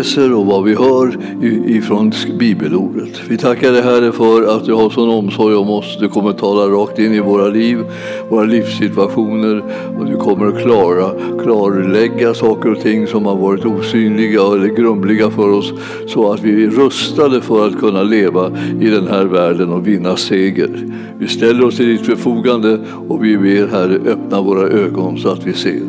läser 0.00 0.32
och 0.32 0.46
vad 0.46 0.64
vi 0.64 0.74
hör 0.74 1.18
ifrån 1.66 2.12
bibelordet. 2.38 3.20
Vi 3.28 3.38
tackar 3.38 3.72
dig 3.72 3.82
Herre 3.82 4.12
för 4.12 4.56
att 4.56 4.64
du 4.64 4.74
har 4.74 4.90
sån 4.90 5.08
omsorg 5.10 5.54
om 5.54 5.70
oss. 5.70 5.98
Du 6.00 6.08
kommer 6.08 6.32
tala 6.32 6.76
rakt 6.76 6.98
in 6.98 7.14
i 7.14 7.20
våra 7.20 7.48
liv, 7.48 7.78
våra 8.28 8.44
livssituationer 8.44 9.62
och 9.98 10.06
du 10.06 10.16
kommer 10.16 10.46
att 10.46 10.62
klara, 10.62 11.10
klarlägga 11.42 12.34
saker 12.34 12.72
och 12.72 12.80
ting 12.80 13.06
som 13.06 13.26
har 13.26 13.36
varit 13.36 13.64
osynliga 13.64 14.40
eller 14.40 14.76
grumliga 14.76 15.30
för 15.30 15.48
oss 15.52 15.72
så 16.06 16.32
att 16.32 16.40
vi 16.40 16.64
är 16.64 16.70
rustade 16.70 17.40
för 17.40 17.66
att 17.66 17.80
kunna 17.80 18.02
leva 18.02 18.52
i 18.80 18.86
den 18.86 19.08
här 19.08 19.24
världen 19.24 19.72
och 19.72 19.86
vinna 19.86 20.16
seger. 20.16 20.86
Vi 21.18 21.28
ställer 21.28 21.64
oss 21.64 21.76
till 21.76 21.86
ditt 21.86 22.06
förfogande 22.06 22.78
och 23.08 23.24
vi 23.24 23.38
ber 23.38 23.66
Herre 23.66 23.98
öppna 24.12 24.42
våra 24.42 24.68
ögon 24.68 25.18
så 25.18 25.28
att 25.28 25.46
vi 25.46 25.52
ser. 25.52 25.82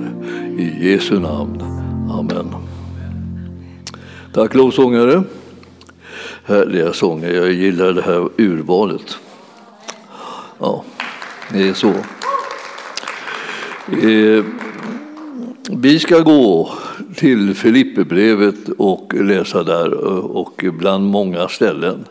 I 0.58 0.92
Jesu 0.92 1.20
namn. 1.20 1.62
Amen. 2.10 2.71
Tack 4.34 4.56
lovsångare. 4.56 5.24
Härliga 6.44 6.94
sånger. 6.94 7.34
Jag 7.34 7.52
gillar 7.52 7.94
det 7.94 8.02
här 8.02 8.30
urvalet. 8.38 9.18
Ja, 10.60 10.84
det 11.54 11.70
är 11.70 11.74
så. 11.74 11.90
Eh, 14.08 14.46
vi 15.72 16.00
ska 16.00 16.20
gå 16.20 16.72
till 17.16 17.56
Filipperbrevet 17.56 18.70
och 18.78 19.14
läsa 19.14 19.64
där 19.64 20.08
eh, 20.08 20.18
och 20.18 20.66
bland 20.80 21.06
många 21.06 21.48
ställen. 21.48 22.06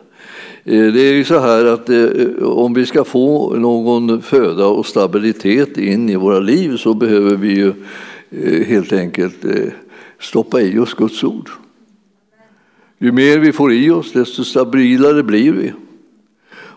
Eh, 0.64 0.92
det 0.92 1.00
är 1.00 1.14
ju 1.14 1.24
så 1.24 1.38
här 1.38 1.64
att 1.64 1.88
eh, 1.88 2.42
om 2.42 2.74
vi 2.74 2.86
ska 2.86 3.04
få 3.04 3.54
någon 3.56 4.22
föda 4.22 4.66
och 4.66 4.86
stabilitet 4.86 5.78
in 5.78 6.08
i 6.08 6.16
våra 6.16 6.40
liv 6.40 6.76
så 6.76 6.94
behöver 6.94 7.36
vi 7.36 7.54
ju 7.54 7.72
helt 8.64 8.92
enkelt 8.92 9.44
stoppa 10.20 10.60
i 10.60 10.78
oss 10.78 10.94
Guds 10.94 11.24
ord. 11.24 11.50
Ju 13.02 13.12
mer 13.12 13.38
vi 13.38 13.52
får 13.52 13.72
i 13.72 13.90
oss, 13.90 14.12
desto 14.12 14.44
stabilare 14.44 15.22
blir 15.22 15.52
vi. 15.52 15.72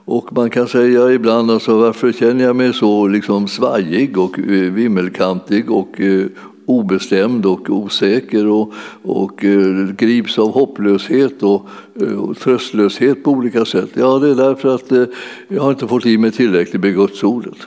Och 0.05 0.33
man 0.33 0.49
kan 0.49 0.67
säga 0.67 1.11
ibland, 1.11 1.51
alltså, 1.51 1.77
varför 1.77 2.11
känner 2.11 2.43
jag 2.43 2.55
mig 2.55 2.73
så 2.73 3.07
liksom 3.07 3.47
svajig 3.47 4.17
och 4.17 4.39
eh, 4.39 4.73
vimmelkantig 4.73 5.71
och 5.71 6.01
eh, 6.01 6.25
obestämd 6.65 7.45
och 7.45 7.69
osäker 7.69 8.47
och, 8.47 8.73
och 9.03 9.45
eh, 9.45 9.87
grips 9.97 10.39
av 10.39 10.51
hopplöshet 10.51 11.43
och, 11.43 11.67
eh, 12.01 12.19
och 12.19 12.37
tröstlöshet 12.37 13.23
på 13.23 13.31
olika 13.31 13.65
sätt? 13.65 13.89
Ja, 13.93 14.19
det 14.19 14.29
är 14.29 14.35
därför 14.35 14.75
att 14.75 15.09
jag 15.47 15.61
har 15.61 15.71
inte 15.71 15.87
fått 15.87 16.05
i 16.05 16.17
mig 16.17 16.31
tillräckligt 16.31 16.81
med 16.81 16.95
Guds 16.95 17.23
ordet. 17.23 17.57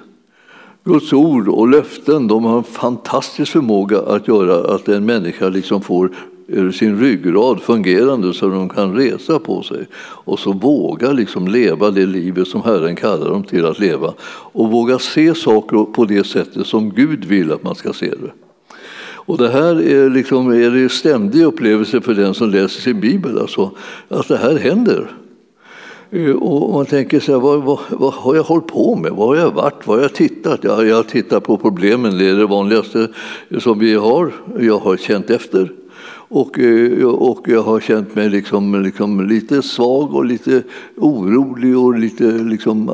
Guds 0.84 1.12
ord 1.12 1.48
och 1.48 1.68
löften 1.68 2.28
de 2.28 2.44
har 2.44 2.58
en 2.58 2.64
fantastisk 2.64 3.52
förmåga 3.52 4.00
att 4.00 4.28
göra 4.28 4.74
att 4.74 4.88
en 4.88 5.06
människa 5.06 5.48
liksom 5.48 5.80
får 5.80 6.10
sin 6.72 7.00
ryggrad 7.00 7.62
fungerande 7.62 8.32
så 8.32 8.48
de 8.48 8.68
kan 8.68 8.94
resa 8.94 9.38
på 9.38 9.62
sig 9.62 9.86
och 9.98 10.38
så 10.38 10.52
våga 10.52 11.12
liksom 11.12 11.48
leva 11.48 11.90
det 11.90 12.06
livet 12.06 12.48
som 12.48 12.62
Herren 12.62 12.96
kallar 12.96 13.30
dem 13.30 13.42
till 13.42 13.66
att 13.66 13.78
leva 13.78 14.14
och 14.52 14.70
våga 14.70 14.98
se 14.98 15.34
saker 15.34 15.84
på 15.84 16.04
det 16.04 16.26
sättet 16.26 16.66
som 16.66 16.90
Gud 16.90 17.24
vill 17.24 17.52
att 17.52 17.62
man 17.62 17.74
ska 17.74 17.92
se 17.92 18.10
det. 18.10 18.32
Och 19.26 19.38
det 19.38 19.48
här 19.48 19.82
är, 19.82 20.10
liksom, 20.10 20.50
är 20.50 20.76
en 20.76 20.88
ständig 20.88 21.44
upplevelse 21.44 22.00
för 22.00 22.14
den 22.14 22.34
som 22.34 22.50
läser 22.50 22.80
sin 22.80 23.00
bibel, 23.00 23.38
alltså, 23.38 23.70
att 24.08 24.28
det 24.28 24.36
här 24.36 24.56
händer. 24.56 25.10
Eh, 26.10 26.30
och 26.30 26.72
man 26.72 26.86
tänker 26.86 27.20
sig, 27.20 27.34
vad, 27.34 27.62
vad, 27.62 27.78
vad, 27.90 28.12
har 28.12 28.34
jag 28.34 28.42
hållit 28.42 28.66
på 28.66 28.96
med? 28.96 29.12
Vad 29.12 29.28
har 29.28 29.36
jag 29.36 29.50
varit? 29.50 29.86
Vad 29.86 29.96
har 29.96 30.02
jag 30.02 30.14
tittat? 30.14 30.64
Jag, 30.64 30.86
jag 30.86 30.96
har 30.96 31.02
tittat 31.02 31.44
på 31.44 31.56
problemen, 31.56 32.18
det 32.18 32.28
är 32.28 32.34
det 32.34 32.46
vanligaste 32.46 33.08
som 33.58 33.78
vi 33.78 33.94
har. 33.94 34.32
Jag 34.60 34.78
har 34.78 34.96
känt 34.96 35.30
efter. 35.30 35.72
Och, 36.28 36.58
eh, 36.58 37.04
och 37.04 37.48
jag 37.48 37.62
har 37.62 37.80
känt 37.80 38.14
mig 38.14 38.30
liksom, 38.30 38.82
liksom 38.82 39.28
lite 39.28 39.62
svag 39.62 40.14
och 40.14 40.24
lite 40.24 40.62
orolig 40.96 41.78
och 41.78 41.98
lite 41.98 42.24
liksom 42.24 42.90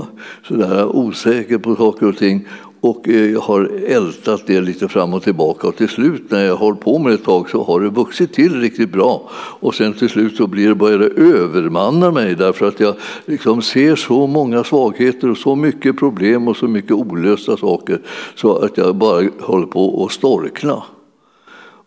sådär 0.48 0.96
osäker 0.96 1.58
på 1.58 1.76
saker 1.76 2.08
och 2.08 2.16
ting. 2.16 2.46
Och 2.80 3.08
eh, 3.08 3.30
jag 3.30 3.40
har 3.40 3.70
ältat 3.86 4.46
det 4.46 4.60
lite 4.60 4.88
fram 4.88 5.14
och 5.14 5.22
tillbaka 5.22 5.68
och 5.68 5.76
till 5.76 5.88
slut 5.88 6.30
när 6.30 6.44
jag 6.44 6.56
har 6.56 6.72
på 6.72 6.98
med 6.98 7.12
det 7.12 7.14
ett 7.14 7.24
tag 7.24 7.50
så 7.50 7.62
har 7.62 7.80
det 7.80 7.88
vuxit 7.88 8.32
till 8.32 8.60
riktigt 8.60 8.92
bra. 8.92 9.30
Och 9.34 9.74
sen 9.74 9.92
till 9.92 10.08
slut 10.08 10.36
så 10.36 10.46
blir 10.46 10.68
det, 10.68 10.74
börjar 10.74 10.98
det 10.98 11.22
övermanna 11.22 12.10
mig 12.10 12.34
därför 12.34 12.68
att 12.68 12.80
jag 12.80 12.94
liksom 13.26 13.62
ser 13.62 13.96
så 13.96 14.26
många 14.26 14.64
svagheter 14.64 15.30
och 15.30 15.38
så 15.38 15.56
mycket 15.56 15.98
problem 15.98 16.48
och 16.48 16.56
så 16.56 16.68
mycket 16.68 16.92
olösta 16.92 17.56
saker 17.56 18.00
så 18.34 18.56
att 18.56 18.76
jag 18.76 18.96
bara 18.96 19.28
håller 19.40 19.66
på 19.66 20.04
att 20.04 20.12
storkna. 20.12 20.82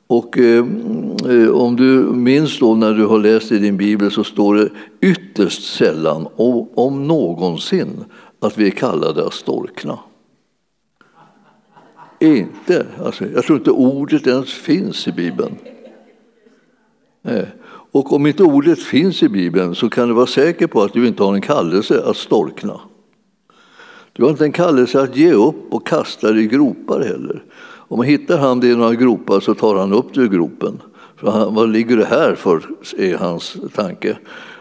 Och 0.08 0.38
eh, 0.38 0.66
eh, 1.30 1.50
om 1.50 1.76
du 1.76 2.00
minns 2.14 2.60
då 2.60 2.76
när 2.76 2.94
du 2.94 3.06
har 3.06 3.20
läst 3.20 3.52
i 3.52 3.58
din 3.58 3.78
bibel 3.78 4.12
så 4.12 4.24
står 4.24 4.56
det 4.56 4.70
ytterst 5.02 5.78
sällan, 5.78 6.28
om 6.76 7.08
någonsin, 7.08 8.06
att 8.40 8.58
vi 8.58 8.68
är 8.68 8.72
kallade 8.72 9.28
att 9.28 9.34
storkna. 9.34 10.00
Inte. 12.20 12.86
Alltså, 13.06 13.26
jag 13.26 13.44
tror 13.44 13.58
inte 13.58 13.72
ordet 13.72 14.28
ens 14.28 14.54
finns 14.54 15.08
i 15.08 15.12
Bibeln. 15.12 15.56
Nej. 17.22 17.48
Och 17.92 18.14
om 18.14 18.28
inte 18.28 18.44
ordet 18.44 18.80
finns 18.80 19.24
i 19.24 19.30
Bibeln 19.30 19.76
så 19.76 19.90
kan 19.90 20.08
du 20.08 20.14
vara 20.14 20.28
säker 20.28 20.68
på 20.68 20.82
att 20.82 20.94
du 20.94 21.08
inte 21.08 21.24
har 21.24 21.36
en 21.36 21.42
kallelse 21.42 22.04
att 22.06 22.18
storkna. 22.18 22.80
Du 24.14 24.24
har 24.24 24.30
inte 24.30 24.46
en 24.46 24.52
kallelse 24.52 25.02
att 25.02 25.18
ge 25.18 25.34
upp 25.34 25.74
och 25.74 25.88
kasta 25.88 26.32
dig 26.32 26.44
i 26.44 26.48
gropar 26.48 27.02
heller. 27.02 27.44
Om 27.88 27.97
man 27.97 28.07
hittar 28.07 28.38
han 28.38 28.63
i 28.63 28.75
några 28.75 28.96
gropar 28.96 29.40
så 29.40 29.53
tar 29.53 29.75
han 29.75 29.94
upp 29.94 30.13
det 30.13 30.22
ur 30.22 30.28
gropen. 30.28 30.81
För 31.16 31.31
han, 31.31 31.53
vad 31.53 31.69
ligger 31.69 31.97
det 31.97 32.06
här 32.06 32.35
för, 32.35 32.63
är 32.97 33.18
hans 33.18 33.57
tanke. 33.75 34.18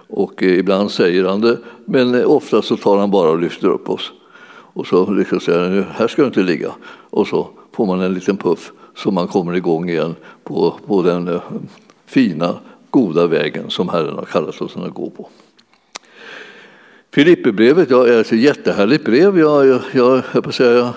Och 0.08 0.42
eh, 0.42 0.58
ibland 0.58 0.90
säger 0.90 1.24
han 1.24 1.40
det, 1.40 1.58
men 1.84 2.14
eh, 2.14 2.30
ofta 2.30 2.62
så 2.62 2.76
tar 2.76 2.98
han 2.98 3.10
bara 3.10 3.30
och 3.30 3.38
lyfter 3.38 3.68
upp 3.68 3.90
oss. 3.90 4.12
Och 4.46 4.86
så 4.86 5.10
liksom 5.10 5.40
säger 5.40 5.60
han, 5.60 5.84
här 5.92 6.08
ska 6.08 6.22
du 6.22 6.28
inte 6.28 6.42
ligga. 6.42 6.70
Och 7.10 7.26
så 7.26 7.48
får 7.72 7.86
man 7.86 8.00
en 8.00 8.14
liten 8.14 8.36
puff 8.36 8.72
så 8.96 9.10
man 9.10 9.28
kommer 9.28 9.54
igång 9.54 9.88
igen 9.88 10.14
på, 10.44 10.74
på 10.86 11.02
den 11.02 11.28
eh, 11.28 11.42
fina, 12.06 12.54
goda 12.90 13.26
vägen 13.26 13.70
som 13.70 13.88
Herren 13.88 14.14
har 14.14 14.24
kallat 14.24 14.60
oss 14.60 14.76
att 14.76 14.94
gå 14.94 15.10
på. 15.10 15.28
Filipperbrevet 17.14 17.90
ja, 17.90 18.06
är 18.06 18.20
ett 18.20 18.32
jättehärligt 18.32 19.04
brev. 19.04 19.38
Jag, 19.38 19.66
jag, 19.66 19.80
jag, 19.92 20.22
jag, 20.32 20.44
jag 20.44 20.54
säga, 20.54 20.94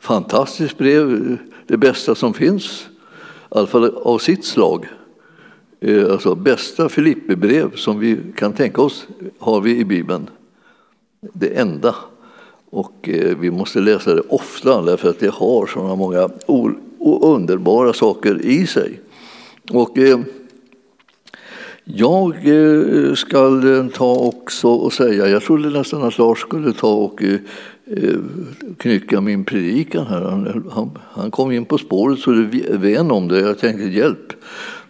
fantastiskt 0.00 0.78
brev 0.78 1.36
det 1.70 1.76
bästa 1.76 2.14
som 2.14 2.34
finns, 2.34 2.88
i 3.40 3.58
alla 3.58 3.66
fall 3.66 3.94
av 3.96 4.18
sitt 4.18 4.44
slag. 4.44 4.88
Eh, 5.80 6.12
alltså 6.12 6.34
bästa 6.34 6.88
Filipperbrev 6.88 7.76
som 7.76 7.98
vi 7.98 8.18
kan 8.36 8.52
tänka 8.52 8.82
oss 8.82 9.06
har 9.38 9.60
vi 9.60 9.76
i 9.76 9.84
Bibeln. 9.84 10.30
Det 11.20 11.58
enda. 11.58 11.94
Och 12.70 13.08
eh, 13.08 13.36
vi 13.38 13.50
måste 13.50 13.80
läsa 13.80 14.14
det 14.14 14.20
ofta 14.20 14.82
därför 14.82 15.10
att 15.10 15.20
det 15.20 15.30
har 15.30 15.66
sådana 15.66 15.94
många 15.94 16.30
underbara 17.22 17.92
saker 17.92 18.44
i 18.44 18.66
sig. 18.66 19.00
Och 19.72 19.98
eh, 19.98 20.20
jag 21.84 22.34
ska 23.16 23.62
ta 23.94 24.14
också 24.14 24.68
och 24.68 24.92
säga, 24.92 25.28
jag 25.28 25.42
trodde 25.42 25.70
nästan 25.70 26.02
att 26.02 26.18
Lars 26.18 26.38
skulle 26.38 26.72
ta 26.72 26.92
och 26.92 27.22
Eh, 27.96 28.18
knycka 28.78 29.20
min 29.20 29.44
predikan 29.44 30.06
här. 30.06 30.20
Han, 30.20 30.70
han, 30.70 30.98
han, 31.02 31.30
kom 31.30 31.52
in 31.52 31.64
på 31.64 31.78
spåret 31.78 32.18
så 32.18 32.30
det 32.30 32.76
ven 32.76 33.10
om 33.10 33.28
det. 33.28 33.40
Jag 33.40 33.58
tänkte 33.58 33.84
hjälp, 33.84 34.32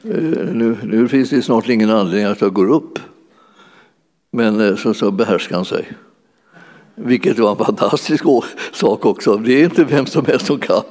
eh, 0.02 0.10
nu, 0.52 0.76
nu 0.82 1.08
finns 1.08 1.30
det 1.30 1.42
snart 1.42 1.68
ingen 1.68 1.90
anledning 1.90 2.24
att 2.24 2.40
jag 2.40 2.52
går 2.52 2.70
upp. 2.70 2.98
Men 4.30 4.60
eh, 4.60 4.76
så, 4.76 4.94
så 4.94 5.10
behärskade 5.10 5.56
han 5.56 5.64
sig. 5.64 5.92
Vilket 6.94 7.38
var 7.38 7.50
en 7.50 7.56
fantastisk 7.56 8.24
sak 8.72 9.06
också. 9.06 9.36
Det 9.36 9.52
är 9.52 9.64
inte 9.64 9.84
vem 9.84 10.06
som 10.06 10.26
helst 10.26 10.46
som 10.46 10.58
kan. 10.58 10.82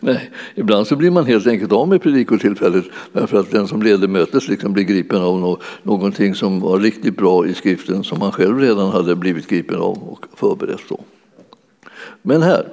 Nej, 0.00 0.30
ibland 0.54 0.86
så 0.86 0.96
blir 0.96 1.10
man 1.10 1.26
helt 1.26 1.46
enkelt 1.46 1.72
av 1.72 1.88
med 1.88 2.02
predikotillfället 2.02 2.84
därför 3.12 3.40
att 3.40 3.50
den 3.50 3.68
som 3.68 3.82
leder 3.82 4.08
mötet 4.08 4.48
liksom 4.48 4.72
blir 4.72 4.84
gripen 4.84 5.22
av 5.22 5.60
någonting 5.82 6.34
som 6.34 6.60
var 6.60 6.78
riktigt 6.78 7.16
bra 7.16 7.46
i 7.46 7.54
skriften 7.54 8.04
som 8.04 8.18
man 8.18 8.32
själv 8.32 8.58
redan 8.58 8.90
hade 8.90 9.16
blivit 9.16 9.48
gripen 9.48 9.76
av 9.76 9.98
och 10.02 10.26
förberett. 10.36 10.82
Då. 10.88 11.00
Men 12.22 12.42
här 12.42 12.68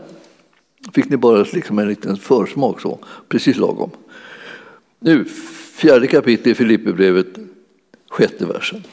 fick 0.94 1.10
ni 1.10 1.18
bara 1.18 1.46
liksom 1.54 1.80
en 1.80 1.88
liten 1.88 2.18
försmak, 2.18 2.82
så, 2.82 3.00
precis 3.28 3.58
lagom. 3.58 3.92
Nu, 5.00 5.26
fjärde 5.76 6.08
kapitlet 6.08 6.48
i 6.48 6.56
Filipperbrevet, 6.56 7.28
sjätte 8.10 8.46
versen. 8.46 8.84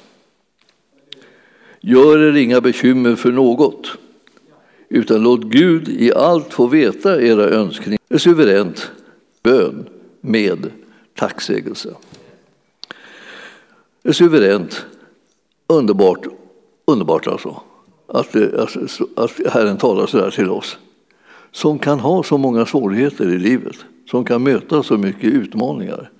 Gör 1.81 2.19
er 2.19 2.37
inga 2.37 2.61
bekymmer 2.61 3.17
för 3.17 3.33
något, 3.33 3.91
utan 4.89 5.23
låt 5.23 5.45
Gud 5.45 5.89
i 5.89 6.13
allt 6.13 6.55
få 6.55 6.67
veta 6.67 7.23
era 7.23 7.45
önskningar 7.45 7.99
suveränt 8.19 8.91
bön 9.43 9.89
med 10.21 10.71
tacksägelse. 11.15 11.95
Suveränt, 14.13 14.87
underbart, 15.67 16.27
underbart 16.85 17.27
alltså 17.27 17.63
att, 18.07 18.37
alltså, 18.59 19.07
att 19.17 19.41
Herren 19.53 19.77
talar 19.77 20.07
så 20.07 20.17
där 20.17 20.31
till 20.31 20.51
oss. 20.51 20.79
Som 21.53 21.79
kan 21.79 22.01
ha 22.01 22.23
så 22.23 22.39
många 22.39 22.67
svårigheter 22.67 23.29
i 23.29 23.39
livet, 23.39 23.77
som 24.11 24.25
kan 24.25 24.43
möta 24.43 24.83
så 24.83 24.99
mycket 24.99 25.25
utmaningar. 25.25 26.11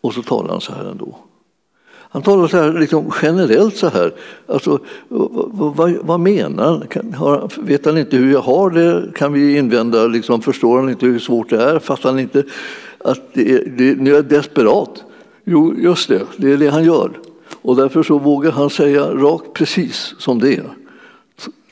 Och 0.00 0.14
så 0.14 0.22
talar 0.22 0.50
han 0.50 0.60
så 0.60 0.72
här 0.72 0.84
ändå. 0.84 1.18
Han 2.10 2.22
talar 2.22 2.46
så 2.46 2.56
här, 2.56 2.72
liksom 2.72 3.12
generellt 3.22 3.76
så 3.76 3.88
här. 3.88 4.14
Alltså, 4.46 4.78
vad, 5.08 5.76
vad, 5.76 5.96
vad 6.02 6.20
menar 6.20 6.86
han? 7.14 7.48
Vet 7.66 7.84
han 7.84 7.98
inte 7.98 8.16
hur 8.16 8.32
jag 8.32 8.40
har 8.40 8.70
det? 8.70 9.12
Kan 9.14 9.32
vi 9.32 9.58
invända. 9.58 10.06
Liksom, 10.06 10.42
förstår 10.42 10.80
han 10.80 10.90
inte 10.90 11.06
hur 11.06 11.18
svårt 11.18 11.50
det 11.50 11.62
är? 11.62 11.78
Fattar 11.78 12.10
han 12.10 12.18
inte 12.18 12.44
att 12.98 13.34
det 13.34 13.52
är, 13.52 13.72
det, 13.76 13.94
nu 13.94 14.10
är 14.10 14.14
jag 14.14 14.24
desperat? 14.24 15.04
Jo, 15.44 15.74
just 15.78 16.08
det, 16.08 16.22
det 16.36 16.52
är 16.52 16.56
det 16.56 16.68
han 16.68 16.84
gör. 16.84 17.10
Och 17.62 17.76
därför 17.76 18.02
så 18.02 18.18
vågar 18.18 18.52
han 18.52 18.70
säga 18.70 19.14
rakt 19.14 19.52
precis 19.52 20.14
som 20.18 20.38
det 20.38 20.54
är. 20.54 20.77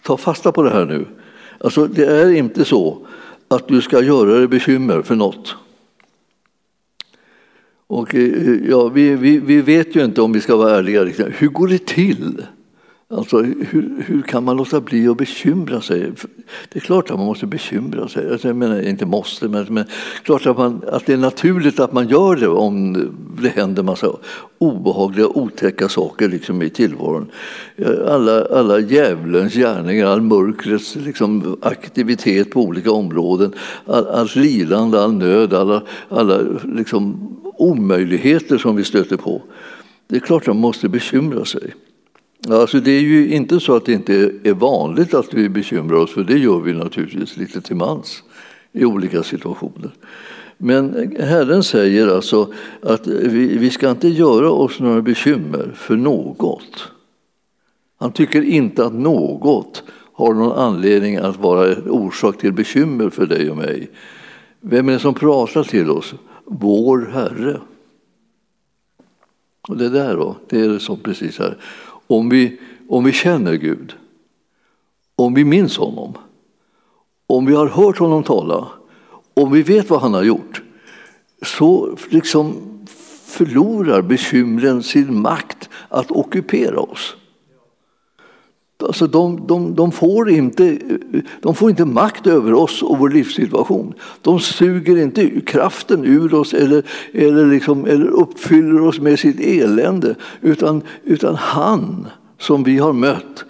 Ta 0.06 0.16
fasta 0.16 0.52
på 0.52 0.62
det 0.62 0.70
här 0.70 0.84
nu. 0.84 1.06
Alltså, 1.58 1.86
det 1.86 2.06
är 2.06 2.32
inte 2.32 2.64
så 2.64 3.06
att 3.48 3.68
du 3.68 3.80
ska 3.80 4.02
göra 4.02 4.38
dig 4.38 4.48
bekymmer 4.48 5.02
för 5.02 5.14
något. 5.14 5.54
Och, 7.86 8.14
eh, 8.14 8.54
ja, 8.68 8.88
vi, 8.88 9.16
vi, 9.16 9.38
vi 9.38 9.60
vet 9.60 9.96
ju 9.96 10.04
inte, 10.04 10.22
om 10.22 10.32
vi 10.32 10.40
ska 10.40 10.56
vara 10.56 10.76
ärliga, 10.76 11.02
liksom. 11.02 11.24
hur 11.36 11.48
går 11.48 11.68
det 11.68 11.86
till? 11.86 12.46
Alltså, 13.08 13.42
hur, 13.42 14.02
hur 14.06 14.22
kan 14.22 14.44
man 14.44 14.56
låta 14.56 14.80
bli 14.80 15.08
att 15.08 15.16
bekymra 15.16 15.80
sig? 15.80 16.12
Det 16.68 16.78
är 16.78 16.80
klart 16.80 17.10
att 17.10 17.16
man 17.16 17.26
måste 17.26 17.46
bekymra 17.46 18.08
sig. 18.08 18.32
Alltså, 18.32 18.48
jag 18.48 18.56
menar, 18.56 18.88
inte 18.88 19.06
måste, 19.06 19.48
men, 19.48 19.66
men 19.68 19.84
klart 20.22 20.46
att, 20.46 20.58
man, 20.58 20.82
att 20.92 21.06
det 21.06 21.12
är 21.12 21.16
naturligt 21.16 21.80
att 21.80 21.92
man 21.92 22.08
gör 22.08 22.36
det 22.36 22.48
om 22.48 22.92
det 23.42 23.48
händer 23.48 23.82
massa 23.82 24.10
obehagliga, 24.58 25.26
otäcka 25.26 25.88
saker 25.88 26.28
liksom, 26.28 26.62
i 26.62 26.70
tillvaron. 26.70 27.30
Alla, 28.08 28.44
alla 28.44 28.78
djävulens 28.78 29.54
gärningar, 29.54 30.06
all 30.06 30.20
mörkrets 30.20 30.96
liksom, 30.96 31.56
aktivitet 31.62 32.50
på 32.50 32.60
olika 32.60 32.90
områden, 32.90 33.52
all, 33.86 34.06
allt 34.06 34.36
lidande, 34.36 34.98
all 34.98 35.14
nöd, 35.14 35.54
alla, 35.54 35.82
alla 36.08 36.40
liksom, 36.64 37.36
omöjligheter 37.42 38.58
som 38.58 38.76
vi 38.76 38.84
stöter 38.84 39.16
på. 39.16 39.42
Det 40.08 40.16
är 40.16 40.20
klart 40.20 40.42
att 40.42 40.46
man 40.46 40.56
måste 40.56 40.88
bekymra 40.88 41.44
sig. 41.44 41.74
Alltså 42.48 42.80
det 42.80 42.90
är 42.90 43.00
ju 43.00 43.28
inte 43.28 43.60
så 43.60 43.76
att 43.76 43.84
det 43.84 43.92
inte 43.92 44.30
är 44.44 44.54
vanligt 44.54 45.14
att 45.14 45.34
vi 45.34 45.48
bekymrar 45.48 45.96
oss, 45.96 46.10
för 46.10 46.24
det 46.24 46.38
gör 46.38 46.60
vi 46.60 46.72
naturligtvis 46.72 47.36
lite 47.36 47.60
till 47.60 47.76
mans 47.76 48.22
i 48.72 48.84
olika 48.84 49.22
situationer. 49.22 49.90
Men 50.58 51.16
Herren 51.20 51.62
säger 51.62 52.08
alltså 52.08 52.52
att 52.82 53.06
vi, 53.06 53.58
vi 53.58 53.70
ska 53.70 53.90
inte 53.90 54.08
göra 54.08 54.50
oss 54.50 54.80
några 54.80 55.02
bekymmer 55.02 55.72
för 55.74 55.96
något. 55.96 56.88
Han 57.98 58.12
tycker 58.12 58.42
inte 58.42 58.86
att 58.86 58.94
något 58.94 59.82
har 60.12 60.34
någon 60.34 60.58
anledning 60.58 61.16
att 61.16 61.36
vara 61.36 61.76
orsak 61.76 62.38
till 62.38 62.52
bekymmer 62.52 63.10
för 63.10 63.26
dig 63.26 63.50
och 63.50 63.56
mig. 63.56 63.90
Vem 64.60 64.88
är 64.88 64.92
det 64.92 64.98
som 64.98 65.14
pratar 65.14 65.62
till 65.62 65.90
oss? 65.90 66.14
Vår 66.44 67.10
Herre. 67.12 67.60
Och 69.68 69.76
det 69.76 69.88
där 69.88 70.16
då, 70.16 70.36
det 70.48 70.60
är 70.60 70.68
det 70.68 70.80
som 70.80 70.98
precis 70.98 71.38
här 71.38 71.56
om 72.06 72.28
vi, 72.28 72.60
om 72.88 73.04
vi 73.04 73.12
känner 73.12 73.54
Gud, 73.54 73.94
om 75.16 75.34
vi 75.34 75.44
minns 75.44 75.76
honom, 75.76 76.14
om 77.26 77.46
vi 77.46 77.54
har 77.54 77.66
hört 77.66 77.98
honom 77.98 78.22
tala, 78.22 78.68
om 79.34 79.52
vi 79.52 79.62
vet 79.62 79.90
vad 79.90 80.00
han 80.00 80.14
har 80.14 80.22
gjort, 80.22 80.62
så 81.42 81.96
liksom 82.08 82.54
förlorar 83.26 84.02
bekymren 84.02 84.82
sin 84.82 85.20
makt 85.20 85.68
att 85.88 86.10
ockupera 86.10 86.80
oss. 86.80 87.16
Alltså 88.78 89.06
de, 89.06 89.46
de, 89.46 89.74
de, 89.74 89.92
får 89.92 90.30
inte, 90.30 90.78
de 91.40 91.54
får 91.54 91.70
inte 91.70 91.84
makt 91.84 92.26
över 92.26 92.54
oss 92.54 92.82
och 92.82 92.98
vår 92.98 93.10
livssituation. 93.10 93.94
De 94.22 94.40
suger 94.40 94.96
inte 94.96 95.40
kraften 95.40 96.04
ur 96.04 96.34
oss 96.34 96.54
eller, 96.54 96.82
eller, 97.12 97.46
liksom, 97.46 97.86
eller 97.86 98.06
uppfyller 98.06 98.80
oss 98.80 99.00
med 99.00 99.18
sitt 99.18 99.40
elände. 99.40 100.14
Utan, 100.40 100.82
utan 101.04 101.34
han 101.34 102.06
som 102.38 102.64
vi 102.64 102.78
har 102.78 102.92
mött, 102.92 103.44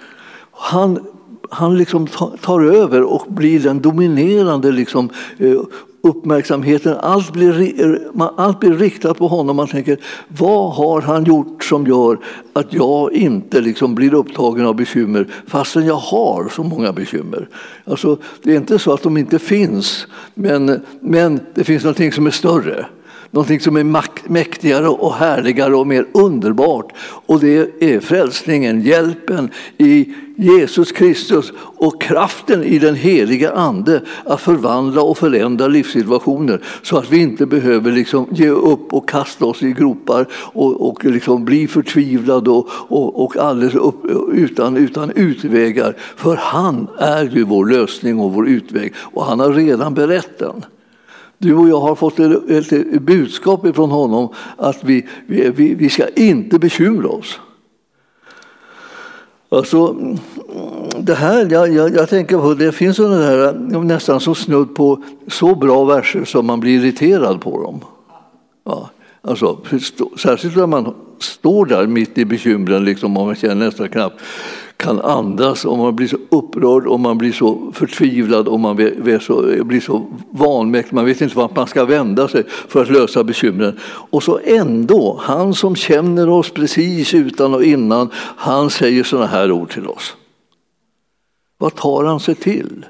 han, 0.50 1.06
han 1.50 1.78
liksom 1.78 2.06
tar 2.43 2.60
över 2.60 3.02
och 3.02 3.26
blir 3.28 3.60
den 3.60 3.81
dominerande 3.81 4.72
liksom, 4.72 5.10
eh, 5.38 5.60
uppmärksamheten, 6.02 6.96
allt 7.00 7.32
blir, 7.32 7.81
eh, 7.81 8.28
allt 8.37 8.60
blir 8.60 8.75
riktat 8.75 9.19
på 9.19 9.28
honom. 9.28 9.56
Man 9.56 9.69
tänker, 9.69 9.98
vad 10.28 10.75
har 10.75 11.00
han 11.00 11.25
gjort 11.25 11.64
som 11.64 11.87
gör 11.87 12.19
att 12.52 12.72
jag 12.72 13.12
inte 13.12 13.60
liksom 13.60 13.94
blir 13.94 14.14
upptagen 14.14 14.66
av 14.66 14.75
bekymmer 14.76 15.26
fastän 15.46 15.87
jag 15.87 15.94
har 15.94 16.48
så 16.48 16.62
många 16.62 16.93
bekymmer? 16.93 17.48
Alltså, 17.84 18.19
det 18.43 18.52
är 18.52 18.56
inte 18.56 18.78
så 18.78 18.93
att 18.93 19.02
de 19.02 19.16
inte 19.16 19.38
finns, 19.38 20.06
men, 20.34 20.81
men 21.00 21.40
det 21.54 21.64
finns 21.64 21.84
någonting 21.84 22.12
som 22.12 22.26
är 22.26 22.31
större. 22.31 22.87
Någonting 23.37 23.61
som 23.61 23.77
är 23.77 24.29
mäktigare 24.29 24.88
och 24.88 25.15
härligare 25.15 25.77
och 25.77 25.87
mer 25.87 26.06
underbart. 26.12 26.93
Och 27.27 27.41
det 27.41 27.83
är 27.83 28.00
frälsningen, 28.00 28.81
hjälpen 28.81 29.50
i 29.79 30.15
Jesus 30.37 30.93
Kristus 30.93 31.53
och 31.59 32.03
kraften 32.03 32.65
i 32.65 32.79
den 32.79 32.94
heliga 32.94 33.53
Ande 33.53 34.03
att 34.25 34.41
förvandla 34.41 35.03
och 35.03 35.19
förändra 35.19 35.69
livssituationer 35.69 36.62
så 36.83 36.99
att 36.99 37.12
vi 37.12 37.19
inte 37.19 37.47
behöver 37.47 37.93
liksom 37.93 38.27
ge 38.31 38.49
upp 38.49 38.93
och 38.93 39.09
kasta 39.09 39.44
oss 39.44 39.62
i 39.62 39.73
gropar 39.73 40.27
och, 40.32 40.89
och 40.89 41.05
liksom 41.05 41.44
bli 41.44 41.69
förtvivlade 41.69 42.50
och, 42.50 42.69
och, 42.71 43.25
och 43.25 43.37
alldeles 43.37 43.75
upp, 43.75 44.05
utan, 44.32 44.77
utan 44.77 45.11
utvägar. 45.11 45.97
För 46.17 46.37
han 46.37 46.87
är 46.99 47.25
ju 47.25 47.44
vår 47.44 47.67
lösning 47.67 48.21
och 48.21 48.32
vår 48.32 48.49
utväg 48.49 48.94
och 48.97 49.25
han 49.25 49.41
har 49.41 49.53
redan 49.53 49.94
berättat 49.94 50.39
den. 50.39 50.65
Du 51.38 51.55
och 51.55 51.69
jag 51.69 51.81
har 51.81 51.94
fått 51.94 52.19
ett 52.19 53.03
budskap 53.03 53.75
från 53.75 53.91
honom 53.91 54.29
att 54.56 54.85
vi, 54.85 55.06
vi, 55.27 55.75
vi 55.75 55.88
ska 55.88 56.09
inte 56.09 56.59
bekymra 56.59 57.09
oss. 57.09 57.41
Alltså, 59.49 59.97
det 60.99 61.15
här, 61.15 61.49
jag, 61.50 61.73
jag, 61.73 61.94
jag, 61.94 62.09
tänker 62.09 62.38
på, 62.38 62.55
det 62.55 62.73
finns 62.73 62.97
sådana 62.97 63.25
här 63.25 63.53
nästan 63.85 64.21
så 64.21 64.35
snudd 64.35 64.75
på 64.75 65.03
så 65.27 65.55
bra 65.55 65.85
verser 65.85 66.25
som 66.25 66.47
man 66.47 66.61
blir 66.61 66.81
irriterad 66.81 67.41
på 67.41 67.62
dem. 67.62 67.81
Ja, 68.65 68.91
alltså, 69.23 69.59
särskilt 70.19 70.56
när 70.56 70.67
man 70.67 70.94
står 71.19 71.67
där 71.67 71.87
mitt 71.87 72.19
i 72.19 72.25
bekymren, 72.25 72.85
liksom, 72.85 73.17
och 73.17 73.27
man 73.27 73.35
känner 73.35 73.55
nästan 73.67 73.89
knappt 73.89 74.21
kan 74.76 75.00
andas, 75.00 75.64
om 75.64 75.78
man 75.78 75.96
blir 75.96 76.08
så 76.08 76.17
upprörd, 76.28 76.87
och 76.87 77.00
man 77.00 77.19
blir 77.19 77.32
så 77.32 77.73
förtvivlad, 77.73 78.49
och 78.49 78.61
man 78.61 78.76
blir 78.76 79.19
så, 79.19 79.64
blir 79.64 79.81
så 79.81 80.06
vanmäktig, 80.31 80.94
man 80.94 81.05
vet 81.05 81.20
inte 81.20 81.37
vart 81.37 81.56
man 81.56 81.67
ska 81.67 81.84
vända 81.84 82.28
sig 82.28 82.44
för 82.49 82.82
att 82.82 82.90
lösa 82.90 83.25
bekymren. 83.25 83.78
Och 83.84 84.23
så 84.23 84.40
ändå, 84.44 85.20
han 85.23 85.55
som 85.55 85.76
känner 85.76 86.28
oss 86.28 86.50
precis 86.50 87.14
utan 87.14 87.55
och 87.55 87.64
innan, 87.64 88.11
han 88.37 88.70
säger 88.70 89.05
sådana 89.05 89.27
här 89.27 89.53
ord 89.53 89.70
till 89.70 89.86
oss. 89.86 90.17
Vad 91.58 91.74
tar 91.74 92.05
han 92.05 92.20
sig 92.20 92.34
till? 92.34 92.86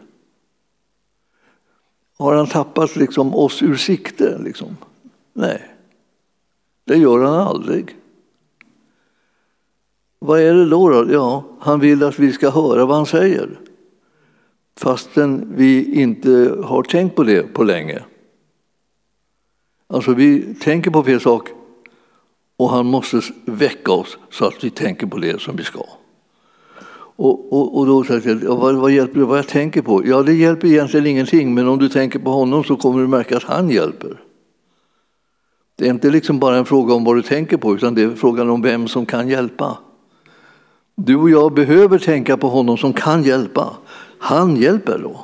Har 2.19 2.37
han 2.37 2.47
tappat 2.47 2.97
liksom 2.97 3.35
oss 3.35 3.63
ur 3.63 3.77
sikte? 3.77 4.39
Liksom? 4.39 4.77
Nej, 5.33 5.63
det 6.85 6.97
gör 6.97 7.25
han 7.25 7.35
aldrig. 7.35 7.97
Vad 10.27 10.41
är 10.41 10.55
det 10.55 10.69
då, 10.69 10.89
då? 10.89 11.13
Ja, 11.13 11.45
han 11.61 11.81
vill 11.81 12.03
att 12.03 12.19
vi 12.19 12.33
ska 12.33 12.51
höra 12.51 12.87
vad 12.87 12.97
han 12.97 13.07
säger 13.07 13.59
fastän 14.81 15.53
vi 15.57 16.01
inte 16.01 16.57
har 16.65 16.83
tänkt 16.83 17.17
på 17.17 17.25
det 17.25 17.43
på 17.43 17.65
länge. 17.65 18.03
Alltså 19.87 20.15
vi 20.15 20.55
tänker 20.55 20.91
på 20.91 21.03
fel 21.03 21.21
sak 21.21 21.49
och 22.57 22.71
han 22.71 22.87
måste 22.87 23.21
väcka 23.45 23.93
oss 23.93 24.19
så 24.31 24.45
att 24.45 24.65
vi 24.65 24.71
tänker 24.71 25.07
på 25.07 25.19
det 25.19 25.41
som 25.41 25.57
vi 25.57 25.65
ska. 25.65 25.85
Och, 27.17 27.53
och, 27.53 27.79
och 27.79 27.87
då 27.87 28.05
säger 28.05 28.41
jag, 28.45 28.57
vad, 28.57 28.75
vad 28.75 28.91
hjälper 28.91 29.21
det 29.21 29.27
vad 29.27 29.39
jag 29.39 29.49
tänker 29.49 29.83
på? 29.83 30.07
Ja, 30.07 30.23
det 30.23 30.35
hjälper 30.35 30.69
egentligen 30.69 31.07
ingenting, 31.07 31.55
men 31.55 31.69
om 31.69 31.79
du 31.79 31.89
tänker 31.89 32.19
på 32.19 32.31
honom 32.31 32.65
så 32.65 32.77
kommer 32.77 33.01
du 33.01 33.07
märka 33.07 33.37
att 33.37 33.43
han 33.43 33.71
hjälper. 33.71 34.21
Det 35.77 35.87
är 35.87 35.91
inte 35.91 36.11
liksom 36.11 36.39
bara 36.39 36.57
en 36.57 36.65
fråga 36.65 36.95
om 36.95 37.05
vad 37.05 37.17
du 37.17 37.23
tänker 37.23 37.57
på, 37.57 37.75
utan 37.75 37.95
det 37.95 38.03
är 38.03 38.11
frågan 38.11 38.51
om 38.51 38.63
vem 38.63 38.89
som 38.89 39.07
kan 39.07 39.29
hjälpa. 39.29 39.79
Du 40.97 41.17
och 41.17 41.31
jag 41.31 41.55
behöver 41.55 41.99
tänka 41.99 42.37
på 42.37 42.49
honom 42.49 42.77
som 42.77 42.93
kan 42.93 43.23
hjälpa. 43.23 43.77
Han 44.19 44.57
hjälper 44.57 44.99
då. 44.99 45.21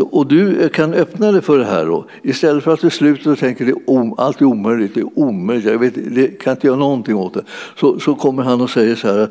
Och 0.00 0.26
du 0.26 0.68
kan 0.68 0.94
öppna 0.94 1.32
dig 1.32 1.42
för 1.42 1.58
det 1.58 1.64
här 1.64 1.86
då. 1.86 2.06
Istället 2.22 2.64
för 2.64 2.72
att 2.72 2.80
du 2.80 2.90
slutar 2.90 3.30
och 3.30 3.38
tänker 3.38 3.72
att 3.72 4.18
allt 4.18 4.40
är 4.40 4.44
omöjligt, 4.44 4.94
det 4.94 5.00
är 5.00 5.18
omöjligt, 5.18 5.66
jag 5.66 5.78
vet, 5.78 5.94
det 5.94 6.28
kan 6.28 6.50
inte 6.50 6.66
göra 6.66 6.76
någonting 6.76 7.16
åt 7.16 7.34
det. 7.34 7.44
Så, 7.76 8.00
så 8.00 8.14
kommer 8.14 8.42
han 8.42 8.60
och 8.60 8.70
säger 8.70 8.94
så 8.94 9.08
här, 9.08 9.28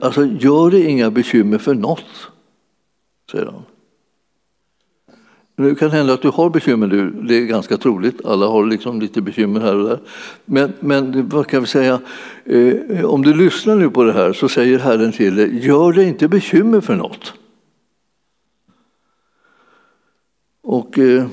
alltså 0.00 0.26
gör 0.26 0.70
dig 0.70 0.86
inga 0.86 1.10
bekymmer 1.10 1.58
för 1.58 1.74
något, 1.74 2.04
säger 3.30 3.46
han. 3.46 3.62
Det 5.60 5.74
kan 5.74 5.90
hända 5.90 6.12
att 6.14 6.22
du 6.22 6.28
har 6.28 6.50
bekymmer 6.50 6.86
nu, 6.86 7.10
det 7.10 7.34
är 7.34 7.44
ganska 7.44 7.76
troligt. 7.76 8.24
Alla 8.24 8.46
har 8.46 8.66
liksom 8.66 9.00
lite 9.00 9.22
bekymmer 9.22 9.60
här 9.60 9.76
och 9.76 9.88
där. 9.88 9.98
Men, 10.44 10.72
men 10.80 11.28
vad 11.28 11.46
kan 11.46 11.60
vi 11.60 11.66
säga, 11.66 12.00
eh, 12.44 13.04
om 13.04 13.22
du 13.22 13.34
lyssnar 13.34 13.76
nu 13.76 13.90
på 13.90 14.04
det 14.04 14.12
här 14.12 14.32
så 14.32 14.48
säger 14.48 14.78
Herren 14.78 15.12
till 15.12 15.36
dig, 15.36 15.66
gör 15.66 15.92
dig 15.92 16.08
inte 16.08 16.28
bekymmer 16.28 16.80
för 16.80 16.94
något. 16.96 17.34
Och, 20.62 20.98
eh, 20.98 21.26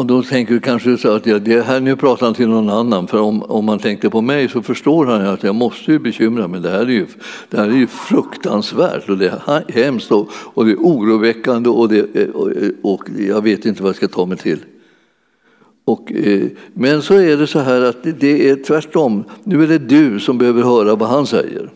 och 0.00 0.06
då 0.06 0.22
tänker 0.22 0.54
du 0.54 0.60
kanske 0.60 0.98
så 0.98 1.10
att 1.10 1.26
ja, 1.26 1.38
det 1.38 1.62
här 1.62 1.80
nu 1.80 1.96
pratar 1.96 2.26
han 2.26 2.34
till 2.34 2.48
någon 2.48 2.70
annan, 2.70 3.06
för 3.06 3.20
om, 3.20 3.42
om 3.42 3.64
man 3.64 3.78
tänkte 3.78 4.10
på 4.10 4.20
mig 4.20 4.48
så 4.48 4.62
förstår 4.62 5.06
han 5.06 5.26
att 5.26 5.42
jag 5.42 5.54
måste 5.54 5.92
ju 5.92 5.98
bekymra 5.98 6.48
mig. 6.48 6.60
Det 6.60 6.70
här 6.70 6.80
är 6.80 6.86
ju, 6.86 7.06
det 7.50 7.56
här 7.56 7.68
är 7.68 7.74
ju 7.74 7.86
fruktansvärt 7.86 9.08
och 9.08 9.18
det 9.18 9.28
är 9.28 9.72
hemskt 9.72 10.12
och, 10.12 10.28
och 10.32 10.64
det 10.64 10.72
är 10.72 10.76
oroväckande 10.76 11.68
och, 11.68 11.88
det, 11.88 12.16
eh, 12.16 12.28
och, 12.28 12.50
och 12.82 13.02
jag 13.18 13.42
vet 13.42 13.66
inte 13.66 13.82
vad 13.82 13.88
jag 13.88 13.96
ska 13.96 14.08
ta 14.08 14.26
mig 14.26 14.38
till. 14.38 14.58
Och, 15.84 16.12
eh, 16.12 16.46
men 16.74 17.02
så 17.02 17.14
är 17.14 17.36
det 17.36 17.46
så 17.46 17.58
här 17.58 17.80
att 17.80 18.02
det 18.20 18.50
är 18.50 18.56
tvärtom. 18.56 19.24
Nu 19.44 19.62
är 19.62 19.66
det 19.68 19.78
du 19.78 20.20
som 20.20 20.38
behöver 20.38 20.62
höra 20.62 20.94
vad 20.94 21.08
han 21.08 21.26
säger. 21.26 21.70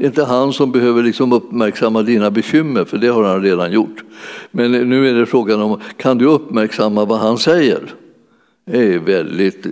Det 0.00 0.06
är 0.06 0.08
inte 0.08 0.24
han 0.24 0.52
som 0.52 0.72
behöver 0.72 1.02
liksom 1.02 1.32
uppmärksamma 1.32 2.02
dina 2.02 2.30
bekymmer, 2.30 2.84
för 2.84 2.98
det 2.98 3.08
har 3.08 3.24
han 3.24 3.42
redan 3.42 3.72
gjort. 3.72 4.04
Men 4.50 4.72
nu 4.72 5.08
är 5.08 5.14
det 5.14 5.26
frågan 5.26 5.60
om, 5.60 5.80
kan 5.96 6.18
du 6.18 6.24
uppmärksamma 6.24 7.04
vad 7.04 7.18
han 7.18 7.38
säger? 7.38 7.94
Det 8.66 8.94
är 8.94 8.98
väldigt 8.98 9.66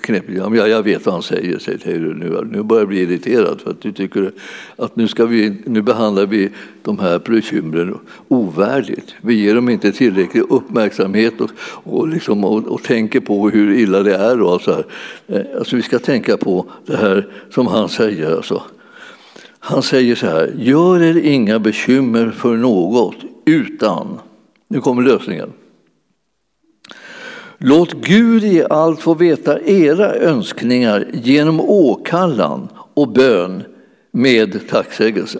knepigt. 0.00 0.38
Ja, 0.38 0.66
jag 0.66 0.82
vet 0.82 1.06
vad 1.06 1.14
han 1.14 1.22
säger, 1.22 1.58
säger 1.58 2.00
du 2.00 2.14
nu. 2.14 2.48
Nu 2.52 2.62
börjar 2.62 2.80
jag 2.80 2.88
bli 2.88 3.00
irriterad 3.00 3.60
för 3.60 3.70
att 3.70 3.80
du 3.80 3.92
tycker 3.92 4.32
att 4.76 4.96
nu, 4.96 5.08
ska 5.08 5.26
vi, 5.26 5.56
nu 5.64 5.82
behandlar 5.82 6.26
vi 6.26 6.50
de 6.82 6.98
här 6.98 7.18
bekymren 7.18 7.98
ovärdigt. 8.28 9.14
Vi 9.20 9.34
ger 9.34 9.54
dem 9.54 9.68
inte 9.68 9.92
tillräcklig 9.92 10.42
uppmärksamhet 10.48 11.40
och, 11.40 11.50
och, 11.60 12.08
liksom, 12.08 12.44
och, 12.44 12.66
och 12.66 12.82
tänker 12.82 13.20
på 13.20 13.50
hur 13.50 13.74
illa 13.74 14.02
det 14.02 14.14
är. 14.14 14.40
Och 14.40 14.60
så 14.60 14.72
här. 14.72 14.84
Eh, 15.26 15.58
alltså, 15.58 15.76
vi 15.76 15.82
ska 15.82 15.98
tänka 15.98 16.36
på 16.36 16.66
det 16.86 16.96
här 16.96 17.28
som 17.50 17.66
han 17.66 17.88
säger. 17.88 18.36
Alltså. 18.36 18.62
Han 19.58 19.82
säger 19.82 20.14
så 20.14 20.26
här, 20.26 20.52
gör 20.58 21.02
er 21.02 21.16
inga 21.16 21.58
bekymmer 21.58 22.30
för 22.30 22.56
något 22.56 23.16
utan, 23.44 24.18
nu 24.68 24.80
kommer 24.80 25.02
lösningen. 25.02 25.52
Låt 27.62 27.92
Gud 27.92 28.44
i 28.44 28.64
allt 28.70 29.00
få 29.00 29.14
veta 29.14 29.60
era 29.60 30.14
önskningar 30.14 31.08
genom 31.12 31.60
åkallan 31.60 32.68
och 32.94 33.08
bön 33.08 33.62
med 34.12 34.68
tacksägelse. 34.68 35.38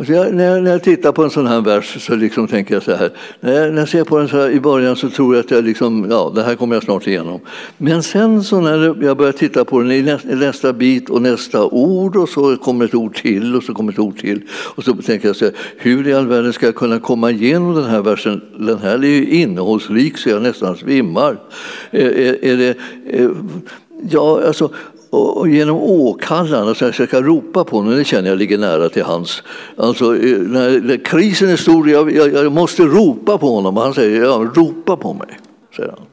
Alltså 0.00 0.12
jag, 0.14 0.34
när, 0.34 0.44
jag, 0.44 0.62
när, 0.62 0.70
jag, 0.70 0.82
tittar 0.82 1.12
på 1.12 1.24
en 1.24 1.30
sån 1.30 1.46
här 1.46 1.60
vers 1.60 2.06
så 2.06 2.16
liksom 2.16 2.48
tänker 2.48 2.74
jag 2.74 2.82
så 2.82 2.94
här. 2.94 3.10
När 3.40 3.52
jag, 3.52 3.72
när 3.72 3.80
jag 3.80 3.88
ser 3.88 4.04
på 4.04 4.18
den 4.18 4.28
så 4.28 4.36
här 4.36 4.50
i 4.50 4.60
början 4.60 4.96
så 4.96 5.10
tror 5.10 5.34
jag 5.34 5.44
att 5.44 5.50
jag 5.50 5.64
liksom, 5.64 6.06
ja, 6.10 6.32
det 6.34 6.42
här 6.42 6.54
kommer 6.54 6.76
jag 6.76 6.82
snart 6.82 7.06
igenom. 7.06 7.40
Men 7.78 8.02
sen 8.02 8.44
så 8.44 8.60
när 8.60 9.04
jag 9.04 9.16
börjar 9.16 9.32
titta 9.32 9.64
på 9.64 9.80
den 9.80 9.92
i 9.92 10.02
nästa, 10.02 10.28
nästa 10.28 10.72
bit 10.72 11.10
och 11.10 11.22
nästa 11.22 11.64
ord 11.64 12.16
och 12.16 12.28
så 12.28 12.56
kommer 12.56 12.84
ett 12.84 12.94
ord 12.94 13.14
till 13.14 13.56
och 13.56 13.62
så 13.62 13.74
kommer 13.74 13.92
ett 13.92 13.98
ord 13.98 14.18
till. 14.18 14.42
Och 14.50 14.84
så 14.84 14.94
tänker 14.94 15.28
jag 15.28 15.36
så 15.36 15.44
här, 15.44 15.54
hur 15.76 16.08
i 16.08 16.14
all 16.14 16.26
världen 16.26 16.52
ska 16.52 16.66
jag 16.66 16.74
kunna 16.74 16.98
komma 16.98 17.30
igenom 17.30 17.74
den 17.74 17.84
här 17.84 18.02
versen? 18.02 18.40
Den 18.58 18.78
här 18.78 18.94
är 18.94 19.08
ju 19.08 19.26
innehållsrik 19.26 20.18
så 20.18 20.28
jag 20.28 20.42
nästan 20.42 20.76
svimmar. 20.76 21.36
Är, 21.90 22.10
är, 22.10 22.44
är 22.44 22.56
det, 22.56 22.76
är, 23.10 23.30
Ja, 24.10 24.42
alltså, 24.46 24.70
och 25.10 25.48
genom 25.48 25.76
åkallan, 25.76 26.68
alltså 26.68 26.84
jag 26.84 27.08
ska 27.08 27.22
ropa 27.22 27.64
på 27.64 27.76
honom, 27.76 27.96
det 27.96 28.04
känner 28.04 28.28
jag 28.28 28.38
ligger 28.38 28.58
nära 28.58 28.88
till 28.88 29.02
hans. 29.02 29.42
Alltså, 29.76 30.16
eh, 30.16 30.38
när 30.38 31.04
krisen 31.04 31.48
är 31.48 31.56
stor, 31.56 31.90
jag, 31.90 32.12
jag, 32.12 32.32
jag 32.32 32.52
måste 32.52 32.82
ropa 32.82 33.38
på 33.38 33.54
honom. 33.54 33.76
Och 33.76 33.82
han 33.82 33.94
säger, 33.94 34.24
ja, 34.24 34.50
ropa 34.54 34.96
på 34.96 35.14
mig. 35.14 35.38
Säger 35.76 35.90
han. 35.90 36.06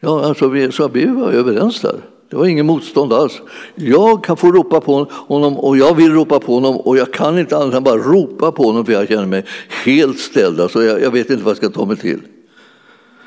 Ja, 0.00 0.24
alltså, 0.24 0.48
vi, 0.48 0.72
så 0.72 0.88
vi 0.88 1.06
var 1.06 1.30
överens 1.32 1.80
där. 1.80 1.96
Det 2.30 2.36
var 2.36 2.46
ingen 2.46 2.66
motstånd 2.66 3.12
alls. 3.12 3.40
Jag 3.74 4.24
kan 4.24 4.36
få 4.36 4.52
ropa 4.52 4.80
på 4.80 5.06
honom 5.12 5.58
och 5.58 5.76
jag 5.76 5.94
vill 5.94 6.12
ropa 6.12 6.40
på 6.40 6.54
honom 6.54 6.76
och 6.76 6.96
jag 6.98 7.12
kan 7.12 7.38
inte 7.38 7.56
annat 7.56 7.74
än 7.74 7.84
bara 7.84 7.96
ropa 7.96 8.52
på 8.52 8.62
honom 8.62 8.84
för 8.84 8.92
jag 8.92 9.08
känner 9.08 9.26
mig 9.26 9.44
helt 9.84 10.18
ställd. 10.18 10.60
Alltså 10.60 10.82
jag, 10.82 11.02
jag 11.02 11.10
vet 11.10 11.30
inte 11.30 11.44
vad 11.44 11.50
jag 11.50 11.56
ska 11.56 11.68
ta 11.68 11.84
mig 11.84 11.96
till. 11.96 12.20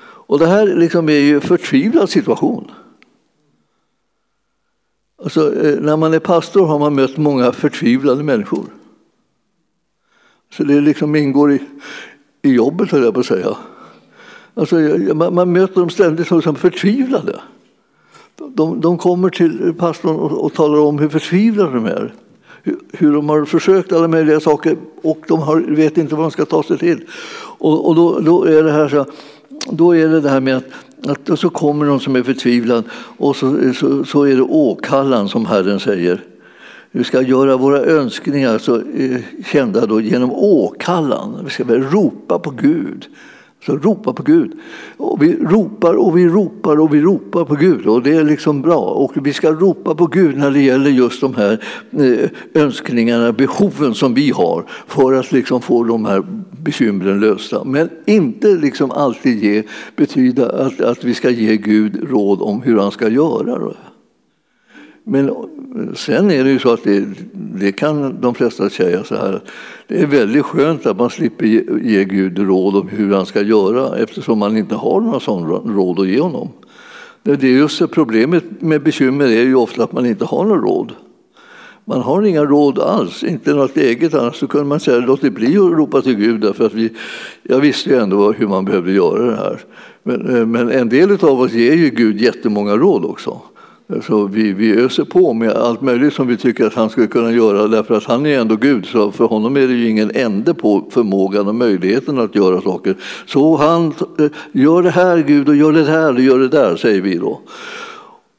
Och 0.02 0.40
det 0.40 0.48
här 0.48 0.68
liksom 0.68 1.10
är 1.10 1.14
ju 1.14 1.36
en 1.36 1.42
förtvivlad 1.42 2.10
situation. 2.10 2.72
Alltså, 5.24 5.66
eh, 5.66 5.80
när 5.80 5.98
man 5.98 6.14
är 6.14 6.20
pastor 6.20 6.66
har 6.66 6.80
man 6.80 6.96
mött 6.96 7.18
många 7.18 7.52
förtvivlade 7.52 8.24
människor. 8.24 8.66
Så 10.54 10.64
det 10.64 10.82
liksom 10.82 11.16
ingår 11.16 11.52
i, 11.52 11.60
i 12.42 12.50
jobbet, 12.50 12.92
höll 12.92 13.04
jag 13.04 13.14
på 13.14 13.20
att 13.20 13.26
säga. 13.26 13.58
Alltså, 14.54 14.76
man, 15.14 15.36
man 15.36 15.52
möter 15.52 15.80
dem 15.80 15.90
ständigt 15.90 16.28
som 16.28 16.56
förtvivlade. 16.56 17.40
De, 18.36 18.82
de 18.82 18.98
kommer 18.98 19.30
till 19.30 19.74
pastorn 19.78 20.16
och, 20.16 20.46
och, 20.46 20.54
talar 20.54 20.80
om 20.80 21.00
hur 21.00 21.10
förtvivlade 21.10 21.74
de 21.74 21.86
är. 21.86 22.14
Hur, 22.64 22.80
hur, 22.92 23.14
de 23.14 23.30
har 23.30 23.46
försökt 23.46 23.92
alla 23.92 24.08
möjliga 24.08 24.40
saker 24.40 24.78
och 25.02 25.18
de 25.28 25.40
har, 25.40 25.60
vet 25.60 25.98
inte 25.98 26.16
vad 26.16 26.24
de 26.24 26.32
ska 26.32 26.46
ta 26.46 26.64
sig 26.64 26.78
till. 26.78 27.06
Och, 27.58 27.88
och 27.88 27.96
då, 27.96 28.20
då, 28.20 28.44
är 28.44 28.64
det 28.64 28.72
här 28.72 28.90
så, 28.90 29.06
då 29.72 29.96
är 29.96 30.08
det 30.08 30.22
det 30.22 30.30
här 30.30 30.40
med 30.40 30.58
att 30.58 30.66
att 31.08 31.40
så 31.40 31.50
kommer 31.50 31.86
någon 31.86 32.00
som 32.00 32.16
är 32.16 32.24
förtvivlad 32.24 32.84
och 33.18 33.36
så, 33.36 33.74
så, 33.74 34.06
så 34.06 34.24
är 34.24 34.36
det 34.36 34.42
åkallan 34.42 35.30
som 35.30 35.46
Herren 35.46 35.80
säger. 35.80 36.24
Vi 36.92 37.04
ska 37.04 37.22
göra 37.22 37.58
våra 37.58 37.80
önskningar 37.80 38.58
så, 38.58 38.76
eh, 38.76 39.22
kända 39.46 39.86
då 39.86 40.02
genom 40.02 40.32
åkallan. 40.32 41.42
Vi 41.44 41.50
ska 41.50 41.64
ropa 41.64 42.40
på 42.40 42.50
Gud. 42.50 43.08
Så 43.66 43.78
ropa 43.78 44.14
på 44.14 44.24
Gud. 44.24 44.52
Och 44.98 45.24
vi 45.24 45.36
ropar 45.36 45.94
och 45.94 46.18
vi 46.18 46.28
ropar 46.28 46.80
och 46.80 46.94
vi 46.94 47.02
ropar 47.02 47.46
på 47.46 47.56
Gud 47.56 47.88
och 47.88 48.04
det 48.04 48.16
är 48.16 48.24
liksom 48.24 48.62
bra. 48.62 48.80
Och 48.80 49.28
vi 49.28 49.34
ska 49.34 49.52
ropa 49.52 49.96
på 49.96 50.08
Gud 50.08 50.38
när 50.38 50.52
det 50.52 50.62
gäller 50.62 50.90
just 50.90 51.22
de 51.22 51.36
här 51.36 51.64
eh, 51.92 52.30
önskningarna, 52.64 53.32
behoven 53.32 53.94
som 53.94 54.14
vi 54.14 54.32
har 54.32 54.66
för 54.88 55.14
att 55.14 55.32
liksom 55.32 55.62
få 55.62 55.84
de 55.84 56.06
här 56.06 56.24
bekymren 56.64 57.20
lösta. 57.20 57.64
Men 57.64 57.90
inte 58.06 58.48
liksom 58.48 58.92
alltid 58.92 59.44
ge, 59.44 59.64
betyda 59.96 60.50
att, 60.66 60.82
att 60.82 61.04
vi 61.04 61.14
ska 61.14 61.30
ge 61.30 61.58
Gud 61.58 62.10
råd 62.12 62.42
om 62.42 62.62
hur 62.62 62.78
han 62.78 62.92
ska 62.92 63.10
göra. 63.10 63.74
Men 65.04 65.34
sen 65.96 66.32
är 66.32 66.44
det 66.44 66.50
ju 66.50 66.60
så 66.60 66.74
att 66.74 66.84
det, 66.84 67.06
det, 67.34 67.72
kan 67.72 68.22
de 68.22 68.36
flesta 68.36 68.70
säga 68.70 69.04
så 69.04 69.16
här. 69.16 69.42
Det 69.88 70.02
är 70.02 70.06
väldigt 70.06 70.46
skönt 70.46 70.86
att 70.86 70.98
man 70.98 71.10
slipper 71.10 71.46
ge, 71.46 71.64
ge 71.82 72.04
Gud 72.04 72.40
råd 72.40 72.76
om 72.76 72.88
hur 72.88 73.14
han 73.14 73.26
ska 73.26 73.42
göra 73.42 73.98
eftersom 73.98 74.40
man 74.40 74.58
inte 74.58 74.76
har 74.76 75.02
några 75.02 75.20
sådana 75.20 75.74
råd 75.76 76.00
att 76.00 76.08
ge 76.08 76.20
honom. 76.20 76.50
Det 77.24 77.44
är 77.44 77.52
just 77.52 77.92
problemet 77.92 78.44
med 78.60 78.84
bekymmer 78.84 79.26
är 79.26 79.44
ju 79.44 79.56
ofta 79.56 79.84
att 79.84 79.92
man 79.92 80.06
inte 80.06 80.26
har 80.26 80.46
några 80.46 80.62
råd. 80.62 80.92
Man 81.86 82.02
har 82.02 82.22
inga 82.22 82.46
råd 82.46 82.80
alls, 82.80 83.24
inte 83.24 83.54
något 83.54 83.78
eget. 83.78 84.14
Annars 84.14 84.36
så 84.36 84.48
kunde 84.48 84.68
man 84.68 84.80
säga 84.80 85.00
låt 85.00 85.22
det 85.22 85.32
bli 85.32 85.58
att 85.58 85.72
ropa 85.72 86.02
till 86.02 86.16
Gud. 86.16 86.42
Därför 86.42 86.66
att 86.66 86.74
vi, 86.74 86.90
jag 87.44 87.60
visste 87.60 87.90
ju 87.90 87.96
ändå 87.96 88.32
hur 88.32 88.48
man 88.48 88.66
behövde 88.66 88.92
göra 88.92 89.24
det 89.24 89.36
här. 89.36 89.60
Men, 90.04 90.52
men 90.52 90.72
en 90.72 90.90
del 90.90 91.12
av 91.12 91.42
oss 91.42 91.54
ger 91.54 91.74
ju 91.74 91.90
Gud 91.90 92.22
jättemånga 92.22 92.78
råd 92.78 93.06
också. 93.06 93.42
Så 94.02 94.26
vi, 94.26 94.54
vi 94.54 94.72
öser 94.72 95.04
på 95.04 95.34
med 95.34 95.52
allt 95.52 95.82
möjligt 95.82 96.14
som 96.14 96.28
vi 96.28 96.38
tycker 96.38 96.66
att 96.66 96.74
han 96.74 96.90
skulle 96.90 97.08
kunna 97.08 97.32
göra 97.32 97.68
därför 97.68 97.96
att 97.96 98.04
han 98.04 98.26
är 98.26 98.40
ändå 98.40 98.56
Gud. 98.56 98.86
Så 98.86 99.12
för 99.12 99.26
honom 99.26 99.58
är 99.58 99.68
det 99.68 99.74
ju 99.74 99.90
ingen 99.90 100.12
ände 100.16 100.54
på 100.54 100.90
förmågan 100.92 101.48
och 101.48 101.56
möjligheten 101.56 102.20
att 102.20 102.36
göra 102.36 102.62
saker. 102.62 102.96
Så 103.26 103.56
han 103.56 103.94
eh, 104.20 104.26
gör 104.52 104.82
det 104.82 104.90
här 104.90 105.18
Gud 105.18 105.50
och 105.50 105.56
gör 105.56 105.72
det 105.72 105.84
här 105.84 106.14
och 106.14 106.22
gör 106.22 106.40
det 106.40 106.48
där, 106.48 106.76
säger 106.76 107.02
vi 107.02 107.16
då. 107.16 107.42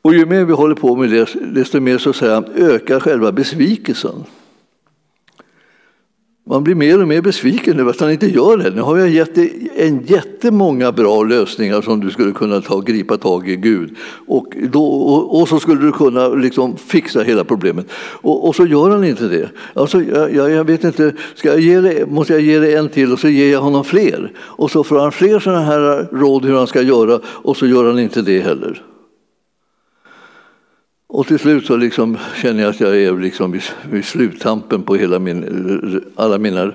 Och 0.02 0.14
ju 0.14 0.26
mer 0.26 0.44
vi 0.44 0.52
håller 0.52 0.74
på 0.74 0.96
med 0.96 1.10
det, 1.10 1.28
desto 1.54 1.80
mer 1.80 1.98
så 1.98 2.12
säga, 2.12 2.44
ökar 2.56 3.00
själva 3.00 3.32
besvikelsen. 3.32 4.24
Man 6.50 6.64
blir 6.64 6.74
mer 6.74 7.02
och 7.02 7.08
mer 7.08 7.20
besviken 7.20 7.80
över 7.80 7.90
att 7.90 8.00
han 8.00 8.10
inte 8.10 8.26
gör 8.26 8.56
det. 8.56 8.70
Nu 8.70 8.80
har 8.80 8.98
jag 8.98 9.08
gett 9.08 9.34
dig 9.34 9.70
en 9.76 10.02
jättemånga 10.04 10.92
bra 10.92 11.22
lösningar 11.22 11.82
som 11.82 12.00
du 12.00 12.10
skulle 12.10 12.32
kunna 12.32 12.60
ta, 12.60 12.80
gripa 12.80 13.16
tag 13.16 13.48
i 13.48 13.56
Gud. 13.56 13.96
Och, 14.26 14.56
då, 14.72 14.84
och, 14.84 15.40
och 15.40 15.48
så 15.48 15.60
skulle 15.60 15.80
du 15.80 15.92
kunna 15.92 16.28
liksom 16.28 16.76
fixa 16.76 17.22
hela 17.22 17.44
problemet. 17.44 17.86
Och, 17.96 18.48
och 18.48 18.56
så 18.56 18.66
gör 18.66 18.90
han 18.90 19.04
inte 19.04 19.28
det. 19.28 19.48
Alltså, 19.74 20.02
jag, 20.02 20.50
jag 20.50 20.64
vet 20.64 20.84
inte, 20.84 21.12
ska 21.34 21.48
jag 21.48 21.60
ge 21.60 21.80
det, 21.80 22.10
måste 22.10 22.32
jag 22.32 22.42
ge 22.42 22.58
dig 22.58 22.74
en 22.74 22.88
till 22.88 23.12
och 23.12 23.18
så 23.18 23.28
ger 23.28 23.52
jag 23.52 23.60
honom 23.60 23.84
fler. 23.84 24.32
Och 24.38 24.70
så 24.70 24.84
får 24.84 24.98
han 24.98 25.12
fler 25.12 25.38
sådana 25.38 25.60
här 25.60 26.08
råd 26.12 26.44
hur 26.44 26.54
han 26.54 26.66
ska 26.66 26.82
göra 26.82 27.20
och 27.24 27.56
så 27.56 27.66
gör 27.66 27.84
han 27.84 27.98
inte 27.98 28.22
det 28.22 28.40
heller. 28.40 28.82
Och 31.12 31.26
till 31.26 31.38
slut 31.38 31.66
så 31.66 31.76
liksom 31.76 32.18
känner 32.42 32.62
jag 32.62 32.70
att 32.70 32.80
jag 32.80 32.96
är 32.96 33.18
liksom 33.18 33.52
vid, 33.52 33.62
vid 33.90 34.04
sluttampen 34.04 34.82
på 34.82 34.94
hela 34.94 35.18
min, 35.18 36.02
alla 36.14 36.38
mina 36.38 36.72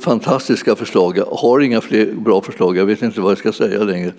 fantastiska 0.00 0.76
förslag. 0.76 1.18
Jag 1.18 1.24
har 1.26 1.60
inga 1.60 1.80
fler 1.80 2.12
bra 2.12 2.40
förslag, 2.40 2.76
jag 2.76 2.86
vet 2.86 3.02
inte 3.02 3.20
vad 3.20 3.30
jag 3.30 3.38
ska 3.38 3.52
säga 3.52 3.84
längre. 3.84 4.12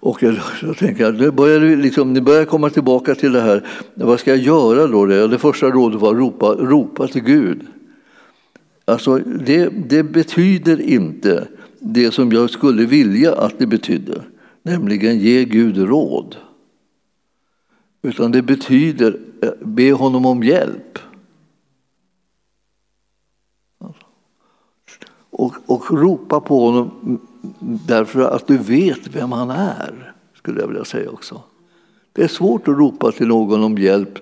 Och 0.00 0.22
jag, 0.22 0.34
jag 0.62 0.76
tänker 0.76 1.04
jag, 1.04 1.14
nu 1.14 1.30
börjar, 1.30 1.76
liksom, 1.76 2.12
nu 2.12 2.20
börjar 2.20 2.44
komma 2.44 2.70
tillbaka 2.70 3.14
till 3.14 3.32
det 3.32 3.40
här, 3.40 3.66
vad 3.94 4.20
ska 4.20 4.30
jag 4.30 4.40
göra 4.40 4.86
då? 4.86 5.06
Det, 5.06 5.28
det 5.28 5.38
första 5.38 5.66
rådet 5.66 6.00
var 6.00 6.10
att 6.10 6.18
ropa, 6.18 6.46
ropa 6.46 7.06
till 7.06 7.22
Gud. 7.22 7.60
Alltså, 8.84 9.18
det, 9.18 9.68
det 9.88 10.02
betyder 10.02 10.80
inte 10.80 11.48
det 11.80 12.14
som 12.14 12.32
jag 12.32 12.50
skulle 12.50 12.86
vilja 12.86 13.34
att 13.34 13.58
det 13.58 13.66
betydde, 13.66 14.22
nämligen 14.62 15.18
ge 15.18 15.44
Gud 15.44 15.78
råd. 15.78 16.36
Utan 18.02 18.32
det 18.32 18.42
betyder 18.42 19.18
eh, 19.42 19.50
be 19.60 19.92
honom 19.92 20.26
om 20.26 20.42
hjälp. 20.42 20.98
och, 25.38 25.54
och 25.66 25.90
ropa 25.90 26.40
på 26.40 26.64
honom 26.64 27.18
därför 27.86 28.20
att 28.20 28.46
du 28.46 28.58
vet 28.58 29.06
vem 29.06 29.32
han 29.32 29.50
är, 29.50 30.14
skulle 30.34 30.60
jag 30.60 30.68
vilja 30.68 30.84
säga 30.84 31.10
också. 31.10 31.42
Det 32.12 32.22
är 32.22 32.28
svårt 32.28 32.68
att 32.68 32.78
ropa 32.78 33.12
till 33.12 33.26
någon 33.26 33.64
om 33.64 33.78
hjälp 33.78 34.18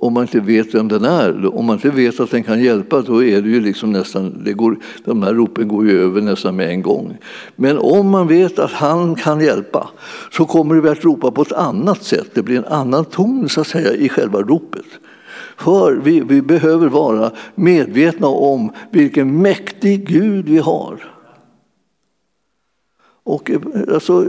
om 0.00 0.12
man 0.12 0.22
inte 0.22 0.40
vet 0.40 0.74
vem 0.74 0.88
den 0.88 1.04
är. 1.04 1.56
Om 1.56 1.64
man 1.64 1.76
inte 1.76 1.90
vet 1.90 2.20
att 2.20 2.30
den 2.30 2.42
kan 2.42 2.62
hjälpa 2.62 3.02
då 3.02 3.24
är 3.24 3.42
det 3.42 3.48
ju 3.48 3.60
liksom 3.60 3.92
nästan, 3.92 4.44
det 4.44 4.52
går, 4.52 4.78
de 5.04 5.22
här 5.22 5.34
ropen 5.34 5.68
går 5.68 5.86
ju 5.86 6.02
över 6.02 6.20
nästan 6.20 6.56
med 6.56 6.70
en 6.70 6.82
gång. 6.82 7.16
Men 7.56 7.78
om 7.78 8.08
man 8.08 8.28
vet 8.28 8.58
att 8.58 8.72
han 8.72 9.14
kan 9.14 9.40
hjälpa 9.40 9.88
så 10.30 10.44
kommer 10.44 10.74
vi 10.80 10.88
att 10.88 11.04
ropa 11.04 11.30
på 11.30 11.42
ett 11.42 11.52
annat 11.52 12.02
sätt. 12.02 12.30
Det 12.34 12.42
blir 12.42 12.58
en 12.58 12.64
annan 12.64 13.04
ton 13.04 13.48
så 13.48 13.60
att 13.60 13.66
säga 13.66 13.92
i 13.94 14.08
själva 14.08 14.42
ropet. 14.42 14.86
För 15.56 16.00
vi, 16.04 16.20
vi 16.20 16.42
behöver 16.42 16.88
vara 16.88 17.30
medvetna 17.54 18.26
om 18.26 18.72
vilken 18.90 19.42
mäktig 19.42 20.08
Gud 20.08 20.48
vi 20.48 20.58
har. 20.58 21.12
Och 23.24 23.50
eh, 23.50 23.60
alltså, 23.94 24.26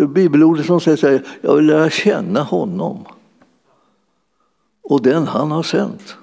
eh, 0.00 0.08
bibelordet 0.08 0.66
som 0.66 0.80
säger 0.80 0.96
så 0.96 1.08
här, 1.08 1.22
jag 1.40 1.56
vill 1.56 1.66
lära 1.66 1.90
känna 1.90 2.42
honom 2.42 3.04
och 4.90 5.02
den 5.02 5.26
han 5.26 5.50
har 5.50 5.62
sänt. 5.62 6.16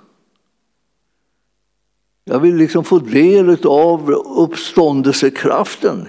Jag 2.26 2.40
vill 2.40 2.56
liksom 2.56 2.84
få 2.84 3.00
del 3.00 3.58
av 3.66 4.12
uppståndelsekraften 4.38 6.08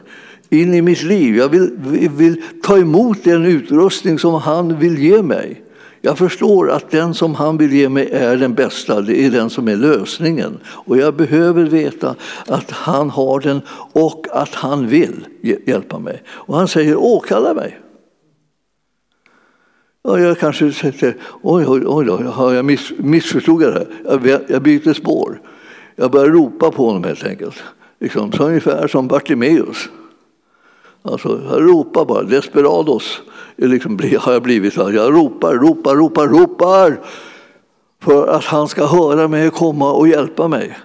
in 0.48 0.74
i 0.74 0.82
mitt 0.82 1.02
liv. 1.02 1.36
Jag 1.36 1.48
vill, 1.48 1.70
vill 2.10 2.42
ta 2.62 2.78
emot 2.78 3.24
den 3.24 3.46
utrustning 3.46 4.18
som 4.18 4.34
han 4.34 4.78
vill 4.78 4.98
ge 4.98 5.22
mig. 5.22 5.62
Jag 6.00 6.18
förstår 6.18 6.70
att 6.70 6.90
den 6.90 7.14
som 7.14 7.34
han 7.34 7.56
vill 7.56 7.72
ge 7.72 7.88
mig 7.88 8.10
är 8.10 8.36
den 8.36 8.54
bästa, 8.54 9.00
det 9.00 9.24
är 9.26 9.30
den 9.30 9.50
som 9.50 9.68
är 9.68 9.76
lösningen. 9.76 10.58
Och 10.66 10.98
jag 10.98 11.14
behöver 11.14 11.64
veta 11.64 12.14
att 12.46 12.70
han 12.70 13.10
har 13.10 13.40
den 13.40 13.60
och 13.92 14.26
att 14.32 14.54
han 14.54 14.88
vill 14.88 15.26
hjälpa 15.66 15.98
mig. 15.98 16.22
Och 16.28 16.56
han 16.56 16.68
säger 16.68 16.96
åkalla 16.96 17.54
mig. 17.54 17.78
Och 20.08 20.20
jag 20.20 20.38
kanske 20.38 20.72
tänkte, 20.72 21.14
oj, 21.42 21.64
oj, 21.66 21.82
oj, 21.86 22.10
oj 22.10 22.54
jag 22.54 22.64
miss, 22.64 22.92
missförstod 22.96 23.60
det 23.60 23.72
här. 23.72 23.86
Jag, 24.24 24.40
jag 24.48 24.62
byter 24.62 24.92
spår. 24.92 25.40
Jag 25.96 26.10
börjar 26.10 26.28
ropa 26.28 26.70
på 26.70 26.86
honom 26.86 27.04
helt 27.04 27.24
enkelt. 27.24 27.62
Liksom, 28.00 28.32
så 28.32 28.44
ungefär 28.44 28.88
som 28.88 29.08
Bartimeus. 29.08 29.88
Alltså, 31.02 31.40
jag 31.50 31.62
ropar 31.62 32.04
bara, 32.04 32.22
desperados 32.22 33.22
liksom, 33.56 33.98
har 34.20 34.32
jag 34.32 34.42
blivit. 34.42 34.76
Jag 34.76 35.14
ropar, 35.14 35.54
ropar, 35.54 35.96
ropar, 35.96 36.28
ropar 36.28 37.00
för 38.02 38.28
att 38.28 38.44
han 38.44 38.68
ska 38.68 38.86
höra 38.86 39.28
mig 39.28 39.50
komma 39.50 39.92
och 39.92 40.08
hjälpa 40.08 40.48
mig. 40.48 40.78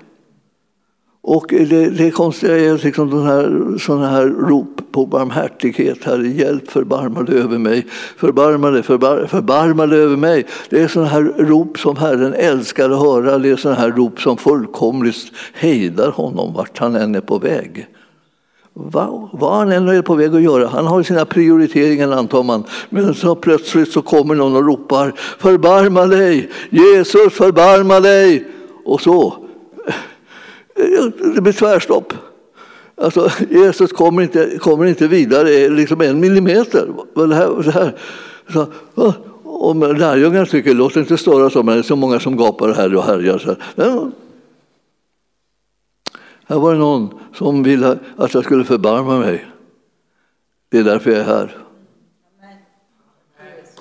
Och 1.25 1.45
det, 1.49 1.89
det 1.89 2.11
konstiga 2.11 2.57
är 2.57 2.77
liksom 2.77 3.09
den 3.09 3.25
här, 3.25 3.77
sådana 3.77 4.09
här 4.09 4.25
rop 4.25 4.81
på 4.91 5.05
barmhärtighet. 5.05 6.03
Herre, 6.03 6.27
hjälp, 6.27 6.71
förbarma 6.71 7.23
dig 7.23 7.39
över 7.39 7.57
mig. 7.57 7.87
Förbarma 8.17 8.69
dig, 8.69 8.83
förbar, 8.83 9.27
förbarma 9.29 9.85
dig 9.85 9.99
över 9.99 10.17
mig. 10.17 10.45
Det 10.69 10.81
är 10.81 10.87
sådana 10.87 11.09
här 11.09 11.33
rop 11.37 11.79
som 11.79 11.95
Herren 11.95 12.33
älskar 12.33 12.89
att 12.89 12.99
höra. 12.99 13.37
Det 13.37 13.49
är 13.49 13.55
sådana 13.55 13.79
här 13.79 13.91
rop 13.91 14.21
som 14.21 14.37
fullkomligt 14.37 15.31
hejdar 15.53 16.11
honom 16.11 16.53
vart 16.53 16.77
han 16.77 16.95
än 16.95 17.15
är 17.15 17.21
på 17.21 17.37
väg. 17.37 17.87
Vad, 18.73 19.29
vad 19.33 19.53
han 19.53 19.71
än 19.71 19.87
är 19.87 20.01
på 20.01 20.15
väg 20.15 20.35
att 20.35 20.41
göra. 20.41 20.67
Han 20.67 20.87
har 20.87 21.03
sina 21.03 21.25
prioriteringar 21.25 22.11
antar 22.11 22.43
man. 22.43 22.63
Men 22.89 23.13
så 23.13 23.35
plötsligt 23.35 23.91
så 23.91 24.01
kommer 24.01 24.35
någon 24.35 24.55
och 24.55 24.65
ropar 24.65 25.13
Förbarma 25.39 26.05
dig! 26.05 26.49
Jesus, 26.69 27.33
förbarma 27.33 27.99
dig! 27.99 28.47
Och 28.85 29.01
så 29.01 29.43
det 31.35 31.41
blir 31.41 31.53
tvärstopp. 31.53 32.13
Alltså, 32.95 33.29
Jesus 33.49 33.91
kommer 33.91 34.21
inte, 34.21 34.57
kommer 34.57 34.85
inte 34.85 35.07
vidare 35.07 35.49
eh, 35.49 35.71
liksom 35.71 36.01
en 36.01 36.19
millimeter. 36.19 36.87
Det 37.13 37.35
här, 37.35 37.63
det 37.63 37.71
här. 37.71 37.95
Så, 38.53 38.67
om 39.43 39.79
lärjungarna 39.79 40.45
tycker 40.45 40.73
låt 40.73 40.95
inte 40.95 41.17
störa 41.17 41.49
så, 41.49 41.63
men 41.63 41.75
det 41.75 41.81
är 41.81 41.83
så 41.83 41.95
många 41.95 42.19
som 42.19 42.37
gapar 42.37 42.73
här 42.73 42.95
och 42.95 43.03
härjar. 43.03 43.37
Så 43.37 43.47
här. 43.47 44.11
här 46.45 46.59
var 46.59 46.73
det 46.73 46.79
någon 46.79 47.19
som 47.33 47.63
ville 47.63 47.97
att 48.17 48.33
jag 48.33 48.43
skulle 48.43 48.63
förbarma 48.63 49.19
mig. 49.19 49.45
Det 50.69 50.79
är 50.79 50.83
därför 50.83 51.11
jag 51.11 51.19
är 51.19 51.23
här. 51.23 51.57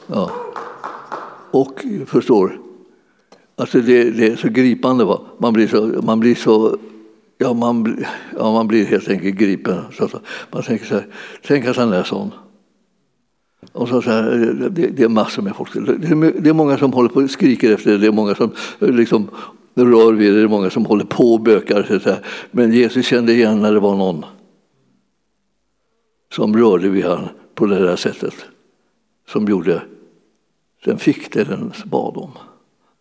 Ja. 0.06 0.30
Och 1.50 1.84
förstår, 2.06 2.61
Alltså 3.56 3.80
det, 3.80 4.10
det, 4.10 4.26
är 4.26 4.36
så 4.36 4.48
gripande. 4.48 5.04
Va? 5.04 5.20
Man 5.38 5.52
blir 5.52 5.68
så, 5.68 6.00
man 6.02 6.20
blir 6.20 6.34
så 6.34 6.78
ja, 7.38 7.54
man, 7.54 8.04
ja, 8.38 8.52
man 8.52 8.68
blir 8.68 8.86
helt 8.86 9.08
enkelt 9.08 9.36
gripen. 9.36 9.84
Så, 9.92 10.08
så. 10.08 10.20
Man 10.50 10.62
tänker 10.62 10.86
så 10.86 10.94
här, 10.94 11.06
tänk 11.46 11.66
att 11.66 11.76
han 11.76 11.92
är 11.92 12.02
sån. 12.02 12.30
Och 13.72 13.88
så, 13.88 14.02
så 14.02 14.10
här, 14.10 14.30
det, 14.70 14.86
det, 14.86 15.02
är 15.02 15.08
massor 15.08 15.42
med 15.42 15.56
folk. 15.56 15.74
Det 15.74 16.30
det 16.30 16.48
är 16.48 16.52
många 16.52 16.78
som 16.78 16.92
håller 16.92 17.08
på 17.08 17.20
och 17.20 17.30
skriker 17.30 17.74
efter 17.74 17.90
det. 17.90 17.98
Det 17.98 18.06
är 18.06 18.12
många 18.12 18.34
som 18.34 18.50
liksom, 18.78 19.28
rör 19.74 20.12
vid 20.12 20.32
det. 20.32 20.38
Det 20.38 20.44
är 20.44 20.48
många 20.48 20.70
som 20.70 20.86
håller 20.86 21.04
på 21.04 21.34
och 21.34 21.40
bökar. 21.40 22.00
Så 22.02 22.10
här. 22.10 22.18
Men 22.50 22.72
Jesus 22.72 23.06
kände 23.06 23.32
igen 23.32 23.62
när 23.62 23.72
det 23.72 23.80
var 23.80 23.96
någon 23.96 24.24
som 26.34 26.56
rörde 26.56 26.88
vid 26.88 27.04
honom 27.04 27.28
på 27.54 27.66
det 27.66 27.78
där 27.78 27.96
sättet. 27.96 28.34
Som 29.28 29.46
gjorde, 29.46 29.82
den 30.84 30.98
fick 30.98 31.32
det 31.32 31.44
den 31.44 31.72
bad 31.84 32.16
om. 32.16 32.30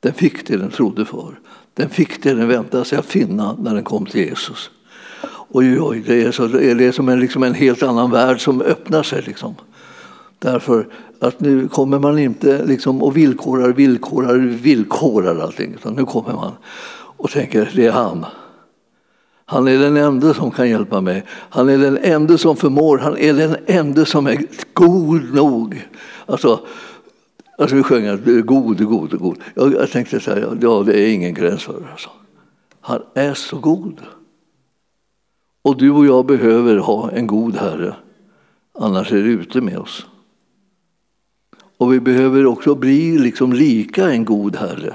Den 0.02 0.14
fick 0.14 0.48
det 0.48 0.58
den 0.58 0.72
trodde 0.72 1.06
för. 1.06 1.40
Den 1.74 1.90
fick 1.90 2.24
det 2.24 2.34
den 2.34 2.48
väntade 2.48 2.86
sig 2.86 2.98
att 2.98 3.06
finna 3.06 3.56
när 3.60 3.74
den 3.76 3.84
kom 3.84 4.06
till 4.06 4.22
Jesus. 4.22 4.70
Oj, 5.50 5.82
oj, 5.82 6.04
det 6.08 6.24
är, 6.24 6.32
så, 6.32 6.48
det 6.48 6.86
är 6.86 6.92
som 6.92 7.10
en, 7.10 7.20
liksom 7.20 7.44
en 7.44 7.54
helt 7.54 7.84
annan 7.84 8.12
värld 8.12 8.42
som 8.44 8.62
öppnar 8.62 9.04
sig. 9.04 9.22
Liksom. 9.22 9.56
Därför 10.40 10.88
att 11.20 11.40
nu 11.40 11.68
kommer 11.68 12.00
man 12.00 12.20
inte 12.20 12.66
liksom 12.66 13.04
och 13.04 13.18
villkorar, 13.18 13.74
villkorar, 13.74 14.38
villkorar 14.38 15.40
allting. 15.40 15.74
Utan 15.74 15.94
nu 15.94 16.06
kommer 16.06 16.34
man 16.34 16.52
och 17.18 17.32
tänker, 17.32 17.72
det 17.76 17.86
är 17.86 17.92
han. 17.92 18.26
Han 19.46 19.68
är 19.68 19.78
den 19.78 19.98
enda 19.98 20.34
som 20.34 20.52
kan 20.52 20.70
hjälpa 20.70 21.02
mig. 21.02 21.26
Han 21.28 21.70
är 21.70 21.78
den 21.78 21.98
enda 21.98 22.38
som 22.38 22.56
förmår. 22.56 22.98
Han 22.98 23.18
är 23.18 23.34
den 23.34 23.56
enda 23.66 24.06
som 24.06 24.28
är 24.28 24.46
god 24.74 25.34
nog. 25.34 25.88
Alltså, 26.26 26.60
Alltså 27.62 27.76
vi 27.76 27.84
sjöng 27.84 28.06
att 28.08 28.26
du 28.26 28.38
är 28.38 28.41
god, 28.41 28.86
god, 28.86 29.19
god. 29.19 29.38
Jag, 29.54 29.74
jag 29.74 29.89
tänkte 29.89 30.19
så 30.19 30.32
här, 30.32 30.58
ja 30.62 30.84
det 30.86 31.00
är 31.00 31.13
ingen 31.13 31.34
gräns 31.34 31.63
för 31.63 31.82
det. 31.82 31.91
Alltså. 31.91 32.10
Han 32.82 33.02
är 33.13 33.34
så 33.34 33.58
god. 33.58 34.02
Och 35.62 35.78
du 35.78 35.91
och 35.91 36.06
jag 36.06 36.26
behöver 36.26 36.78
ha 36.78 37.12
en 37.12 37.28
god 37.28 37.56
Herre, 37.56 37.95
annars 38.80 39.12
är 39.12 39.24
det 39.24 39.30
ute 39.30 39.62
med 39.62 39.78
oss. 39.78 40.06
Och 41.78 41.93
vi 41.93 42.00
behöver 42.00 42.45
också 42.45 42.76
bli 42.76 43.17
liksom 43.17 43.54
lika 43.54 44.12
en 44.12 44.26
god 44.26 44.56
Herre. 44.56 44.93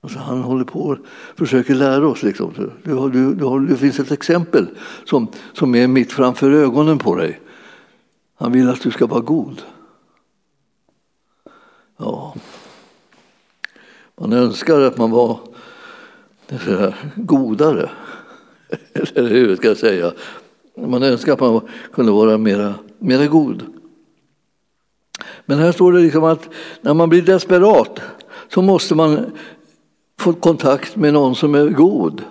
Alltså 0.00 0.18
han 0.18 0.42
håller 0.42 0.64
på 0.64 0.80
och 0.80 0.98
försöker 1.36 1.74
lära 1.74 2.08
oss. 2.08 2.22
Liksom. 2.22 2.52
Du, 2.82 3.10
du, 3.10 3.34
du, 3.34 3.66
det 3.66 3.76
finns 3.76 4.00
ett 4.00 4.12
exempel 4.12 4.68
som, 5.04 5.28
som 5.52 5.74
är 5.74 5.86
mitt 5.86 6.12
framför 6.12 6.50
ögonen 6.50 6.98
på 6.98 7.14
dig. 7.14 7.40
Han 8.34 8.52
vill 8.52 8.68
att 8.68 8.82
du 8.82 8.90
ska 8.90 9.06
vara 9.06 9.20
god. 9.20 9.62
Ja. 11.98 12.34
Man 14.16 14.32
önskar 14.32 14.80
att 14.80 14.96
man 14.96 15.10
var 15.10 15.38
här, 16.48 16.94
godare. 17.16 17.90
Eller 19.14 19.28
hur 19.28 19.56
ska 19.56 19.68
jag 19.68 19.76
säga? 19.76 20.12
Man 20.76 21.02
önskar 21.02 21.32
att 21.32 21.40
man 21.40 21.60
kunde 21.92 22.12
vara 22.12 22.38
mera, 22.38 22.74
mera 22.98 23.26
god. 23.26 23.62
Men 25.46 25.58
här 25.58 25.72
står 25.72 25.92
det 25.92 26.00
liksom 26.00 26.24
att 26.24 26.48
när 26.80 26.94
man 26.94 27.08
blir 27.08 27.22
desperat 27.22 28.00
så 28.48 28.62
måste 28.62 28.94
man 28.94 29.32
få 30.18 30.32
kontakt 30.32 30.96
med 30.96 31.12
någon 31.12 31.34
som 31.34 31.54
är 31.54 31.68
god. 31.68 32.22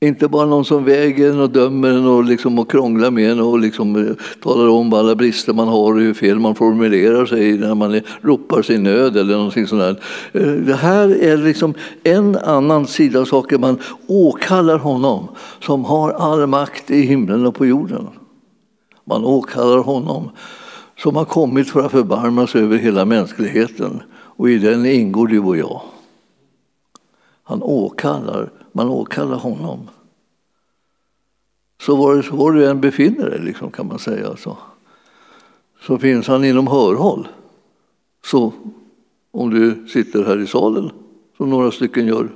Inte 0.00 0.28
bara 0.28 0.46
någon 0.46 0.64
som 0.64 0.84
väger 0.84 1.30
en 1.30 1.40
och 1.40 1.50
dömer 1.50 1.88
en 1.88 2.06
och, 2.06 2.24
liksom, 2.24 2.58
och 2.58 2.70
krånglar 2.70 3.10
med 3.10 3.30
en 3.30 3.40
och 3.40 3.58
liksom, 3.58 3.96
eh, 3.96 4.14
talar 4.42 4.68
om 4.68 4.92
alla 4.92 5.14
brister 5.14 5.52
man 5.52 5.68
har 5.68 5.92
och 5.92 6.00
hur 6.00 6.14
fel 6.14 6.38
man 6.38 6.54
formulerar 6.54 7.26
sig 7.26 7.58
när 7.58 7.74
man 7.74 8.00
ropar 8.20 8.62
sin 8.62 8.82
nöd 8.82 9.16
eller 9.16 9.36
någonting 9.36 9.66
sånt 9.66 9.80
där. 9.80 10.00
Eh, 10.32 10.52
det 10.52 10.74
här 10.74 11.22
är 11.22 11.36
liksom 11.36 11.74
en 12.04 12.36
annan 12.36 12.86
sida 12.86 13.20
av 13.20 13.24
saken. 13.24 13.60
Man 13.60 13.78
åkallar 14.06 14.78
honom 14.78 15.28
som 15.60 15.84
har 15.84 16.12
all 16.12 16.46
makt 16.46 16.90
i 16.90 17.00
himlen 17.00 17.46
och 17.46 17.54
på 17.54 17.66
jorden. 17.66 18.08
Man 19.04 19.24
åkallar 19.24 19.78
honom 19.78 20.30
som 20.98 21.16
har 21.16 21.24
kommit 21.24 21.70
för 21.70 21.80
att 21.80 21.92
förbarma 21.92 22.46
sig 22.46 22.62
över 22.62 22.76
hela 22.76 23.04
mänskligheten 23.04 24.02
och 24.12 24.50
i 24.50 24.58
den 24.58 24.86
ingår 24.86 25.26
du 25.26 25.38
och 25.38 25.56
jag. 25.56 25.80
Han 27.44 27.62
åkallar 27.62 28.50
man 28.76 28.88
åkallar 28.88 29.36
honom. 29.36 29.88
Så 31.80 31.96
var, 31.96 32.36
var 32.36 32.52
du 32.52 32.70
än 32.70 32.80
befinner 32.80 33.30
dig, 33.30 33.38
liksom, 33.38 33.70
kan 33.70 33.86
man 33.86 33.98
säga. 33.98 34.36
Så, 34.36 34.58
så 35.80 35.98
finns 35.98 36.26
han 36.26 36.44
inom 36.44 36.66
hörhåll. 36.66 37.28
Så 38.24 38.52
om 39.30 39.50
du 39.50 39.88
sitter 39.88 40.24
här 40.24 40.38
i 40.38 40.46
salen, 40.46 40.90
som 41.36 41.50
några 41.50 41.70
stycken 41.70 42.06
gör, 42.06 42.28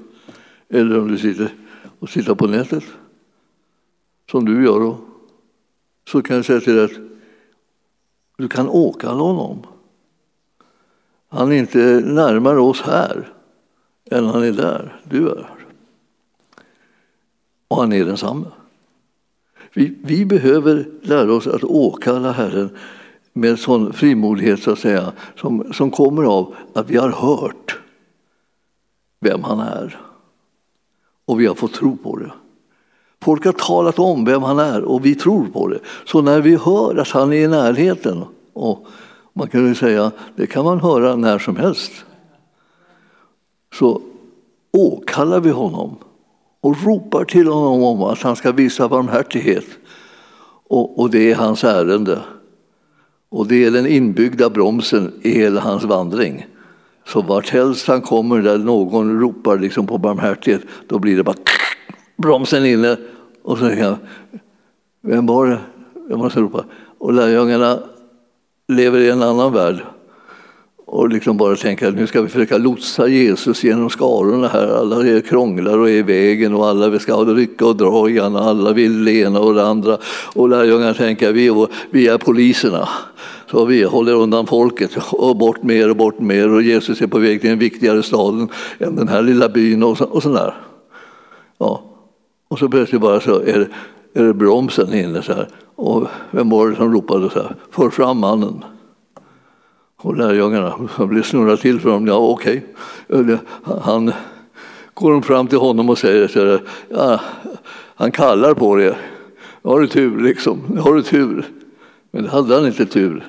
eller 0.68 0.98
om 0.98 1.08
du 1.08 1.18
sitter 1.18 1.54
och 1.98 2.08
tittar 2.08 2.34
på 2.34 2.46
nätet, 2.46 2.84
som 4.30 4.44
du 4.44 4.64
gör, 4.64 4.96
så 6.08 6.22
kan 6.22 6.36
jag 6.36 6.44
säga 6.44 6.60
till 6.60 6.74
dig 6.74 6.84
att 6.84 7.00
du 8.36 8.48
kan 8.48 8.68
åkalla 8.68 9.22
honom. 9.22 9.62
Han 11.28 11.52
är 11.52 11.56
inte 11.56 12.02
närmare 12.04 12.60
oss 12.60 12.80
här 12.80 13.32
än 14.10 14.24
han 14.24 14.42
är 14.42 14.52
där, 14.52 15.00
du 15.04 15.28
är. 15.28 15.59
Och 17.70 17.76
han 17.76 17.92
är 17.92 18.04
densamme. 18.04 18.46
Vi, 19.72 19.98
vi 20.02 20.24
behöver 20.24 20.88
lära 21.02 21.32
oss 21.32 21.46
att 21.46 21.64
åkalla 21.64 22.32
Herren 22.32 22.76
med 23.32 23.58
sån 23.58 23.92
frimodighet 23.92 24.62
så 24.62 24.70
att 24.70 24.78
säga, 24.78 25.12
som, 25.36 25.72
som 25.72 25.90
kommer 25.90 26.22
av 26.22 26.54
att 26.74 26.90
vi 26.90 26.96
har 26.96 27.10
hört 27.10 27.78
vem 29.20 29.44
han 29.44 29.60
är. 29.60 30.00
Och 31.24 31.40
vi 31.40 31.46
har 31.46 31.54
fått 31.54 31.74
tro 31.74 31.96
på 31.96 32.16
det. 32.16 32.32
Folk 33.22 33.44
har 33.44 33.52
talat 33.52 33.98
om 33.98 34.24
vem 34.24 34.42
han 34.42 34.58
är 34.58 34.84
och 34.84 35.06
vi 35.06 35.14
tror 35.14 35.46
på 35.46 35.68
det. 35.68 35.78
Så 36.04 36.22
när 36.22 36.40
vi 36.40 36.56
hör 36.56 36.96
att 36.96 37.10
han 37.10 37.32
är 37.32 37.44
i 37.44 37.48
närheten, 37.48 38.24
och 38.52 38.86
man 39.32 39.48
kan 39.48 39.66
ju 39.66 39.74
säga 39.74 40.12
det 40.36 40.46
kan 40.46 40.64
man 40.64 40.80
höra 40.80 41.16
när 41.16 41.38
som 41.38 41.56
helst, 41.56 41.92
så 43.74 44.02
åkallar 44.72 45.40
vi 45.40 45.50
honom 45.50 45.96
och 46.60 46.84
ropar 46.84 47.24
till 47.24 47.46
honom 47.46 47.82
om 47.82 48.02
att 48.02 48.22
han 48.22 48.36
ska 48.36 48.52
visa 48.52 48.88
barmhärtighet. 48.88 49.64
Och, 50.68 51.00
och 51.00 51.10
det 51.10 51.30
är 51.30 51.34
hans 51.34 51.64
ärende. 51.64 52.18
Och 53.28 53.46
det 53.46 53.64
är 53.64 53.70
den 53.70 53.86
inbyggda 53.86 54.50
bromsen 54.50 55.12
i 55.22 55.30
hela 55.30 55.60
hans 55.60 55.84
vandring. 55.84 56.46
Så 57.06 57.22
varthelst 57.22 57.86
han 57.86 58.00
kommer 58.00 58.42
där 58.42 58.58
någon 58.58 59.20
ropar 59.20 59.58
liksom 59.58 59.86
på 59.86 59.98
barmhärtighet, 59.98 60.62
då 60.86 60.98
blir 60.98 61.16
det 61.16 61.22
bara 61.22 61.36
bromsen 62.16 62.66
inne. 62.66 62.96
Och 63.42 63.58
så 63.58 63.68
tänker 63.68 63.84
jag, 63.84 63.96
vem 65.02 65.26
var 65.26 65.46
det? 65.46 65.58
Jag 66.08 66.18
måste 66.18 66.40
ropa. 66.40 66.64
Och 66.98 67.12
lärjungarna 67.12 67.78
lever 68.68 69.00
i 69.00 69.10
en 69.10 69.22
annan 69.22 69.52
värld 69.52 69.84
och 70.92 71.08
liksom 71.08 71.36
bara 71.36 71.56
tänka 71.56 71.88
att 71.88 71.94
nu 71.94 72.06
ska 72.06 72.22
vi 72.22 72.28
försöka 72.28 72.58
lotsa 72.58 73.08
Jesus 73.08 73.64
genom 73.64 73.90
skarorna 73.90 74.48
här. 74.48 74.66
Alla 74.66 75.06
är 75.06 75.20
krånglar 75.20 75.78
och 75.78 75.90
är 75.90 75.94
i 75.94 76.02
vägen 76.02 76.54
och 76.54 76.66
alla 76.66 76.98
ska 76.98 77.16
rycka 77.16 77.66
och 77.66 77.76
dra 77.76 78.10
i 78.10 78.20
och 78.20 78.24
alla 78.24 78.72
vill 78.72 79.04
det 79.04 79.12
ena 79.12 79.40
och 79.40 79.54
det 79.54 79.66
andra. 79.66 79.98
Och 80.34 80.48
lärjungarna 80.48 80.94
tänker 80.94 81.32
vi, 81.32 81.66
vi 81.90 82.08
är 82.08 82.18
poliserna. 82.18 82.88
Så 83.50 83.64
vi 83.64 83.82
håller 83.82 84.14
undan 84.14 84.46
folket 84.46 84.90
och 85.12 85.36
bort 85.36 85.62
mer 85.62 85.90
och 85.90 85.96
bort 85.96 86.18
mer 86.18 86.52
och 86.52 86.62
Jesus 86.62 87.00
är 87.00 87.06
på 87.06 87.18
väg 87.18 87.40
till 87.40 87.50
en 87.50 87.58
viktigare 87.58 88.02
stad 88.02 88.48
än 88.78 88.96
den 88.96 89.08
här 89.08 89.22
lilla 89.22 89.48
byn 89.48 89.82
och, 89.82 89.98
så, 89.98 90.04
och 90.04 90.22
sådär. 90.22 90.54
Ja. 91.58 91.82
Och 92.48 92.58
så 92.58 92.68
plötsligt 92.68 93.00
bara 93.00 93.20
så 93.20 93.40
är 93.40 93.58
det, 93.58 93.68
är 94.20 94.24
det 94.24 94.34
bromsen 94.34 94.94
inne 94.94 95.22
så 95.22 95.32
här. 95.32 95.48
Och 95.76 96.06
vem 96.30 96.50
var 96.50 96.68
det 96.68 96.76
som 96.76 96.92
ropade 96.92 97.30
så 97.30 97.38
här? 97.38 97.56
För 97.70 97.90
fram 97.90 98.18
mannen. 98.18 98.64
Och 100.02 100.16
lärjungarna 100.16 100.88
blev 100.98 101.22
snurra 101.22 101.56
till 101.56 101.80
för 101.80 101.90
honom. 101.90 102.06
Ja, 102.06 102.16
okej. 102.16 102.66
Okay. 103.08 103.36
Han 103.82 104.12
går 104.94 105.20
fram 105.20 105.46
till 105.46 105.58
honom 105.58 105.90
och 105.90 105.98
säger 105.98 106.28
så 106.28 106.46
här, 106.46 106.62
ja, 106.88 107.20
han 107.94 108.12
kallar 108.12 108.54
på 108.54 108.76
det. 108.76 108.96
Har 109.62 109.80
du 109.80 109.86
tur 109.86 110.20
liksom? 110.20 110.78
Har 110.78 110.94
du 110.94 111.02
tur? 111.02 111.46
Men 112.10 112.22
det 112.22 112.28
hade 112.28 112.54
han 112.54 112.66
inte 112.66 112.86
tur. 112.86 113.26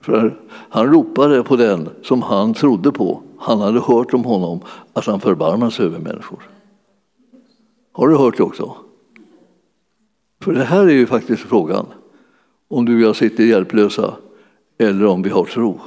För 0.00 0.40
han 0.68 0.92
ropade 0.92 1.42
på 1.42 1.56
den 1.56 1.88
som 2.02 2.22
han 2.22 2.54
trodde 2.54 2.92
på. 2.92 3.22
Han 3.38 3.60
hade 3.60 3.80
hört 3.80 4.14
om 4.14 4.24
honom 4.24 4.60
att 4.92 5.06
han 5.06 5.20
förbarmar 5.20 5.70
sig 5.70 5.86
över 5.86 5.98
människor. 5.98 6.48
Har 7.92 8.08
du 8.08 8.16
hört 8.16 8.36
det 8.36 8.42
också? 8.42 8.76
För 10.42 10.52
det 10.52 10.64
här 10.64 10.84
är 10.84 10.92
ju 10.92 11.06
faktiskt 11.06 11.42
frågan. 11.42 11.86
Om 12.68 12.84
du 12.84 12.94
och 12.94 13.00
jag 13.00 13.16
sitter 13.16 13.44
hjälplösa 13.44 14.14
eller 14.78 15.06
om 15.06 15.22
vi 15.22 15.30
har 15.30 15.44
tro. 15.44 15.80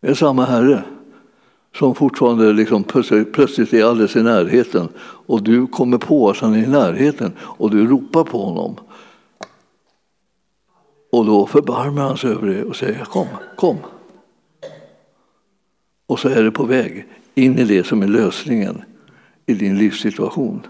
Det 0.00 0.08
är 0.08 0.14
samma 0.14 0.44
Herre 0.44 0.84
som 1.74 1.94
fortfarande 1.94 2.52
liksom 2.52 2.84
plötsligt 3.32 3.72
är 3.72 3.84
alldeles 3.84 4.16
i 4.16 4.22
närheten 4.22 4.88
och 5.00 5.42
du 5.42 5.66
kommer 5.66 5.98
på 5.98 6.30
att 6.30 6.38
han 6.38 6.54
är 6.54 6.58
i 6.58 6.66
närheten 6.66 7.32
och 7.40 7.70
du 7.70 7.86
ropar 7.86 8.24
på 8.24 8.38
honom. 8.44 8.76
Och 11.12 11.26
då 11.26 11.46
förbarmar 11.46 12.02
han 12.02 12.16
sig 12.16 12.30
över 12.30 12.48
det 12.48 12.64
och 12.64 12.76
säger 12.76 13.04
kom, 13.04 13.26
kom. 13.56 13.76
Och 16.06 16.18
så 16.18 16.28
är 16.28 16.42
det 16.42 16.50
på 16.50 16.64
väg 16.64 17.06
in 17.34 17.58
i 17.58 17.64
det 17.64 17.84
som 17.86 18.02
är 18.02 18.06
lösningen 18.06 18.82
i 19.46 19.54
din 19.54 19.78
livssituation. 19.78 20.66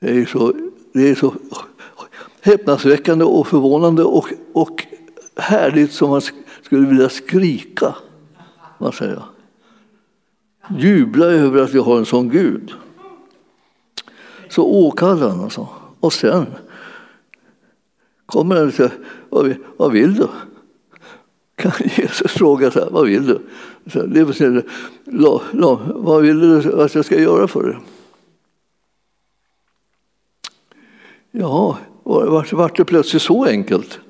Det 0.00 0.10
är 0.10 0.26
så, 0.26 0.52
det 0.92 1.10
är 1.10 1.14
så 1.14 1.34
häpnadsväckande 2.40 3.24
och 3.24 3.46
förvånande 3.46 4.04
och, 4.04 4.28
och 4.52 4.86
härligt 5.36 5.92
som 5.92 6.10
man 6.10 6.20
skulle 6.62 6.86
vilja 6.86 7.08
skrika 7.08 7.94
vad 8.78 8.94
säger 8.94 9.14
jag? 9.14 9.24
Jubla 10.78 11.26
över 11.26 11.62
att 11.62 11.74
vi 11.74 11.78
har 11.78 11.98
en 11.98 12.06
sån 12.06 12.28
Gud. 12.28 12.72
Så 14.48 14.64
åkallar 14.64 15.28
han 15.28 15.40
alltså. 15.40 15.68
Och 16.00 16.12
sen 16.12 16.46
kommer 18.26 18.56
han 18.56 18.66
och 18.66 18.74
säger, 18.74 18.92
vad 19.76 19.92
vill 19.92 20.14
du? 20.14 20.28
Kan 21.56 21.72
Jesus 21.96 22.32
fråga 22.32 22.70
så 22.70 22.80
här, 22.80 22.90
vad 22.90 23.06
vill 23.06 23.26
du? 23.26 23.38
Så, 23.86 24.02
det 24.02 24.24
betyder, 24.24 24.64
vad 26.02 26.22
vill 26.22 26.40
du 26.40 26.82
att 26.82 26.94
jag 26.94 27.04
ska 27.04 27.20
göra 27.20 27.48
för 27.48 27.62
dig? 27.62 27.76
Ja, 31.30 31.78
vart, 32.02 32.52
vart 32.52 32.76
det 32.76 32.84
plötsligt 32.84 33.22
så 33.22 33.44
enkelt? 33.44 34.00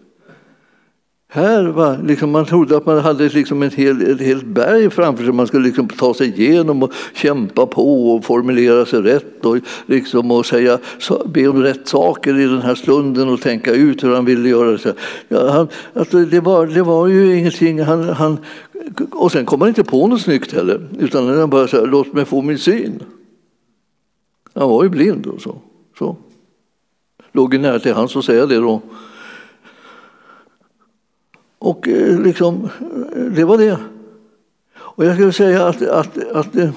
Här 1.37 1.65
var, 1.65 1.99
liksom, 2.03 2.31
man 2.31 2.45
trodde 2.45 2.77
att 2.77 2.87
man 2.87 2.99
hade 2.99 3.29
liksom 3.29 3.63
ett, 3.63 3.75
helt, 3.75 4.03
ett 4.03 4.21
helt 4.21 4.47
berg 4.47 4.91
framför 4.91 5.25
sig 5.25 5.33
man 5.33 5.47
skulle 5.47 5.67
liksom 5.67 5.89
ta 5.89 6.15
sig 6.15 6.29
igenom 6.29 6.83
och 6.83 6.93
kämpa 7.15 7.67
på 7.67 8.11
och 8.11 8.25
formulera 8.25 8.87
sig 8.87 9.01
rätt 9.01 9.45
och, 9.45 9.59
liksom, 9.87 10.31
och 10.31 10.47
säga, 10.47 10.79
be 11.27 11.49
om 11.49 11.63
rätt 11.63 11.89
saker 11.89 12.39
i 12.39 12.45
den 12.45 12.63
här 12.63 12.75
stunden 12.75 13.29
och 13.29 13.41
tänka 13.41 13.73
ut 13.73 14.05
hur 14.05 14.15
han 14.15 14.25
ville 14.25 14.49
göra. 14.49 14.71
det. 14.71 14.95
Ja, 15.29 15.51
han, 15.51 15.69
alltså, 15.95 16.19
det, 16.19 16.41
var, 16.41 16.67
det 16.67 16.83
var 16.83 17.07
ju 17.07 17.39
ingenting. 17.39 17.83
Han, 17.83 18.09
han, 18.09 18.39
och 19.11 19.33
sen 19.33 19.47
kom 19.47 19.61
han 19.61 19.69
inte 19.69 19.85
på 19.85 20.07
något 20.07 20.21
snyggt 20.21 20.53
heller, 20.53 20.89
utan 20.99 21.29
han 21.29 21.51
bara 21.51 21.69
sa 21.69 21.85
låt 21.85 22.13
mig 22.13 22.25
få 22.25 22.43
min 22.43 22.59
syn. 22.59 23.03
Han 24.55 24.69
var 24.69 24.83
ju 24.83 24.89
blind 24.89 25.27
och 25.27 25.41
så. 25.41 25.57
så. 25.99 26.17
Låg 27.33 27.55
ju 27.55 27.61
nära 27.61 27.79
till 27.79 27.95
hans 27.95 28.17
att 28.17 28.25
säga 28.25 28.47
det 28.47 28.57
då. 28.57 28.83
Och 31.59 31.89
eh, 31.89 32.21
liksom, 32.21 32.65
eh, 33.15 33.23
det 33.23 33.45
var 33.45 33.59
det. 33.59 33.79
Och 34.75 35.05
jag 35.05 35.15
skulle 35.15 35.33
säga 35.33 35.67
att, 35.67 35.83
att, 35.83 36.33
att 36.33 36.53
det, 36.53 36.73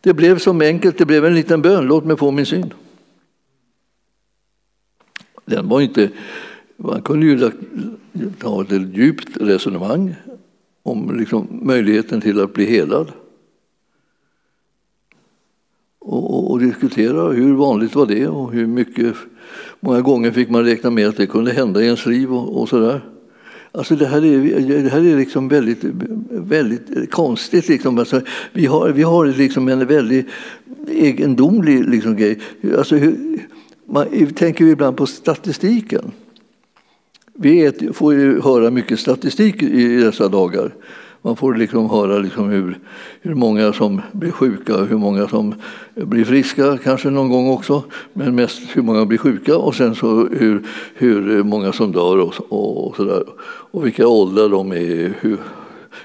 det 0.00 0.14
blev 0.14 0.38
som 0.38 0.60
enkelt, 0.60 0.98
det 0.98 1.06
blev 1.06 1.24
en 1.24 1.34
liten 1.34 1.62
bön, 1.62 1.86
låt 1.86 2.04
mig 2.04 2.16
få 2.16 2.30
min 2.30 2.46
syn. 2.46 2.72
Den 5.44 5.68
var 5.68 5.80
inte, 5.80 6.10
man 6.76 7.02
kunde 7.02 7.26
ju 7.26 7.50
ha 8.42 8.62
ett 8.62 8.96
djupt 8.96 9.36
resonemang 9.36 10.14
om 10.82 11.16
liksom 11.18 11.60
möjligheten 11.62 12.20
till 12.20 12.40
att 12.40 12.54
bli 12.54 12.64
helad. 12.64 13.12
Och, 15.98 16.34
och, 16.34 16.50
och, 16.50 16.60
diskutera 16.60 17.32
hur 17.32 17.54
vanligt 17.54 17.94
var 17.94 18.06
det 18.06 18.28
och 18.28 18.52
hur 18.52 18.66
mycket, 18.66 19.16
många 19.80 20.00
gånger 20.00 20.30
fick 20.30 20.50
man 20.50 20.64
räkna 20.64 20.90
med 20.90 21.08
att 21.08 21.16
det 21.16 21.26
kunde 21.26 21.52
hända 21.52 21.82
i 21.82 21.84
ens 21.84 22.06
liv 22.06 22.32
och, 22.32 22.60
och 22.60 22.68
sådär. 22.68 23.11
Alltså 23.74 23.96
det 23.96 24.06
här 24.06 24.24
är, 24.24 24.82
det 24.82 24.88
här 24.88 25.06
är 25.06 25.16
liksom 25.16 25.48
väldigt, 25.48 25.84
väldigt 26.30 27.10
konstigt. 27.10 27.68
Liksom. 27.68 27.98
Alltså 27.98 28.20
vi 28.52 28.66
har, 28.66 28.88
vi 28.88 29.02
har 29.02 29.26
liksom 29.26 29.68
en 29.68 29.86
väldigt 29.86 30.26
egendomlig 30.88 31.88
liksom 31.88 32.16
grej. 32.16 32.38
Alltså 32.78 32.96
hur, 32.96 33.38
man 33.86 34.32
tänker 34.34 34.64
vi 34.64 34.70
ibland 34.70 34.96
på 34.96 35.06
statistiken. 35.06 36.12
Vi 37.34 37.72
får 37.92 38.14
ju 38.14 38.40
höra 38.40 38.70
mycket 38.70 39.00
statistik 39.00 39.62
i 39.62 39.96
dessa 39.96 40.28
dagar. 40.28 40.74
Man 41.24 41.36
får 41.36 41.54
liksom 41.54 41.90
höra 41.90 42.18
liksom 42.18 42.50
hur, 42.50 42.78
hur 43.20 43.34
många 43.34 43.72
som 43.72 44.02
blir 44.12 44.30
sjuka, 44.30 44.76
hur 44.76 44.96
många 44.96 45.28
som 45.28 45.54
blir 45.94 46.24
friska, 46.24 46.78
kanske 46.84 47.10
någon 47.10 47.28
gång 47.28 47.50
också, 47.50 47.82
men 48.12 48.34
mest 48.34 48.62
hur 48.72 48.82
många 48.82 49.06
blir 49.06 49.18
sjuka 49.18 49.56
och 49.56 49.74
sen 49.74 49.94
så 49.94 50.28
hur, 50.32 50.66
hur 50.94 51.42
många 51.42 51.72
som 51.72 51.92
dör 51.92 52.18
och, 52.18 52.34
och, 52.48 52.86
och, 52.86 52.96
så 52.96 53.04
där. 53.04 53.22
och 53.70 53.86
vilka 53.86 54.06
åldrar 54.06 54.48
de 54.48 54.72
är, 54.72 55.14
hur, 55.20 55.38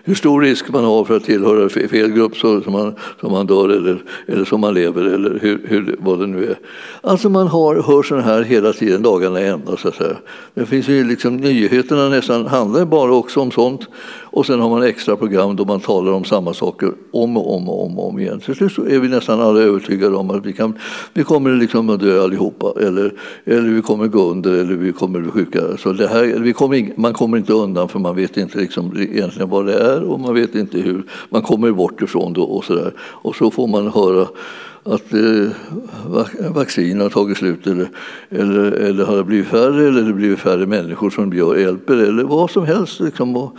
hur 0.04 0.16
stor 0.16 0.42
risk 0.42 0.70
man 0.70 0.84
har 0.84 1.04
för 1.04 1.18
att 1.18 1.24
tillhöra 1.24 1.70
fel 1.70 2.12
grupp 2.12 2.38
så 2.38 2.62
som 2.62 2.74
man, 2.74 2.96
som 3.20 3.32
man 3.32 3.48
dör 3.48 3.70
eller, 3.70 4.04
eller 4.28 4.46
som 4.46 4.62
man 4.62 4.74
lever 4.74 5.06
eller 5.06 5.40
hur, 5.42 5.62
hur, 5.68 5.96
vad 6.00 6.20
det 6.20 6.28
nu 6.28 6.46
är. 6.46 6.60
Alltså 7.02 7.30
man 7.30 7.48
har, 7.48 7.76
hör 7.76 8.04
sådana 8.04 8.26
här 8.26 8.42
hela 8.42 8.74
tiden, 8.74 9.04
dagarna 9.04 9.40
ända 9.40 9.78
så 9.78 9.88
att 9.88 9.96
säga. 9.96 10.16
Det 10.54 10.66
finns 10.66 10.88
ju 10.88 11.04
liksom, 11.04 11.38
nyheterna 11.38 12.10
nästan 12.10 12.46
handlar 12.46 12.86
bara 12.86 13.12
också 13.12 13.40
om 13.40 13.52
sånt 13.52 13.88
och 14.32 14.46
sen 14.46 14.60
har 14.60 14.70
man 14.70 14.84
extra 14.84 15.16
program 15.16 15.56
då 15.56 15.66
man 15.66 15.80
talar 15.80 16.12
om 16.12 16.24
samma 16.24 16.54
saker 16.54 16.92
om 17.12 17.38
och 17.38 17.56
om 17.56 17.70
och 17.70 17.86
om, 17.86 18.00
och 18.00 18.10
om 18.10 18.20
igen. 18.20 18.40
Till 18.40 18.56
slut 18.56 18.72
så 18.72 18.86
är 18.86 19.00
vi 19.00 19.08
nästan 19.08 19.42
alla 19.42 19.60
övertygade 19.60 20.16
om 20.16 20.30
att 20.30 20.46
vi, 20.46 20.54
kan, 20.54 20.78
vi 21.14 21.24
kommer 21.24 21.56
liksom 21.56 21.90
att 21.90 22.00
dö 22.00 22.24
allihopa 22.24 22.74
eller, 22.82 23.14
eller 23.46 23.70
vi 23.70 23.82
kommer 23.82 24.08
gå 24.08 24.32
under 24.32 24.52
eller 24.52 24.76
vi 24.76 24.92
kommer 24.92 25.20
bli 25.20 25.32
sjuka. 25.32 25.78
Så 25.78 25.94
det 25.94 26.08
här, 26.08 26.24
vi 26.24 26.54
kommer, 26.54 27.00
man 27.00 27.14
kommer 27.14 27.38
inte 27.38 27.54
undan 27.54 27.90
för 27.90 28.00
man 28.00 28.16
vet 28.16 28.38
inte 28.38 28.58
liksom 28.58 28.98
egentligen 28.98 29.50
vad 29.50 29.66
det 29.66 29.74
är 29.74 30.04
och 30.04 30.20
man 30.20 30.34
vet 30.34 30.56
inte 30.56 30.80
hur 30.80 31.04
man 31.30 31.42
kommer 31.42 31.72
bort 31.72 32.02
ifrån 32.02 32.34
det 32.34 32.42
och 32.42 32.66
så 32.66 32.76
där. 32.76 32.94
Och 33.00 33.36
så 33.36 33.52
får 33.52 33.68
man 33.68 33.88
höra 33.88 34.28
att 34.84 35.14
eh, 35.14 36.50
vaccin 36.50 37.02
har 37.02 37.10
tagit 37.10 37.38
slut 37.38 37.68
eller, 37.68 37.90
eller, 38.30 38.72
eller 38.72 39.06
har 39.06 39.18
det 39.18 39.24
blivit 39.24 39.48
färre 39.48 39.88
eller 39.88 40.02
det 40.02 40.14
blivit 40.14 40.40
färre 40.40 40.66
människor 40.66 41.10
som 41.10 41.34
hjälper 41.34 41.98
eller 41.98 42.24
vad 42.24 42.52
som 42.52 42.66
helst. 42.66 43.00
Liksom. 43.00 43.38
Och, 43.38 43.58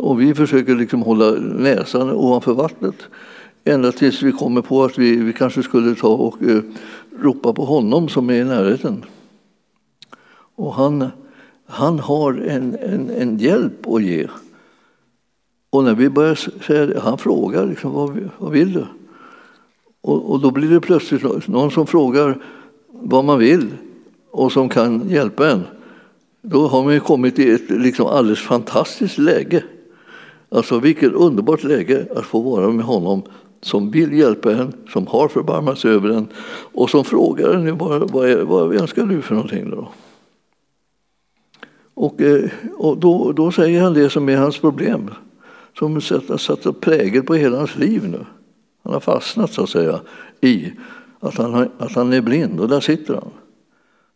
och 0.00 0.20
vi 0.20 0.34
försöker 0.34 0.74
liksom 0.74 1.02
hålla 1.02 1.30
näsan 1.40 2.10
ovanför 2.10 2.54
vattnet 2.54 2.94
ända 3.64 3.92
tills 3.92 4.22
vi 4.22 4.32
kommer 4.32 4.62
på 4.62 4.84
att 4.84 4.98
vi, 4.98 5.16
vi 5.16 5.32
kanske 5.32 5.62
skulle 5.62 5.94
ta 5.94 6.08
och 6.08 6.42
eh, 6.42 6.62
ropa 7.18 7.52
på 7.52 7.64
honom 7.64 8.08
som 8.08 8.30
är 8.30 8.34
i 8.34 8.44
närheten. 8.44 9.04
Och 10.56 10.74
han, 10.74 11.08
han 11.66 11.98
har 11.98 12.32
en, 12.32 12.76
en, 12.80 13.10
en 13.10 13.38
hjälp 13.38 13.86
att 13.86 14.02
ge. 14.02 14.26
Och 15.70 15.84
när 15.84 15.94
vi 15.94 16.10
börjar 16.10 16.34
säga 16.66 16.86
det, 16.86 17.00
han 17.00 17.18
frågar 17.18 17.66
liksom, 17.66 17.92
vad, 17.92 18.30
vad 18.38 18.52
vill 18.52 18.72
du? 18.72 18.86
Och, 20.00 20.30
och, 20.30 20.40
då 20.40 20.50
blir 20.50 20.70
det 20.70 20.80
plötsligt 20.80 21.48
någon 21.48 21.70
som 21.70 21.86
frågar 21.86 22.42
vad 22.88 23.24
man 23.24 23.38
vill 23.38 23.66
och 24.30 24.52
som 24.52 24.68
kan 24.68 25.08
hjälpa 25.08 25.50
en. 25.50 25.62
Då 26.42 26.66
har 26.66 26.84
man 26.84 26.94
ju 26.94 27.00
kommit 27.00 27.38
i 27.38 27.50
ett 27.50 27.70
liksom 27.70 28.06
alldeles 28.06 28.40
fantastiskt 28.40 29.18
läge. 29.18 29.64
Alltså 30.50 30.78
vilket 30.78 31.12
underbart 31.12 31.64
läge 31.64 32.06
att 32.16 32.24
få 32.24 32.40
vara 32.40 32.70
med 32.70 32.84
honom 32.84 33.22
som 33.60 33.90
vill 33.90 34.12
hjälpa 34.12 34.52
en, 34.52 34.72
som 34.92 35.06
har 35.06 35.28
förbarmat 35.28 35.78
sig 35.78 35.90
över 35.90 36.10
en 36.10 36.28
och 36.72 36.90
som 36.90 37.04
frågar 37.04 37.54
en 37.54 37.78
vad, 37.78 38.10
vad, 38.10 38.38
vad 38.38 38.74
önskar 38.74 39.06
du 39.06 39.22
för 39.22 39.34
någonting. 39.34 39.70
Då? 39.70 39.88
Och, 41.94 42.20
eh, 42.20 42.50
och 42.76 42.98
då, 42.98 43.32
då 43.32 43.52
säger 43.52 43.82
han 43.82 43.94
det 43.94 44.10
som 44.10 44.28
är 44.28 44.36
hans 44.36 44.58
problem, 44.58 45.10
som 45.78 45.94
har 45.94 46.36
satt 46.36 46.80
prägel 46.80 47.22
på 47.22 47.34
hela 47.34 47.56
hans 47.56 47.76
liv 47.76 48.08
nu. 48.08 48.26
Han 48.82 48.92
har 48.92 49.00
fastnat 49.00 49.52
så 49.52 49.62
att 49.62 49.68
säga 49.68 50.00
i 50.40 50.72
att 51.20 51.36
han, 51.36 51.54
har, 51.54 51.70
att 51.78 51.92
han 51.92 52.12
är 52.12 52.20
blind 52.20 52.60
och 52.60 52.68
där 52.68 52.80
sitter 52.80 53.14
han. 53.14 53.30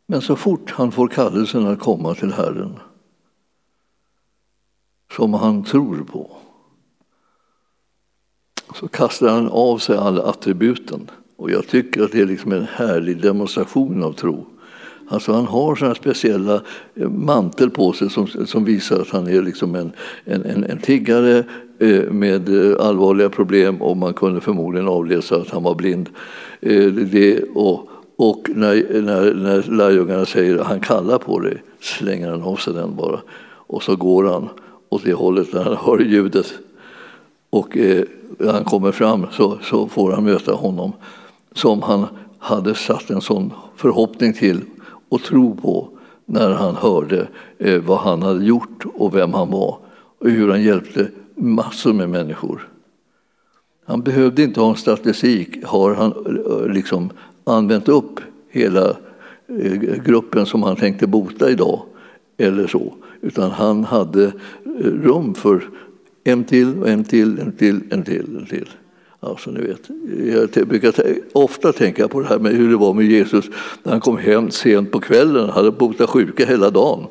Men 0.07 0.20
så 0.20 0.37
fort 0.37 0.70
han 0.70 0.92
får 0.92 1.09
kallelsen 1.09 1.66
att 1.66 1.81
komma 1.81 2.14
till 2.14 2.33
Herren 2.33 2.79
som 5.16 5.35
han 5.35 5.64
tror 5.64 6.05
på 6.12 6.31
så 8.74 8.88
kastar 8.88 9.29
han 9.29 9.48
av 9.48 9.79
sig 9.79 9.96
alla 9.96 10.22
attributen. 10.22 11.11
Och 11.37 11.50
jag 11.50 11.66
tycker 11.66 12.03
att 12.03 12.12
det 12.12 12.20
är 12.20 12.27
liksom 12.27 12.53
en 12.53 12.66
härlig 12.72 13.22
demonstration 13.22 14.03
av 14.05 14.12
tro. 14.12 14.46
Alltså 15.09 15.33
han 15.33 15.46
har 15.46 15.74
sådana 15.74 15.94
speciella 15.94 16.62
eh, 16.94 17.09
mantel 17.09 17.70
på 17.70 17.92
sig 17.92 18.11
som, 18.11 18.27
som 18.27 18.64
visar 18.64 19.00
att 19.00 19.11
han 19.11 19.27
är 19.29 19.42
liksom 19.42 19.74
en, 19.74 19.92
en, 20.24 20.44
en, 20.44 20.64
en 20.64 20.79
tiggare 20.79 21.44
eh, 21.79 22.11
med 22.11 22.48
eh, 22.48 22.87
allvarliga 22.87 23.29
problem 23.29 23.83
och 23.83 23.96
man 23.96 24.14
kunde 24.14 24.40
förmodligen 24.40 24.88
avläsa 24.88 25.37
att 25.37 25.50
han 25.50 25.62
var 25.62 25.74
blind. 25.74 26.09
Det, 27.11 27.42
och, 27.55 27.88
och 28.16 28.50
när, 28.55 29.03
när, 29.03 29.35
när 29.35 29.62
lärjungarna 29.70 30.27
säger 30.27 30.59
att 30.59 30.66
han 30.66 30.81
kallar 30.81 31.18
på 31.18 31.38
dig 31.38 31.62
slänger 31.81 32.31
han 32.31 32.42
av 32.42 32.57
sig 32.57 32.74
den 32.74 32.96
bara. 32.96 33.20
Och 33.66 33.83
så 33.83 33.96
går 33.96 34.24
han 34.24 34.48
åt 34.95 35.05
det 35.05 35.13
hållet 35.13 35.53
när 35.53 35.63
han 35.63 35.77
hör 35.77 35.99
ljudet. 35.99 36.55
Och 37.51 37.77
eh, 37.77 38.05
när 38.39 38.53
han 38.53 38.65
kommer 38.65 38.93
fram 38.93 39.27
så, 39.33 39.59
så 39.63 39.89
får 39.89 40.13
han 40.13 40.25
möta 40.25 40.53
honom 40.53 40.93
som 41.53 41.83
han 41.83 42.07
hade 42.39 42.75
satt 42.75 43.11
en 43.11 43.21
sån 43.21 43.53
förhoppning 43.77 44.33
till 44.33 44.61
och 45.09 45.23
tro 45.23 45.57
på 45.57 45.89
när 46.27 46.51
han 46.51 46.77
hörde 46.77 47.27
eh, 47.59 47.83
vad 47.83 47.99
han 47.99 48.23
hade 48.23 48.45
gjort 48.45 48.85
och 48.95 49.15
vem 49.15 49.35
han 49.35 49.51
var 49.51 49.79
och 50.19 50.31
hur 50.31 50.49
han 50.49 50.63
hjälpte 50.63 51.09
massor 51.35 51.93
med 51.93 52.09
människor. 52.09 52.69
Han 53.87 54.03
behövde 54.03 54.43
inte 54.43 54.61
ha 54.61 54.71
en 54.71 54.77
statistik. 54.77 55.65
Har 55.65 55.95
han 55.95 56.13
eh, 56.13 56.73
liksom 56.73 57.11
använt 57.45 57.89
upp 57.89 58.21
hela 58.51 58.91
eh, 59.47 60.03
gruppen 60.05 60.47
som 60.47 60.63
han 60.63 60.77
tänkte 60.77 61.07
bota 61.07 61.51
idag 61.51 61.83
eller 62.37 62.67
så, 62.67 62.95
utan 63.25 63.51
han 63.51 63.85
hade 63.85 64.25
eh, 64.25 64.33
rum 64.85 65.35
för 65.35 65.69
en 66.25 66.45
till, 66.45 66.83
en 66.83 67.05
till, 67.05 67.39
en 67.39 67.53
till, 67.53 67.81
en 67.91 68.03
till, 68.03 68.37
en 68.37 68.47
till. 68.47 68.69
Alltså, 69.21 69.51
ni 69.51 69.61
vet, 69.61 69.89
jag 70.57 70.69
brukar 70.69 70.95
ofta 71.33 71.73
tänka 71.73 72.09
på 72.09 72.21
det 72.21 72.27
här 72.27 72.39
med 72.39 72.53
hur 72.53 72.71
det 72.71 72.77
var 72.77 72.95
med 72.95 73.07
Jesus 73.07 73.45
när 73.83 73.93
han 73.93 74.01
kom 74.01 74.17
hem 74.17 74.51
sent 74.51 74.91
på 74.91 75.01
kvällen 75.01 75.49
och 75.49 75.55
hade 75.55 75.71
botat 75.71 76.11
sjuka 76.11 76.47
hela 76.47 76.71
dagen. 76.71 77.07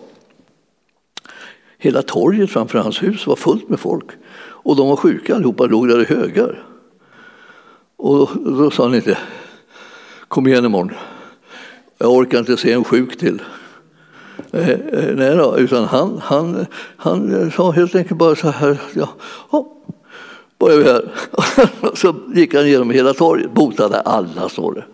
Hela 1.77 2.01
torget 2.01 2.49
framför 2.49 2.79
hans 2.79 3.03
hus 3.03 3.27
var 3.27 3.35
fullt 3.35 3.69
med 3.69 3.79
folk 3.79 4.05
och 4.63 4.75
de 4.75 4.87
var 4.87 4.95
sjuka 4.95 5.35
allihopa, 5.35 5.65
låg 5.65 5.87
där 5.87 6.01
i 6.01 6.15
högar. 6.15 6.63
Och 7.97 8.29
då 8.45 8.71
sa 8.71 8.83
han 8.83 8.95
inte, 8.95 9.17
kom 10.27 10.47
igen 10.47 10.65
imorgon, 10.65 10.91
jag 11.97 12.11
orkar 12.11 12.39
inte 12.39 12.57
se 12.57 12.71
en 12.71 12.83
sjuk 12.83 13.17
till. 13.17 13.41
Eh, 14.53 14.77
nej 15.15 15.35
då, 15.35 15.57
utan 15.57 15.85
han, 15.85 16.17
han, 16.23 16.65
han 16.97 17.51
sa 17.51 17.71
helt 17.71 17.95
enkelt 17.95 18.17
bara 18.17 18.35
så 18.35 18.49
här, 18.49 18.81
ja, 18.93 19.67
började 20.59 20.83
vi 20.83 20.89
här. 20.89 21.11
så 21.95 22.15
gick 22.35 22.53
han 22.53 22.65
igenom 22.65 22.89
hela 22.89 23.13
torget, 23.13 23.53
botade 23.53 23.99
alla, 23.99 24.49
står 24.49 24.73
det. 24.73 24.85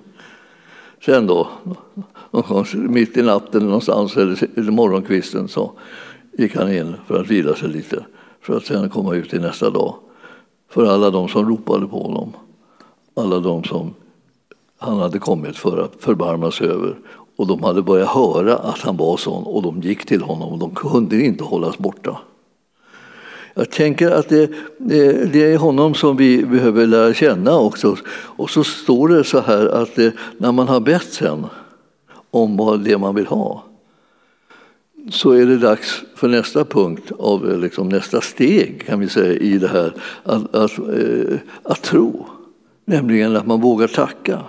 Sen 1.06 1.28
då, 1.28 1.48
mitt 2.74 3.18
i 3.18 3.22
natten 3.22 3.64
någonstans, 3.64 4.18
eller 4.18 4.72
morgonkvisten, 4.72 5.48
så 5.48 5.72
gick 6.38 6.56
han 6.56 6.74
in 6.74 6.96
för 7.08 7.20
att 7.20 7.28
vila 7.28 7.56
sig 7.56 7.70
lite, 7.70 8.06
för 8.42 8.58
att 8.58 8.66
sen 8.66 8.90
komma 8.90 9.16
ut 9.16 9.34
i 9.34 9.40
nästa 9.40 9.70
dag. 9.70 9.96
För 10.70 10.86
alla 10.86 11.10
de 11.10 11.30
som 11.30 11.50
ropade 11.50 11.88
på 11.88 12.04
honom, 12.04 12.34
alla 13.16 13.40
de 13.40 13.64
som 13.64 13.94
han 14.78 15.00
hade 15.00 15.20
kommit 15.20 15.58
för 15.58 15.78
att 15.78 15.96
förbarma 16.00 16.52
sig 16.52 16.68
över. 16.68 16.96
Och 17.40 17.48
de 17.48 17.64
hade 17.64 17.82
börjat 17.82 18.10
höra 18.10 18.56
att 18.58 18.80
han 18.80 18.98
var 18.98 19.18
sån 19.18 19.44
och 19.44 19.64
de 19.64 19.82
gick 19.82 20.06
till 20.06 20.22
honom 20.22 20.54
och 20.54 20.60
de 20.60 20.76
kunde 20.76 21.22
inte 21.22 21.44
hållas 21.44 21.78
borta. 21.78 22.18
Jag 23.54 23.72
tänker 23.72 24.12
att 24.12 24.30
det, 24.30 24.52
det, 24.78 25.34
det, 25.34 25.54
är 25.54 25.58
honom 25.58 25.94
som 25.94 26.18
vi 26.18 26.46
behöver 26.46 26.88
lära 26.88 27.14
känna 27.14 27.60
också. 27.60 27.96
Och 28.12 28.50
så 28.50 28.64
står 28.64 29.08
det 29.08 29.24
så 29.24 29.40
här 29.40 29.66
att 29.66 29.96
det, 29.96 30.14
när 30.38 30.52
man 30.52 30.68
har 30.68 30.80
bett 30.80 31.14
sen 31.14 31.46
om 32.32 32.58
vad 32.58 32.80
det 32.80 32.98
man 32.98 33.16
vill 33.16 33.28
ha 33.28 33.64
så 35.12 35.32
är 35.32 35.46
det 35.46 35.58
dags 35.58 36.04
för 36.16 36.28
nästa 36.28 36.66
punkt, 36.66 37.12
av 37.20 37.52
eh, 37.52 37.58
liksom 37.58 37.90
nästa 37.90 38.22
steg 38.22 38.86
kan 38.86 39.00
vi 39.00 39.10
säga 39.10 39.34
i 39.34 39.58
det 39.58 39.68
här, 39.68 39.94
att, 40.24 40.56
att, 40.56 40.72
att 41.64 41.82
tro. 41.82 42.26
Nämligen 42.86 43.36
att 43.36 43.48
man 43.48 43.62
vågar 43.62 43.88
tacka. 43.88 44.40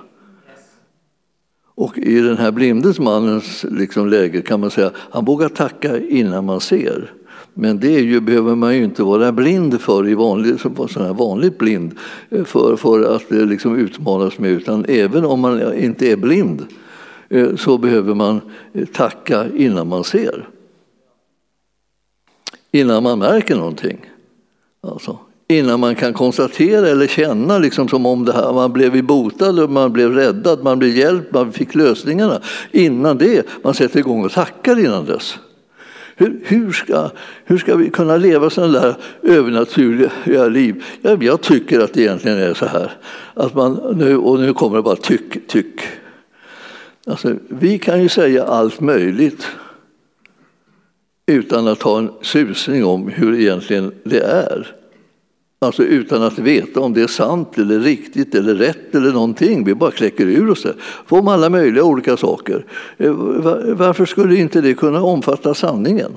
Och 1.80 1.98
i 1.98 2.20
den 2.20 2.36
här 2.36 2.52
blindes 2.52 2.98
mannens 2.98 3.64
liksom 3.70 4.08
läge 4.08 4.42
kan 4.42 4.60
man 4.60 4.70
säga 4.70 4.90
han 4.94 5.24
vågar 5.24 5.48
tacka 5.48 6.00
innan 6.00 6.44
man 6.44 6.60
ser. 6.60 7.12
Men 7.54 7.80
det 7.80 8.00
ju, 8.00 8.20
behöver 8.20 8.54
man 8.54 8.76
ju 8.76 8.84
inte 8.84 9.02
vara 9.02 9.32
blind 9.32 9.80
för, 9.80 10.08
i 10.08 10.14
vanlig, 10.14 10.60
sån 10.60 11.04
här 11.04 11.12
vanligt 11.12 11.58
blind, 11.58 11.94
eh, 12.30 12.44
för, 12.44 12.76
för 12.76 13.14
att 13.14 13.32
eh, 13.32 13.46
liksom 13.46 13.76
utmanas 13.76 14.38
med. 14.38 14.50
Utan 14.50 14.84
även 14.88 15.24
om 15.24 15.40
man 15.40 15.74
inte 15.74 16.12
är 16.12 16.16
blind 16.16 16.66
eh, 17.28 17.56
så 17.56 17.78
behöver 17.78 18.14
man 18.14 18.40
tacka 18.92 19.46
innan 19.56 19.88
man 19.88 20.04
ser. 20.04 20.48
Innan 22.72 23.02
man 23.02 23.18
märker 23.18 23.56
någonting. 23.56 24.10
Alltså, 24.80 25.18
innan 25.50 25.80
man 25.80 25.94
kan 25.94 26.12
konstatera 26.12 26.88
eller 26.88 27.06
känna 27.06 27.58
liksom 27.58 27.88
som 27.88 28.06
om 28.06 28.24
det 28.24 28.32
här, 28.32 28.52
man 28.52 28.72
blev 28.72 29.04
botad, 29.04 29.70
man 29.70 29.92
blev 29.92 30.14
räddad, 30.14 30.62
man 30.64 30.78
blev 30.78 30.96
hjälpt, 30.96 31.32
man 31.32 31.52
fick 31.52 31.74
lösningarna. 31.74 32.40
Innan 32.70 33.18
det, 33.18 33.46
man 33.62 33.74
sätter 33.74 33.98
igång 33.98 34.24
och 34.24 34.32
tackar 34.32 34.78
innan 34.78 35.04
dess. 35.04 35.38
Hur, 36.16 36.40
hur, 36.44 36.72
ska, 36.72 37.10
hur 37.44 37.58
ska 37.58 37.76
vi 37.76 37.90
kunna 37.90 38.16
leva 38.16 38.50
sådana 38.50 38.80
där 38.80 38.96
övernaturliga 39.22 40.48
liv? 40.48 40.84
Jag, 41.02 41.22
jag 41.22 41.40
tycker 41.40 41.80
att 41.80 41.92
det 41.92 42.00
egentligen 42.00 42.38
är 42.38 42.54
så 42.54 42.66
här, 42.66 42.92
att 43.34 43.54
man 43.54 43.94
nu, 43.94 44.16
och 44.16 44.40
nu 44.40 44.52
kommer 44.54 44.76
det 44.76 44.82
bara 44.82 44.96
tyck, 44.96 45.48
tyck. 45.48 45.80
Alltså, 47.06 47.34
vi 47.48 47.78
kan 47.78 48.02
ju 48.02 48.08
säga 48.08 48.44
allt 48.44 48.80
möjligt 48.80 49.46
utan 51.26 51.68
att 51.68 51.82
ha 51.82 51.98
en 51.98 52.10
susning 52.22 52.84
om 52.84 53.08
hur 53.08 53.40
egentligen 53.40 53.92
det 54.04 54.20
är. 54.20 54.79
Alltså 55.62 55.84
utan 55.84 56.22
att 56.22 56.38
veta 56.38 56.80
om 56.80 56.92
det 56.92 57.02
är 57.02 57.06
sant 57.06 57.58
eller 57.58 57.80
riktigt 57.80 58.34
eller 58.34 58.54
rätt 58.54 58.94
eller 58.94 59.12
någonting. 59.12 59.64
Vi 59.64 59.74
bara 59.74 59.90
kläcker 59.90 60.26
ur 60.26 60.50
oss 60.50 60.62
det. 60.62 60.74
Om 61.08 61.28
alla 61.28 61.50
möjliga 61.50 61.84
olika 61.84 62.16
saker. 62.16 62.66
Eh, 62.96 63.12
varför 63.74 64.06
skulle 64.06 64.36
inte 64.36 64.60
det 64.60 64.74
kunna 64.74 65.02
omfatta 65.02 65.54
sanningen? 65.54 66.12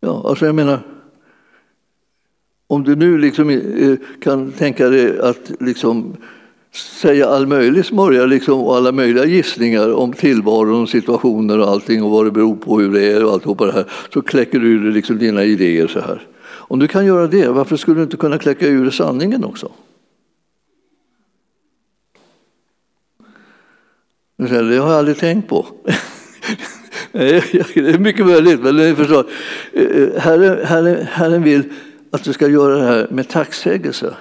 Ja, 0.00 0.28
alltså 0.28 0.46
jag 0.46 0.54
menar, 0.54 0.80
om 2.66 2.84
du 2.84 2.96
nu 2.96 3.18
liksom 3.18 3.50
eh, 3.50 3.96
kan 4.20 4.52
tänka 4.52 4.88
dig 4.88 5.20
att 5.20 5.52
liksom 5.60 6.16
säga 6.76 7.28
all 7.28 7.46
möjlig 7.46 7.84
smörja 7.84 8.26
liksom, 8.26 8.60
och 8.60 8.76
alla 8.76 8.92
möjliga 8.92 9.24
gissningar 9.24 9.92
om 9.92 10.12
tillvaron, 10.12 10.82
och 10.82 10.88
situationer 10.88 11.58
och 11.58 11.68
allting 11.68 12.02
och 12.02 12.10
vad 12.10 12.24
det 12.24 12.30
beror 12.30 12.56
på, 12.56 12.80
hur 12.80 12.92
det 12.92 13.12
är 13.12 13.24
och 13.24 13.32
allt 13.32 13.58
det 13.58 13.72
här, 13.72 13.84
så 14.12 14.22
kläcker 14.22 14.58
du 14.58 14.68
ur 14.68 14.92
liksom 14.92 15.18
dina 15.18 15.44
idéer 15.44 15.86
så 15.86 16.00
här. 16.00 16.26
Om 16.46 16.78
du 16.78 16.88
kan 16.88 17.06
göra 17.06 17.26
det, 17.26 17.48
varför 17.48 17.76
skulle 17.76 17.96
du 17.96 18.02
inte 18.02 18.16
kunna 18.16 18.38
kläcka 18.38 18.66
ur 18.66 18.90
sanningen 18.90 19.44
också? 19.44 19.72
Det 24.36 24.56
har 24.56 24.72
jag 24.72 24.90
aldrig 24.90 25.18
tänkt 25.18 25.48
på. 25.48 25.66
det 27.12 27.54
är 27.76 27.98
mycket 27.98 28.26
möjligt, 28.26 28.60
men 28.60 28.76
ni 28.76 28.94
förstår. 28.94 29.26
Herren, 30.18 30.66
herren, 30.66 31.06
herren 31.10 31.42
vill 31.42 31.72
att 32.10 32.24
du 32.24 32.32
ska 32.32 32.48
göra 32.48 32.76
det 32.76 32.84
här 32.84 33.08
med 33.10 33.28
tacksägelse. 33.28 34.14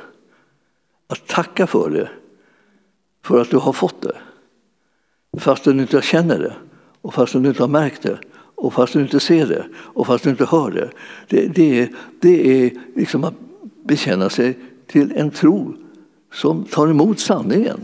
Att 1.07 1.27
tacka 1.27 1.67
för 1.67 1.89
det 1.89 2.09
för 3.25 3.41
att 3.41 3.49
du 3.49 3.57
har 3.57 3.73
fått 3.73 4.01
det. 4.01 4.17
Fast 5.37 5.63
du 5.63 5.71
inte 5.71 6.01
känner 6.01 6.39
det 6.39 6.53
och 7.01 7.13
fast 7.13 7.33
du 7.33 7.39
inte 7.39 7.63
har 7.63 7.67
märkt 7.67 8.01
det 8.01 8.19
och 8.55 8.73
fast 8.73 8.93
du 8.93 9.01
inte 9.01 9.19
ser 9.19 9.47
det 9.47 9.65
och 9.75 10.07
fast 10.07 10.23
du 10.23 10.29
inte 10.29 10.45
hör 10.45 10.71
det. 10.71 10.89
Det, 11.27 11.47
det, 11.47 11.79
är, 11.81 11.89
det 12.19 12.65
är 12.65 12.71
liksom 12.95 13.23
att 13.23 13.33
bekänna 13.83 14.29
sig 14.29 14.57
till 14.87 15.11
en 15.15 15.31
tro 15.31 15.73
som 16.33 16.63
tar 16.63 16.87
emot 16.87 17.19
sanningen 17.19 17.79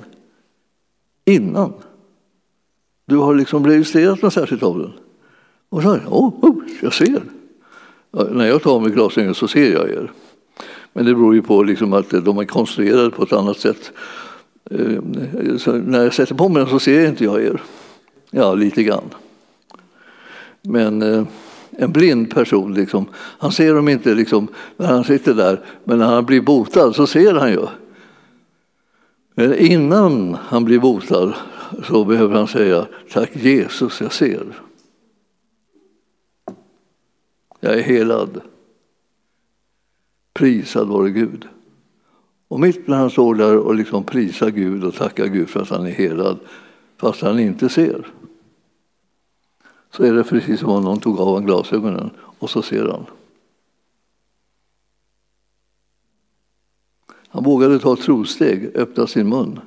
innan 1.26 1.74
du 3.06 3.18
har 3.18 3.36
liksom 3.36 3.68
registrerat 3.68 4.22
något 4.22 4.34
särskilt 4.34 4.64
av 4.64 4.80
den. 4.80 4.94
Och 5.70 5.82
så, 5.82 5.90
oh, 5.90 6.46
oh, 6.46 6.64
jag 6.82 6.94
ser. 6.94 7.22
När 8.12 8.46
jag 8.46 8.64
tar 8.64 8.72
av 8.72 8.82
mig 8.82 8.92
glasögonen 8.92 9.36
så 9.36 9.48
ser 9.48 9.74
jag 9.74 9.90
er. 9.90 10.12
Men 10.94 11.06
det 11.06 11.16
beror 11.16 11.36
ju 11.36 11.42
på 11.42 11.64
liksom 11.64 11.94
att 11.94 12.10
de 12.10 12.38
är 12.38 12.46
konstruerade 12.46 13.12
på 13.12 13.24
ett 13.24 13.34
annat 13.34 13.58
sätt. 13.58 13.92
Eh, 14.70 15.58
så 15.58 15.72
när 15.72 16.04
jag 16.04 16.14
sätter 16.14 16.36
på 16.36 16.50
mig 16.50 16.62
den 16.64 16.70
så 16.70 16.80
ser 16.80 17.08
inte 17.08 17.24
jag 17.24 17.44
er. 17.44 17.62
Ja, 18.32 18.56
lite 18.56 18.84
grann. 18.84 19.14
Men 20.62 21.02
eh, 21.02 21.24
en 21.72 21.92
blind 21.92 22.32
person, 22.34 22.74
liksom, 22.74 23.06
han 23.16 23.52
ser 23.52 23.74
dem 23.74 23.90
inte 23.90 24.14
liksom, 24.14 24.48
när 24.78 24.88
han 24.88 25.04
sitter 25.04 25.34
där, 25.34 25.66
men 25.84 25.98
när 25.98 26.06
han 26.06 26.26
blir 26.26 26.42
botad 26.42 26.96
så 26.96 27.08
ser 27.08 27.34
han 27.34 27.52
ju. 27.52 27.68
Men 29.36 29.58
innan 29.58 30.34
han 30.34 30.66
blir 30.66 30.80
botad 30.80 31.34
så 31.84 32.06
behöver 32.06 32.36
han 32.36 32.48
säga 32.48 32.88
tack 33.12 33.36
Jesus, 33.36 34.02
jag 34.02 34.14
ser. 34.14 34.62
Jag 37.60 37.74
är 37.78 37.82
helad. 37.82 38.42
Prisad 40.34 40.88
vare 40.88 41.10
Gud. 41.10 41.48
Och 42.50 42.60
mitt 42.60 42.88
när 42.88 42.98
han 42.98 43.10
står 43.10 43.36
där 43.36 43.58
och 43.58 43.76
liksom 43.76 44.04
prisar 44.04 44.50
Gud 44.50 44.84
och 44.84 44.96
tackar 44.96 45.26
Gud 45.26 45.50
för 45.50 45.62
att 45.62 45.70
han 45.70 45.86
är 45.86 45.92
helad, 45.92 46.40
fast 46.98 47.22
han 47.22 47.40
inte 47.40 47.70
ser, 47.70 48.08
så 49.92 50.04
är 50.04 50.14
det 50.14 50.24
precis 50.24 50.60
som 50.60 50.70
om 50.70 50.84
någon 50.84 51.00
tog 51.00 51.20
av 51.20 51.26
honom 51.26 51.46
glasögonen 51.46 52.10
och 52.18 52.50
så 52.50 52.62
ser 52.62 52.86
han. 52.86 53.06
Han 57.28 57.44
vågade 57.44 57.80
ta 57.80 57.94
ett 57.94 58.02
trosteg, 58.02 58.72
öppna 58.76 59.08
sin 59.08 59.30
mun. 59.30 59.60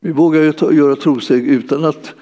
Vi 0.00 0.12
vågar 0.12 0.42
ju 0.42 0.52
ta, 0.52 0.72
göra 0.72 0.96
trosteg 0.96 1.48
utan 1.48 1.84
att 1.84 2.14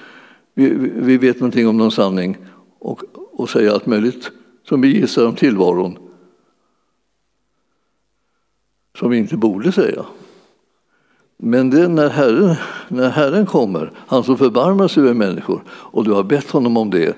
vi, 0.54 0.70
vi 0.94 1.18
vet 1.18 1.40
någonting 1.40 1.68
om 1.68 1.76
någon 1.76 1.92
sanning 1.92 2.37
och, 2.78 3.02
och 3.14 3.50
säga 3.50 3.72
allt 3.72 3.87
möjligt 3.87 4.31
som 4.64 4.81
vi 4.81 5.00
gissar 5.00 5.26
om 5.26 5.35
tillvaron 5.35 6.08
som 8.98 9.11
vi 9.11 9.18
inte 9.18 9.37
borde 9.37 9.72
säga. 9.72 10.04
Men 11.37 11.70
det 11.70 11.82
är 11.82 11.88
när 11.88 12.08
Herren, 12.08 12.56
när 12.88 13.11
Herren 13.11 13.46
kommer, 13.46 13.92
han 13.96 14.24
som 14.24 14.38
förbarmar 14.38 14.88
sig 14.88 15.02
över 15.02 15.14
människor 15.14 15.62
och 15.68 16.04
du 16.04 16.12
har 16.12 16.22
bett 16.22 16.50
honom 16.50 16.76
om 16.76 16.90
det 16.90 17.16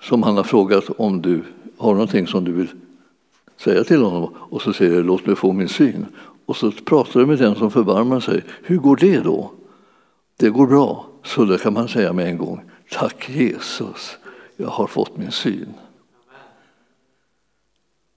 som 0.00 0.22
han 0.22 0.36
har 0.36 0.44
frågat 0.44 0.84
om 0.96 1.22
du 1.22 1.42
har 1.78 1.92
någonting 1.92 2.26
som 2.26 2.44
du 2.44 2.52
vill 2.52 2.68
säga 3.56 3.84
till 3.84 4.02
honom 4.02 4.34
och 4.36 4.62
så 4.62 4.72
säger 4.72 4.92
du 4.92 5.02
låt 5.02 5.26
mig 5.26 5.36
få 5.36 5.52
min 5.52 5.68
syn. 5.68 6.06
Och 6.46 6.56
så 6.56 6.70
pratar 6.70 7.20
du 7.20 7.26
med 7.26 7.38
den 7.38 7.54
som 7.54 7.70
förbarmar 7.70 8.20
sig. 8.20 8.42
Hur 8.62 8.76
går 8.76 8.96
det 8.96 9.20
då? 9.20 9.50
Det 10.36 10.50
går 10.50 10.66
bra, 10.66 11.06
så 11.22 11.44
det 11.44 11.58
kan 11.58 11.72
man 11.72 11.88
säga 11.88 12.12
med 12.12 12.26
en 12.26 12.38
gång. 12.38 12.60
Tack 12.90 13.28
Jesus, 13.28 14.16
jag 14.56 14.68
har 14.68 14.86
fått 14.86 15.16
min 15.16 15.30
syn. 15.30 15.74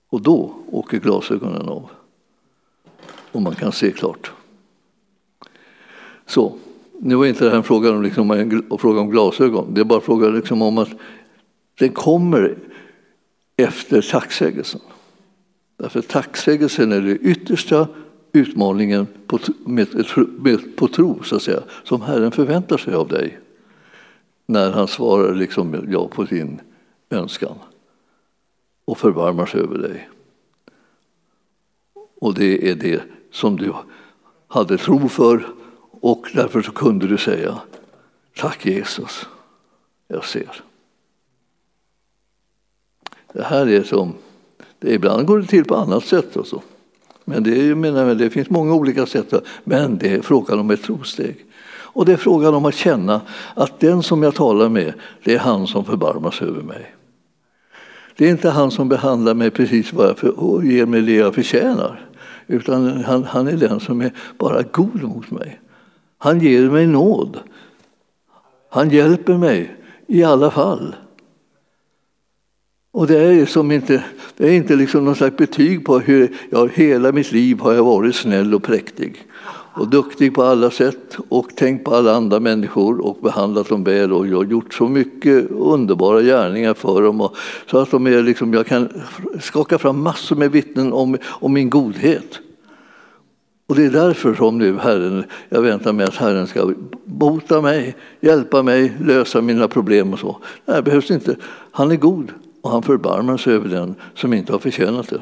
Och 0.10 0.21
då 0.21 0.53
åker 0.71 0.97
glasögonen 0.97 1.69
av 1.69 1.89
och 3.31 3.41
man 3.41 3.55
kan 3.55 3.71
se 3.71 3.91
klart. 3.91 4.31
Så, 6.25 6.55
nu 6.99 7.15
var 7.15 7.25
inte 7.25 7.43
det 7.43 7.49
här 7.49 7.57
en 7.57 7.63
fråga 7.63 7.91
om, 7.91 8.03
liksom, 8.03 8.31
en 8.31 8.77
fråga 8.79 9.01
om 9.01 9.09
glasögon, 9.09 9.73
det 9.73 9.81
är 9.81 9.85
bara 9.85 9.99
en 9.99 10.05
fråga 10.05 10.29
liksom 10.29 10.61
om 10.61 10.77
att 10.77 10.89
den 11.79 11.89
kommer 11.89 12.57
efter 13.57 14.01
tacksägelsen. 14.01 14.81
Därför 15.77 16.01
tacksägelsen 16.01 16.91
är 16.91 17.01
den 17.01 17.17
yttersta 17.21 17.87
utmaningen 18.31 19.07
på, 19.27 19.39
med, 19.65 19.87
med, 20.39 20.75
på 20.75 20.87
tro, 20.87 21.23
så 21.23 21.35
att 21.35 21.41
säga, 21.41 21.63
som 21.83 22.01
Herren 22.01 22.31
förväntar 22.31 22.77
sig 22.77 22.93
av 22.93 23.07
dig 23.07 23.39
när 24.45 24.71
han 24.71 24.87
svarar 24.87 25.35
liksom 25.35 25.85
ja 25.89 26.07
på 26.07 26.23
din 26.23 26.61
önskan 27.09 27.55
och 28.85 28.97
förvarmar 28.97 29.45
sig 29.45 29.61
över 29.61 29.77
dig. 29.77 30.09
Och 32.19 32.33
det 32.33 32.69
är 32.69 32.75
det 32.75 33.01
som 33.38 33.58
du 33.58 33.73
hade 34.47 34.78
tro 34.78 35.10
för 35.10 35.47
och 36.02 36.28
därför 36.34 36.62
så 36.62 36.71
kunde 36.71 37.08
du 37.08 37.17
säga 37.17 37.58
Tack 38.36 38.65
Jesus, 38.65 39.28
jag 40.08 40.26
ser. 40.26 40.63
Det 43.34 43.43
här 43.43 43.67
är 43.69 43.84
som, 43.84 44.13
det, 44.80 44.93
ibland 44.93 45.28
går 45.28 45.39
det 45.39 45.47
till 45.47 45.65
på 45.65 45.76
annat 45.76 46.06
sätt. 46.06 46.36
Och 46.36 46.63
Men 47.26 47.43
det, 47.43 47.69
är, 47.69 47.76
menar, 47.76 48.15
det 48.15 48.30
finns 48.30 48.50
många 48.50 48.73
olika 48.73 49.06
sätt. 49.06 49.34
Men 49.63 49.97
det 49.97 50.13
är 50.13 50.21
frågan 50.21 50.60
om 50.60 50.71
ett 50.71 50.84
trosteg. 50.84 51.45
Och 51.69 52.06
det 52.06 52.13
är 52.13 52.17
frågan 52.17 52.54
om 52.54 52.65
att 52.65 52.76
känna 52.76 53.21
att 53.56 53.80
den 53.80 54.04
som 54.04 54.23
jag 54.23 54.36
talar 54.36 54.69
med, 54.69 54.93
det 55.23 55.36
är 55.36 55.39
han 55.39 55.67
som 55.67 55.86
förbarmar 55.86 56.32
sig 56.32 56.47
över 56.47 56.62
mig. 56.62 56.95
Det 58.15 58.26
är 58.26 58.30
inte 58.30 58.50
han 58.50 58.71
som 58.71 58.89
behandlar 58.89 59.34
mig 59.34 59.52
precis 59.52 59.93
vad 59.93 60.10
jag 60.10 60.17
för, 60.17 60.39
och 60.39 60.65
ger 60.65 60.86
mig 60.86 61.02
det 61.02 61.15
jag 61.15 61.36
förtjänar. 61.36 62.07
Utan 62.47 63.03
han, 63.03 63.23
han 63.23 63.47
är 63.47 63.57
den 63.57 63.79
som 63.79 64.01
är 64.01 64.12
bara 64.38 64.62
god 64.62 65.03
mot 65.03 65.31
mig. 65.31 65.60
Han 66.17 66.39
ger 66.39 66.69
mig 66.69 66.88
nåd. 66.88 67.39
Han 68.69 68.89
hjälper 68.89 69.38
mig 69.38 69.75
i 70.07 70.23
alla 70.23 70.51
fall. 70.51 70.95
Och 72.91 73.07
det 73.07 73.19
är, 73.19 73.45
som 73.45 73.71
inte, 73.71 74.03
det 74.38 74.47
är 74.47 74.51
inte 74.51 74.75
liksom 74.75 75.05
någon 75.05 75.15
slags 75.15 75.38
betyg 75.38 75.86
på 75.86 75.99
hur 75.99 76.36
jag 76.49 76.71
hela 76.73 77.12
mitt 77.12 77.31
liv 77.31 77.60
har 77.60 77.73
jag 77.73 77.83
varit 77.83 78.15
snäll 78.15 78.53
och 78.53 78.63
präktig 78.63 79.27
och 79.79 79.87
duktig 79.87 80.35
på 80.35 80.43
alla 80.43 80.71
sätt 80.71 81.17
och 81.29 81.55
tänkt 81.55 81.83
på 81.83 81.95
alla 81.95 82.15
andra 82.15 82.39
människor 82.39 83.05
och 83.05 83.17
behandlat 83.21 83.69
dem 83.69 83.83
väl 83.83 84.13
och 84.13 84.27
jag 84.27 84.37
har 84.37 84.45
gjort 84.45 84.73
så 84.73 84.87
mycket 84.87 85.51
underbara 85.51 86.21
gärningar 86.21 86.73
för 86.73 87.01
dem 87.01 87.21
och, 87.21 87.35
så 87.71 87.77
att 87.77 87.91
de 87.91 88.07
är 88.07 88.21
liksom, 88.21 88.53
jag 88.53 88.67
kan 88.67 88.89
skaka 89.39 89.77
fram 89.77 90.03
massor 90.03 90.35
med 90.35 90.51
vittnen 90.51 90.93
om, 90.93 91.17
om 91.25 91.53
min 91.53 91.69
godhet. 91.69 92.39
Och 93.67 93.75
det 93.75 93.85
är 93.85 93.89
därför 93.89 94.33
som 94.33 94.57
nu 94.57 94.77
Herren, 94.77 95.23
jag 95.49 95.61
väntar 95.61 95.93
mig 95.93 96.05
att 96.05 96.15
Herren 96.15 96.47
ska 96.47 96.73
bota 97.05 97.61
mig, 97.61 97.95
hjälpa 98.19 98.63
mig, 98.63 98.97
lösa 99.01 99.41
mina 99.41 99.67
problem 99.67 100.13
och 100.13 100.19
så. 100.19 100.37
Nej, 100.65 100.75
det 100.75 100.83
behövs 100.83 101.11
inte. 101.11 101.35
Han 101.71 101.91
är 101.91 101.95
god 101.95 102.31
och 102.61 102.71
han 102.71 102.83
förbarmar 102.83 103.37
sig 103.37 103.53
över 103.53 103.69
den 103.69 103.95
som 104.15 104.34
inte 104.34 104.51
har 104.51 104.59
förtjänat 104.59 105.09
det. 105.09 105.21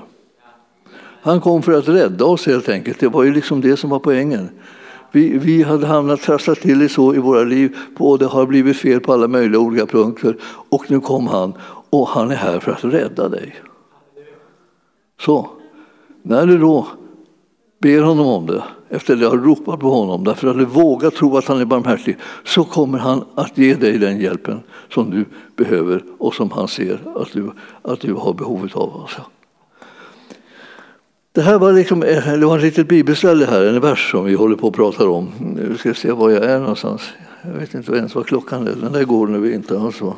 Han 1.25 1.41
kom 1.41 1.61
för 1.63 1.71
att 1.71 1.87
rädda 1.87 2.25
oss 2.25 2.45
helt 2.45 2.69
enkelt. 2.69 2.99
Det 2.99 3.07
var 3.07 3.23
ju 3.23 3.33
liksom 3.33 3.61
det 3.61 3.77
som 3.77 3.89
var 3.89 3.99
poängen. 3.99 4.49
Vi, 5.11 5.37
vi 5.37 5.63
hade 5.63 5.87
hamnat 5.87 6.21
trasslat 6.21 6.59
till 6.59 6.81
i 6.81 6.89
så 6.89 7.15
i 7.15 7.17
våra 7.17 7.43
liv 7.43 7.77
och 7.97 8.19
det 8.19 8.25
har 8.25 8.45
blivit 8.45 8.77
fel 8.77 8.99
på 8.99 9.13
alla 9.13 9.27
möjliga 9.27 9.59
olika 9.59 9.85
punkter. 9.85 10.37
Och 10.69 10.91
nu 10.91 10.99
kom 10.99 11.27
han 11.27 11.53
och 11.89 12.07
han 12.07 12.31
är 12.31 12.35
här 12.35 12.59
för 12.59 12.71
att 12.71 12.83
rädda 12.83 13.29
dig. 13.29 13.55
Så, 15.21 15.49
när 16.21 16.45
du 16.45 16.57
då 16.57 16.87
ber 17.79 18.01
honom 18.01 18.27
om 18.27 18.45
det, 18.45 18.63
efter 18.89 19.13
att 19.13 19.19
du 19.19 19.27
har 19.27 19.37
ropat 19.37 19.79
på 19.79 19.89
honom, 19.89 20.23
därför 20.23 20.47
att 20.47 20.57
du 20.57 20.65
vågar 20.65 21.09
tro 21.09 21.37
att 21.37 21.45
han 21.45 21.61
är 21.61 21.65
barmhärtig, 21.65 22.17
så 22.43 22.63
kommer 22.63 22.97
han 22.97 23.25
att 23.35 23.57
ge 23.57 23.75
dig 23.75 23.97
den 23.97 24.19
hjälpen 24.19 24.59
som 24.93 25.09
du 25.09 25.25
behöver 25.55 26.03
och 26.17 26.33
som 26.33 26.51
han 26.51 26.67
ser 26.67 26.99
att 27.15 27.31
du, 27.33 27.51
att 27.81 27.99
du 27.99 28.13
har 28.13 28.33
behovet 28.33 28.75
av. 28.75 29.01
Alltså. 29.01 29.21
Det 31.35 31.41
här 31.41 31.59
var, 31.59 31.73
liksom, 31.73 32.03
eh, 32.03 32.39
det 32.39 32.45
var 32.45 32.57
ett 32.57 32.63
litet 32.63 32.87
bibelställe 32.87 33.45
här, 33.45 33.65
en 33.65 33.81
vers 33.81 34.11
som 34.11 34.25
vi 34.25 34.33
håller 34.33 34.55
på 34.55 34.67
att 34.67 34.73
prata 34.73 35.09
om. 35.09 35.31
Nu 35.39 35.77
ska 35.77 35.93
se 35.93 36.11
var 36.11 36.29
jag 36.29 36.43
är 36.43 36.59
någonstans. 36.59 37.01
Jag 37.41 37.51
vet 37.51 37.73
inte 37.73 37.91
ens 37.91 38.15
vad 38.15 38.27
klockan 38.27 38.67
är. 38.67 38.75
Den 38.75 38.91
där 38.91 39.03
går 39.03 39.27
nu 39.27 39.53
inte. 39.53 39.79
alls 39.79 40.01
Och 40.01 40.15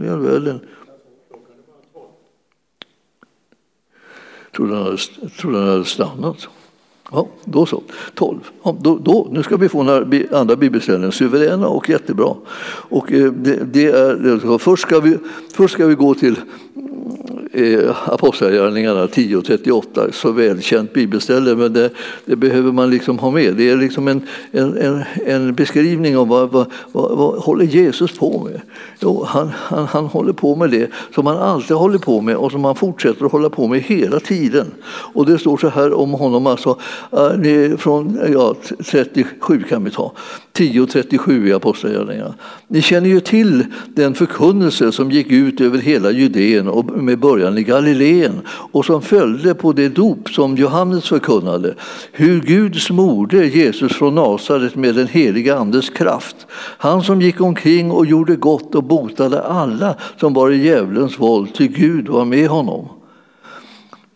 det 0.00 0.08
är 0.08 0.16
väl. 0.16 0.46
Jag 0.46 0.60
trodde 4.52 4.74
den 4.74 4.82
hade, 4.82 4.96
trodde 5.38 5.58
den 5.58 5.68
hade 5.68 5.84
stannat. 5.84 6.48
Ja, 7.10 7.28
då 7.44 7.66
så. 7.66 7.82
12. 8.14 8.38
Ja, 8.62 8.76
då, 8.80 8.98
då, 8.98 9.28
nu 9.32 9.42
ska 9.42 9.56
vi 9.56 9.68
få 9.68 9.82
några 9.82 10.38
andra 10.38 10.56
bibelställen, 10.56 11.12
suveräna 11.12 11.68
och 11.68 11.88
jättebra. 11.88 12.34
Och 12.88 13.12
eh, 13.12 13.32
det, 13.32 13.72
det 13.72 13.86
är, 13.86 14.58
först, 14.58 14.82
ska 14.82 15.00
vi, 15.00 15.18
först 15.52 15.74
ska 15.74 15.86
vi 15.86 15.94
gå 15.94 16.14
till 16.14 16.36
eh, 17.52 18.12
Apostlagärningarna 18.12 19.06
10.38, 19.06 20.12
så 20.12 20.32
välkänt 20.32 20.92
bibelställe, 20.92 21.56
men 21.56 21.72
det, 21.72 21.90
det, 22.24 22.36
behöver 22.36 22.72
man 22.72 22.90
liksom 22.90 23.18
ha 23.18 23.30
med. 23.30 23.54
Det 23.54 23.70
är 23.70 23.76
liksom 23.76 24.08
en, 24.08 24.22
en, 24.50 24.76
en, 24.76 25.04
en 25.26 25.54
beskrivning 25.54 26.16
av 26.16 26.28
vad, 26.28 26.50
vad, 26.50 26.66
vad, 26.92 27.18
vad, 27.18 27.38
håller 27.38 27.64
Jesus 27.64 28.18
på 28.18 28.48
med. 28.50 28.60
Jo, 29.00 29.24
han, 29.24 29.50
han, 29.54 29.86
han 29.86 30.04
håller 30.04 30.32
på 30.32 30.56
med 30.56 30.70
det 30.70 30.90
som 31.14 31.26
han 31.26 31.38
alltid 31.38 31.76
håller 31.76 31.98
på 31.98 32.20
med 32.20 32.36
och 32.36 32.52
som 32.52 32.64
han 32.64 32.74
fortsätter 32.74 33.26
att 33.26 33.32
hålla 33.32 33.50
på 33.50 33.66
med 33.66 33.80
hela 33.80 34.20
tiden. 34.20 34.66
Och 34.86 35.26
det 35.26 35.38
står 35.38 35.56
så 35.56 35.68
här 35.68 35.92
om 35.92 36.10
honom, 36.10 36.46
alltså, 36.46 36.78
eh, 37.12 37.76
från 37.76 38.18
ja, 38.32 38.54
37 38.84 39.62
kan 39.68 39.84
vi 39.84 39.90
ta, 39.90 40.12
10.37 40.52 41.48
i 41.48 41.52
Apostlagärningarna. 41.52 42.34
Ni 42.68 42.82
känner 42.82 43.08
ju 43.08 43.20
till 43.20 43.64
den 43.86 44.14
förkunnelse 44.14 44.92
som 44.92 45.10
gick 45.10 45.32
ut 45.32 45.60
över 45.60 45.78
hela 45.78 46.10
Judeen 46.10 46.68
och 46.68 46.84
med 46.84 47.18
början 47.18 47.37
i 47.38 47.62
Galileen 47.62 48.40
och 48.48 48.84
som 48.84 49.02
följde 49.02 49.54
på 49.54 49.72
det 49.72 49.88
dop 49.88 50.28
som 50.30 50.56
Johannes 50.56 51.08
förkunnade. 51.08 51.74
Hur 52.12 52.40
Gud 52.40 52.76
smorde 52.76 53.46
Jesus 53.46 53.92
från 53.92 54.14
Nasaret 54.14 54.74
med 54.74 54.94
den 54.94 55.06
heliga 55.06 55.56
Andes 55.58 55.90
kraft. 55.90 56.36
Han 56.78 57.02
som 57.02 57.22
gick 57.22 57.40
omkring 57.40 57.90
och 57.90 58.06
gjorde 58.06 58.36
gott 58.36 58.74
och 58.74 58.84
botade 58.84 59.42
alla 59.42 59.94
som 60.20 60.34
var 60.34 60.50
i 60.50 60.56
djävulens 60.56 61.20
våld, 61.20 61.54
till 61.54 61.68
Gud 61.68 62.08
var 62.08 62.24
med 62.24 62.48
honom. 62.48 62.88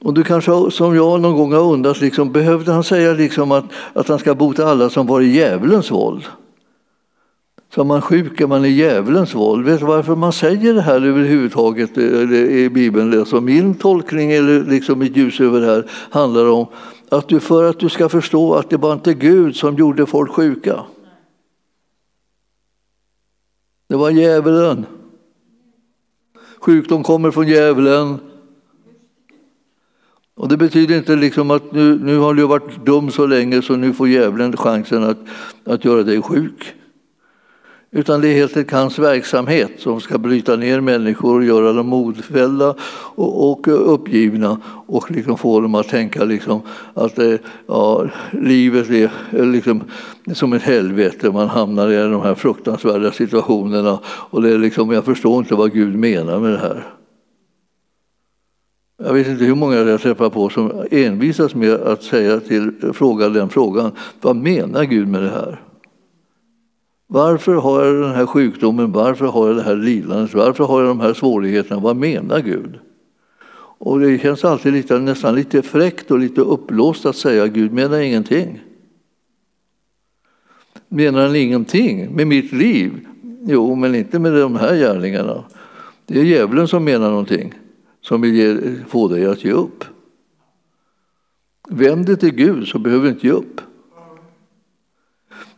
Och 0.04 0.14
du 0.14 0.24
kanske 0.24 0.70
som 0.70 0.96
jag 0.96 1.20
någon 1.20 1.36
gång 1.36 1.52
har 1.52 1.72
undrat, 1.72 2.00
liksom, 2.00 2.32
behövde 2.32 2.72
han 2.72 2.84
säga 2.84 3.12
liksom 3.12 3.52
att, 3.52 3.64
att 3.92 4.08
han 4.08 4.18
ska 4.18 4.34
bota 4.34 4.66
alla 4.66 4.90
som 4.90 5.06
var 5.06 5.20
i 5.20 5.36
djävulens 5.36 5.90
våld? 5.90 6.22
Så 7.74 7.84
man 7.84 8.02
sjuk 8.02 8.40
är 8.40 8.46
man 8.46 8.64
i 8.64 8.68
djävulens 8.68 9.34
våld. 9.34 9.66
Vet 9.66 9.80
du 9.80 9.86
varför 9.86 10.16
man 10.16 10.32
säger 10.32 10.74
det 10.74 10.80
här 10.80 11.06
överhuvudtaget 11.06 11.98
eh, 11.98 12.04
i 12.32 12.70
Bibeln? 12.70 13.18
Alltså 13.18 13.40
min 13.40 13.74
tolkning, 13.74 14.32
eller 14.32 14.64
liksom 14.64 14.98
mitt 14.98 15.16
ljus 15.16 15.40
över 15.40 15.60
det 15.60 15.66
här, 15.66 15.90
handlar 16.10 16.50
om 16.50 16.66
att 17.08 17.28
du 17.28 17.40
för 17.40 17.64
att 17.64 17.78
du 17.78 17.88
ska 17.88 18.08
förstå 18.08 18.54
att 18.54 18.70
det 18.70 18.76
var 18.76 18.92
inte 18.92 19.14
Gud 19.14 19.56
som 19.56 19.76
gjorde 19.76 20.06
folk 20.06 20.30
sjuka. 20.32 20.84
Det 23.88 23.96
var 23.96 24.10
djävulen. 24.10 24.86
Sjukdom 26.58 27.02
kommer 27.02 27.30
från 27.30 27.48
djävulen. 27.48 28.18
Och 30.34 30.48
det 30.48 30.56
betyder 30.56 30.96
inte 30.96 31.16
liksom 31.16 31.50
att 31.50 31.72
nu, 31.72 31.98
nu 31.98 32.18
har 32.18 32.34
du 32.34 32.46
varit 32.46 32.86
dum 32.86 33.10
så 33.10 33.26
länge 33.26 33.62
så 33.62 33.76
nu 33.76 33.92
får 33.92 34.08
djävulen 34.08 34.56
chansen 34.56 35.02
att, 35.04 35.18
att 35.64 35.84
göra 35.84 36.02
dig 36.02 36.22
sjuk. 36.22 36.74
Utan 37.94 38.20
det 38.20 38.28
är 38.28 38.34
helt 38.34 38.56
enkelt 38.56 38.72
hans 38.72 38.98
verksamhet 38.98 39.70
som 39.78 40.00
ska 40.00 40.18
bryta 40.18 40.56
ner 40.56 40.80
människor 40.80 41.36
och 41.36 41.44
göra 41.44 41.72
dem 41.72 41.86
modfällda 41.86 42.74
och, 43.14 43.50
och 43.50 43.94
uppgivna 43.94 44.60
och 44.86 45.10
liksom 45.10 45.38
få 45.38 45.60
dem 45.60 45.74
att 45.74 45.88
tänka 45.88 46.24
liksom 46.24 46.60
att 46.94 47.18
eh, 47.18 47.34
ja, 47.66 48.06
livet 48.30 48.90
är 48.90 49.10
eh, 49.30 49.46
liksom 49.46 49.82
som 50.34 50.52
ett 50.52 50.62
helvete. 50.62 51.30
Man 51.30 51.48
hamnar 51.48 51.90
i 51.90 51.96
de 51.96 52.22
här 52.22 52.34
fruktansvärda 52.34 53.12
situationerna 53.12 53.98
och 54.06 54.42
det 54.42 54.50
är 54.50 54.58
liksom, 54.58 54.90
jag 54.90 55.04
förstår 55.04 55.38
inte 55.38 55.54
vad 55.54 55.72
Gud 55.72 55.94
menar 55.94 56.40
med 56.40 56.52
det 56.52 56.58
här. 56.58 56.86
Jag 59.04 59.14
vet 59.14 59.26
inte 59.26 59.44
hur 59.44 59.54
många 59.54 59.76
jag 59.76 60.00
träffar 60.00 60.30
på 60.30 60.48
som 60.48 60.86
envisas 60.90 61.54
med 61.54 61.74
att 61.74 62.02
säga 62.02 62.40
till, 62.40 62.72
fråga 62.92 63.28
den 63.28 63.48
frågan. 63.48 63.90
Vad 64.20 64.36
menar 64.36 64.84
Gud 64.84 65.08
med 65.08 65.22
det 65.22 65.30
här? 65.30 65.60
Varför 67.12 67.54
har 67.54 67.84
jag 67.84 68.02
den 68.02 68.14
här 68.14 68.26
sjukdomen? 68.26 68.92
Varför 68.92 69.26
har 69.26 69.46
jag 69.46 69.56
det 69.56 69.62
här 69.62 69.76
lidandet? 69.76 70.34
Varför 70.34 70.64
har 70.64 70.80
jag 70.80 70.90
de 70.90 71.00
här 71.00 71.14
svårigheterna? 71.14 71.80
Vad 71.80 71.96
menar 71.96 72.40
Gud? 72.40 72.78
Och 73.78 74.00
det 74.00 74.18
känns 74.18 74.44
alltid 74.44 74.72
lite, 74.72 74.98
nästan 74.98 75.34
lite 75.34 75.62
fräckt 75.62 76.10
och 76.10 76.18
lite 76.18 76.40
uppblåst 76.40 77.06
att 77.06 77.16
säga 77.16 77.46
Gud 77.46 77.72
menar 77.72 78.00
ingenting. 78.00 78.60
Menar 80.88 81.26
han 81.26 81.36
ingenting 81.36 82.16
med 82.16 82.26
mitt 82.26 82.52
liv? 82.52 83.06
Jo, 83.42 83.74
men 83.74 83.94
inte 83.94 84.18
med 84.18 84.32
de 84.32 84.56
här 84.56 84.76
gärningarna. 84.76 85.44
Det 86.06 86.20
är 86.20 86.24
djävulen 86.24 86.68
som 86.68 86.84
menar 86.84 87.10
någonting, 87.10 87.54
som 88.00 88.20
vill 88.20 88.34
ge, 88.34 88.56
få 88.88 89.08
dig 89.08 89.26
att 89.26 89.44
ge 89.44 89.52
upp. 89.52 89.84
Vänd 91.68 92.06
dig 92.06 92.16
till 92.16 92.34
Gud 92.34 92.68
så 92.68 92.78
behöver 92.78 93.04
du 93.04 93.10
inte 93.10 93.26
ge 93.26 93.32
upp. 93.32 93.60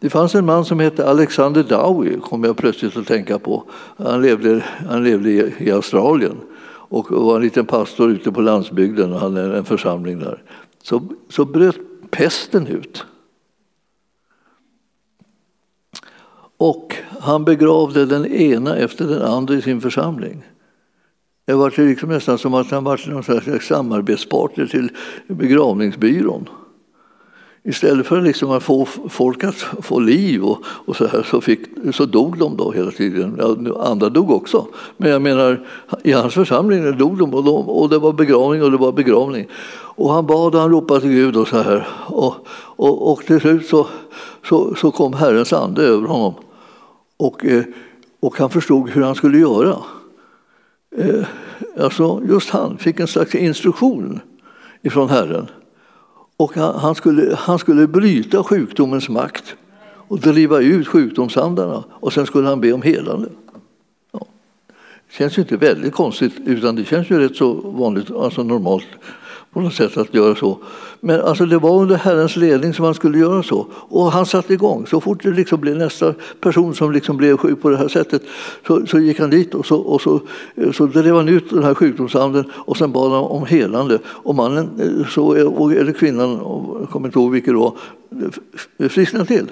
Det 0.05 0.11
fanns 0.11 0.35
en 0.35 0.47
man 0.47 0.65
som 0.65 0.81
hette 0.81 1.07
Alexander 1.07 1.63
Dowie, 1.63 2.21
kom 2.21 2.45
jag 2.45 2.57
plötsligt 2.57 2.97
att 2.97 3.07
tänka 3.07 3.39
på. 3.39 3.65
Han 3.97 4.23
levde, 4.23 4.65
han 4.89 5.05
levde 5.05 5.31
i, 5.31 5.71
Australien 5.71 6.37
och 6.67 7.11
var 7.11 7.37
en 7.37 7.43
liten 7.43 7.67
pastor 7.67 8.11
ute 8.11 8.33
på 8.33 8.41
landsbygden 8.41 9.13
och 9.13 9.21
hade 9.21 9.57
en 9.57 9.65
församling 9.65 10.19
där. 10.19 10.43
Så, 10.83 11.03
så 11.29 11.45
bröt 11.45 11.77
pesten 12.11 12.67
ut. 12.67 13.05
Och 16.57 16.97
han 17.21 17.45
begravde 17.45 18.07
den 18.07 18.27
ena 18.27 18.77
efter 18.77 19.05
den 19.05 19.23
andra 19.23 19.55
i 19.55 19.63
sin 19.63 19.81
församling. 19.81 20.43
Det 21.45 21.55
var 21.55 21.87
liksom 21.87 22.09
nästan 22.09 22.39
som 22.39 22.55
att 22.55 22.71
han 22.71 22.85
var 22.85 23.11
någon 23.11 23.25
slags 23.25 23.67
samarbetspartner 23.67 24.67
till 24.67 24.91
begravningsbyrån. 25.29 26.49
Istället 27.67 28.07
för 28.07 28.21
liksom 28.21 28.51
att 28.51 28.63
få 28.63 28.85
folk 29.09 29.45
att 29.45 29.55
få 29.83 29.99
liv 29.99 30.45
och, 30.45 30.59
och 30.67 30.97
så, 30.97 31.07
här, 31.07 31.23
så, 31.23 31.41
fick, 31.41 31.61
så 31.93 32.07
dog 32.07 32.39
de 32.39 32.57
då 32.57 32.73
hela 32.73 32.91
tiden. 32.91 33.41
Andra 33.81 34.09
dog 34.09 34.31
också. 34.31 34.67
Men 34.97 35.11
jag 35.11 35.23
menar, 35.23 35.67
i 36.03 36.13
hans 36.13 36.35
församling 36.35 36.99
dog 36.99 37.19
de 37.19 37.35
och, 37.35 37.45
de 37.45 37.69
och 37.69 37.89
det 37.89 37.99
var 37.99 38.13
begravning 38.13 38.63
och 38.63 38.71
det 38.71 38.77
var 38.77 38.93
begravning. 38.93 39.47
Och 39.97 40.13
han 40.13 40.27
bad 40.27 40.55
och 40.55 40.61
han 40.61 40.71
ropade 40.71 41.01
till 41.01 41.11
Gud 41.11 41.37
och 41.37 41.49
så 41.49 41.57
här. 41.57 41.87
Och, 42.07 42.35
och, 42.77 43.13
och 43.13 43.25
till 43.25 43.41
slut 43.41 43.67
så, 43.67 43.87
så, 44.49 44.75
så 44.75 44.91
kom 44.91 45.13
Herrens 45.13 45.53
ande 45.53 45.83
över 45.83 46.07
honom. 46.07 46.35
Och, 47.17 47.45
eh, 47.45 47.65
och 48.21 48.39
han 48.39 48.51
förstod 48.51 48.91
hur 48.91 49.03
han 49.03 49.15
skulle 49.15 49.39
göra. 49.39 49.77
Eh, 50.97 51.25
alltså 51.79 52.23
just 52.29 52.51
han 52.51 52.79
fick 52.79 53.01
en 53.01 53.07
slags 53.07 53.35
instruktion 53.35 54.21
ifrån 54.83 55.09
Herren. 55.09 55.47
Och 56.37 56.55
han 56.57 56.95
skulle, 56.95 57.35
han 57.35 57.59
skulle 57.59 57.87
bryta 57.87 58.45
sjukdomens 58.45 59.09
makt 59.09 59.57
och 60.09 60.21
driva 60.21 60.61
ut 60.61 60.89
sjukdomsandarna 60.89 61.85
och 61.91 62.13
sen 62.13 62.27
skulle 62.27 62.49
han 62.49 62.61
be 62.61 62.73
om 62.73 62.83
helande. 62.83 63.29
Ja. 64.13 64.27
Det 65.07 65.15
känns 65.15 65.39
ju 65.39 65.43
inte 65.43 65.57
väldigt 65.57 65.95
konstigt 65.95 66.33
utan 66.47 66.77
det 66.77 66.85
känns 66.85 67.11
ju 67.11 67.19
rätt 67.19 67.37
så 67.37 67.53
vanligt, 67.53 68.11
alltså 68.11 68.43
normalt 68.43 68.87
på 69.55 69.61
något 69.61 69.75
sätt 69.75 69.97
att 69.97 70.15
göra 70.15 70.35
så. 70.35 70.59
Men 71.01 71.21
alltså 71.21 71.47
det 71.47 71.59
var 71.59 71.83
under 71.83 71.97
Herrens 71.97 72.37
ledning 72.37 72.75
som 72.75 72.85
han 72.85 72.95
skulle 72.95 73.19
göra 73.19 73.43
så. 73.43 73.67
Och 73.73 74.13
han 74.13 74.27
satte 74.27 74.53
igång. 74.53 74.87
Så 74.87 75.01
fort 75.01 75.23
det 75.23 75.31
liksom 75.31 75.61
blev 75.61 75.77
nästa 75.77 76.15
person 76.41 76.75
som 76.75 76.93
liksom 76.93 77.17
blev 77.17 77.37
sjuk 77.37 77.63
på 77.63 77.71
det 77.71 77.77
här 77.77 77.89
sättet 77.89 78.23
så, 78.67 78.87
så 78.87 78.99
gick 78.99 79.21
han 79.21 79.31
dit 79.31 79.55
och, 79.55 79.67
så, 79.67 79.77
och 79.77 80.01
så, 80.01 80.21
så 80.73 80.87
drev 80.87 81.17
han 81.17 81.29
ut 81.29 81.51
den 81.51 81.63
här 81.63 81.75
sjukdomsanden 81.75 82.45
och 82.53 82.77
sen 82.77 82.93
bad 82.93 83.13
han 83.13 83.25
om 83.25 83.47
helande. 83.47 83.99
Och 84.07 84.35
mannen, 84.35 84.69
eh, 84.81 85.07
så, 85.07 85.33
eller 85.35 85.93
kvinnan, 85.93 86.31
jag 86.81 86.89
kommer 86.91 87.09
inte 87.09 87.19
ihåg 87.19 87.33
vilket 87.33 87.55
det 87.55 87.59
var, 87.59 88.89
frisknade 88.89 89.27
till. 89.27 89.51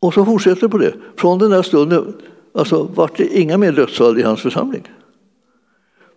Och 0.00 0.14
så 0.14 0.24
fortsätter 0.24 0.60
det 0.60 0.68
på 0.68 0.78
det. 0.78 0.94
Från 1.16 1.38
den 1.38 1.50
där 1.50 1.62
stunden 1.62 2.14
alltså, 2.54 2.90
vart 2.94 3.16
det 3.16 3.38
inga 3.38 3.58
mer 3.58 3.72
dödsfall 3.72 4.18
i 4.18 4.22
hans 4.22 4.40
församling. 4.40 4.82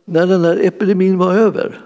När 0.05 0.27
den 0.27 0.41
där 0.41 0.65
epidemin 0.65 1.17
var 1.17 1.33
över 1.33 1.81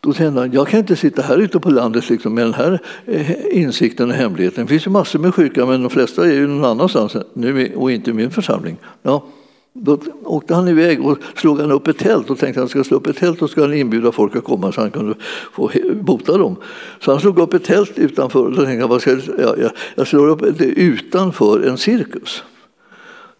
då 0.00 0.12
tänkte 0.12 0.40
han, 0.40 0.52
jag 0.52 0.68
kan 0.68 0.80
inte 0.80 0.96
sitta 0.96 1.22
här 1.22 1.38
ute 1.38 1.60
på 1.60 1.70
landet 1.70 2.10
liksom, 2.10 2.34
med 2.34 2.44
den 2.44 2.54
här 2.54 2.78
eh, 3.06 3.30
insikten 3.50 4.10
och 4.10 4.16
hemligheten. 4.16 4.64
Det 4.64 4.68
finns 4.68 4.86
ju 4.86 4.90
massor 4.90 5.18
med 5.18 5.34
sjuka 5.34 5.66
men 5.66 5.82
de 5.82 5.90
flesta 5.90 6.26
är 6.26 6.32
ju 6.32 6.46
någon 6.46 6.64
annanstans 6.64 7.16
nu, 7.32 7.72
och 7.76 7.92
inte 7.92 8.10
i 8.10 8.12
min 8.12 8.30
församling. 8.30 8.76
Ja, 9.02 9.24
Då 9.72 9.98
åkte 10.24 10.54
han 10.54 10.68
iväg 10.68 11.06
och 11.06 11.18
slog 11.36 11.60
han 11.60 11.72
upp 11.72 11.88
ett 11.88 11.98
tält 11.98 12.30
och 12.30 12.38
tänkte 12.38 12.60
att 12.60 12.62
han 12.62 12.68
ska 12.68 12.84
slå 12.84 12.96
upp 12.96 13.06
ett 13.06 13.16
tält 13.16 13.42
och 13.42 13.50
ska 13.50 13.60
han 13.60 13.74
inbjuda 13.74 14.12
folk 14.12 14.36
att 14.36 14.44
komma 14.44 14.72
så 14.72 14.80
han 14.80 14.90
kunde 14.90 15.14
få 15.52 15.70
bota 16.00 16.38
dem. 16.38 16.56
Så 17.00 17.10
han 17.10 17.20
slog 17.20 17.38
upp 17.38 17.54
ett 17.54 17.64
tält 17.64 17.98
utanför 17.98 18.46
och 18.46 18.54
tänkte 18.56 19.10
jag, 19.10 19.20
jag, 19.38 19.58
jag, 19.58 19.70
jag 19.94 20.06
slår 20.06 20.28
upp 20.28 20.58
det 20.58 20.64
utanför 20.64 21.68
en 21.68 21.78
cirkus. 21.78 22.42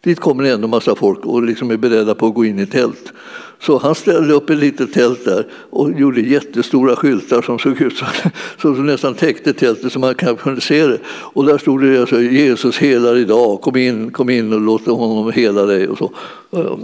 Dit 0.05 0.21
kommer 0.21 0.45
det 0.45 0.51
ändå 0.51 0.69
massa 0.69 0.95
folk 0.95 1.27
och 1.27 1.43
liksom 1.43 1.71
är 1.71 1.77
beredda 1.77 2.15
på 2.15 2.27
att 2.27 2.35
gå 2.35 2.45
in 2.45 2.59
i 2.59 2.67
tält. 2.67 3.13
Så 3.61 3.79
han 3.79 3.95
ställde 3.95 4.35
upp 4.35 4.51
ett 4.51 4.59
litet 4.59 4.93
tält 4.93 5.25
där 5.25 5.47
och 5.71 6.01
gjorde 6.01 6.21
jättestora 6.21 6.97
skyltar 6.97 7.43
som 7.43 7.59
såg 7.59 7.81
ut 7.81 7.97
som, 7.97 8.09
som 8.75 8.87
nästan 8.87 9.15
täckte 9.15 9.53
tältet 9.53 9.93
så 9.93 9.99
man 9.99 10.15
knappt 10.15 10.43
kunde 10.43 10.61
se 10.61 10.87
det. 10.87 10.99
Och 11.07 11.47
där 11.47 11.59
stod 11.59 11.83
det 11.83 12.01
alltså, 12.01 12.21
Jesus 12.21 12.79
helar 12.79 13.17
idag, 13.17 13.61
kom 13.61 13.77
in, 13.77 14.11
kom 14.11 14.31
in 14.31 14.53
och 14.53 14.61
låt 14.61 14.87
honom 14.87 15.33
hela 15.33 15.63
dig. 15.63 15.89
Och 15.89 15.99
så. 15.99 16.11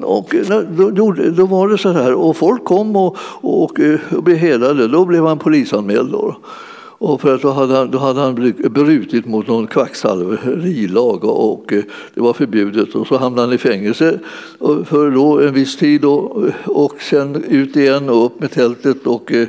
Och 0.02 0.34
eh, 0.34 0.60
då, 0.70 1.12
då 1.12 1.46
var 1.46 1.68
det 1.68 1.78
så 1.78 1.92
här, 1.92 2.14
och 2.14 2.36
folk 2.36 2.64
kom 2.64 2.96
och, 2.96 3.16
och, 3.40 3.80
eh, 3.80 4.00
och 4.16 4.22
blev 4.22 4.36
helade. 4.36 4.88
Då 4.88 5.04
blev 5.04 5.26
han 5.26 5.38
polisanmäld. 5.38 6.12
Då. 6.12 6.36
Och 6.98 7.20
för 7.20 7.34
att 7.34 7.42
då 7.42 7.50
hade 7.50 7.76
han, 7.76 7.90
då 7.90 7.98
hade 7.98 8.20
han 8.20 8.34
brutit 8.70 9.26
mot 9.26 9.46
någon 9.46 9.66
kvacksalverilag 9.66 11.24
och, 11.24 11.52
och 11.52 11.72
eh, 11.72 11.82
det 12.14 12.20
var 12.20 12.32
förbjudet. 12.32 12.94
Och 12.94 13.06
så 13.06 13.16
hamnade 13.16 13.48
han 13.48 13.54
i 13.54 13.58
fängelse 13.58 14.18
för 14.84 15.10
då 15.10 15.40
en 15.40 15.54
viss 15.54 15.76
tid 15.76 16.04
och, 16.04 16.44
och 16.64 17.02
sen 17.02 17.44
ut 17.48 17.76
igen 17.76 18.08
och 18.08 18.26
upp 18.26 18.40
med 18.40 18.50
tältet. 18.50 19.06
och 19.06 19.32
eh, 19.32 19.48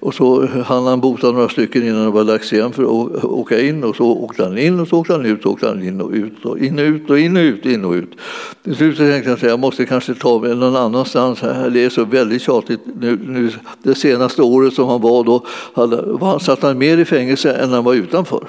och 0.00 0.14
så 0.14 0.46
hann 0.46 0.86
han 0.86 1.00
bota 1.00 1.30
några 1.30 1.48
stycken 1.48 1.82
innan 1.82 2.04
det 2.04 2.10
var 2.10 2.24
dags 2.24 2.52
igen 2.52 2.72
för 2.72 2.82
att 2.82 3.24
åka 3.24 3.60
in. 3.60 3.84
Och 3.84 3.96
så 3.96 4.04
åkte 4.06 4.44
han 4.44 4.58
in 4.58 4.80
och 4.80 4.88
så 4.88 4.98
åkte 4.98 5.12
han 5.12 5.26
ut, 5.26 5.46
och 5.46 5.52
åkte 5.52 5.68
han 5.68 5.82
in 5.82 6.00
och 6.00 6.10
ut. 6.10 6.44
Och 6.44 6.58
in 6.58 6.78
och 6.78 6.84
ut 6.84 7.10
och 7.10 7.18
in 7.18 7.36
och 7.36 7.40
ut, 7.40 7.66
in 7.66 7.84
och 7.84 7.92
ut. 7.92 8.10
Till 8.64 8.76
slut 8.76 8.96
tänkte 8.96 9.30
han 9.30 9.36
att 9.36 9.42
jag 9.42 9.60
måste 9.60 9.86
kanske 9.86 10.14
ta 10.14 10.38
mig 10.38 10.54
någon 10.54 10.76
annanstans. 10.76 11.40
Här. 11.40 11.70
Det 11.70 11.84
är 11.84 11.90
så 11.90 12.04
väldigt 12.04 12.42
tjatigt. 12.42 12.80
Nu, 13.00 13.18
nu, 13.26 13.50
det 13.82 13.94
senaste 13.94 14.42
året 14.42 14.74
som 14.74 14.88
han 14.88 15.00
var 15.00 15.24
då 15.24 15.46
hade, 15.74 16.02
var, 16.02 16.38
satt 16.38 16.62
han 16.62 16.78
mer 16.78 16.98
i 16.98 17.04
fängelse 17.04 17.52
än 17.52 17.70
han 17.70 17.84
var 17.84 17.94
utanför. 17.94 18.48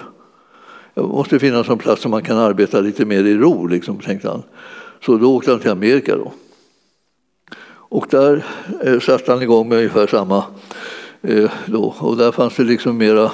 Det 0.94 1.02
måste 1.02 1.40
finnas 1.40 1.70
en 1.70 1.78
plats 1.78 2.02
som 2.02 2.12
man 2.12 2.24
kan 2.24 2.38
arbeta 2.38 2.80
lite 2.80 3.06
mer 3.06 3.24
i 3.24 3.38
ro, 3.38 3.68
liksom, 3.68 4.00
tänkte 4.00 4.30
han. 4.30 4.44
Så 5.06 5.18
då 5.18 5.36
åkte 5.36 5.52
han 5.52 5.60
till 5.60 5.72
Amerika. 5.72 6.16
Då. 6.16 6.32
Och 7.74 8.06
där 8.10 8.46
eh, 8.84 9.00
satte 9.00 9.32
han 9.32 9.42
igång 9.42 9.70
med 9.70 9.78
ungefär 9.78 10.08
samma 10.08 10.44
Eh, 11.24 11.52
då. 11.66 11.96
Och 12.00 12.18
där 12.18 12.32
fanns 12.32 12.56
det 12.56 12.64
liksom 12.64 12.98
mera, 12.98 13.32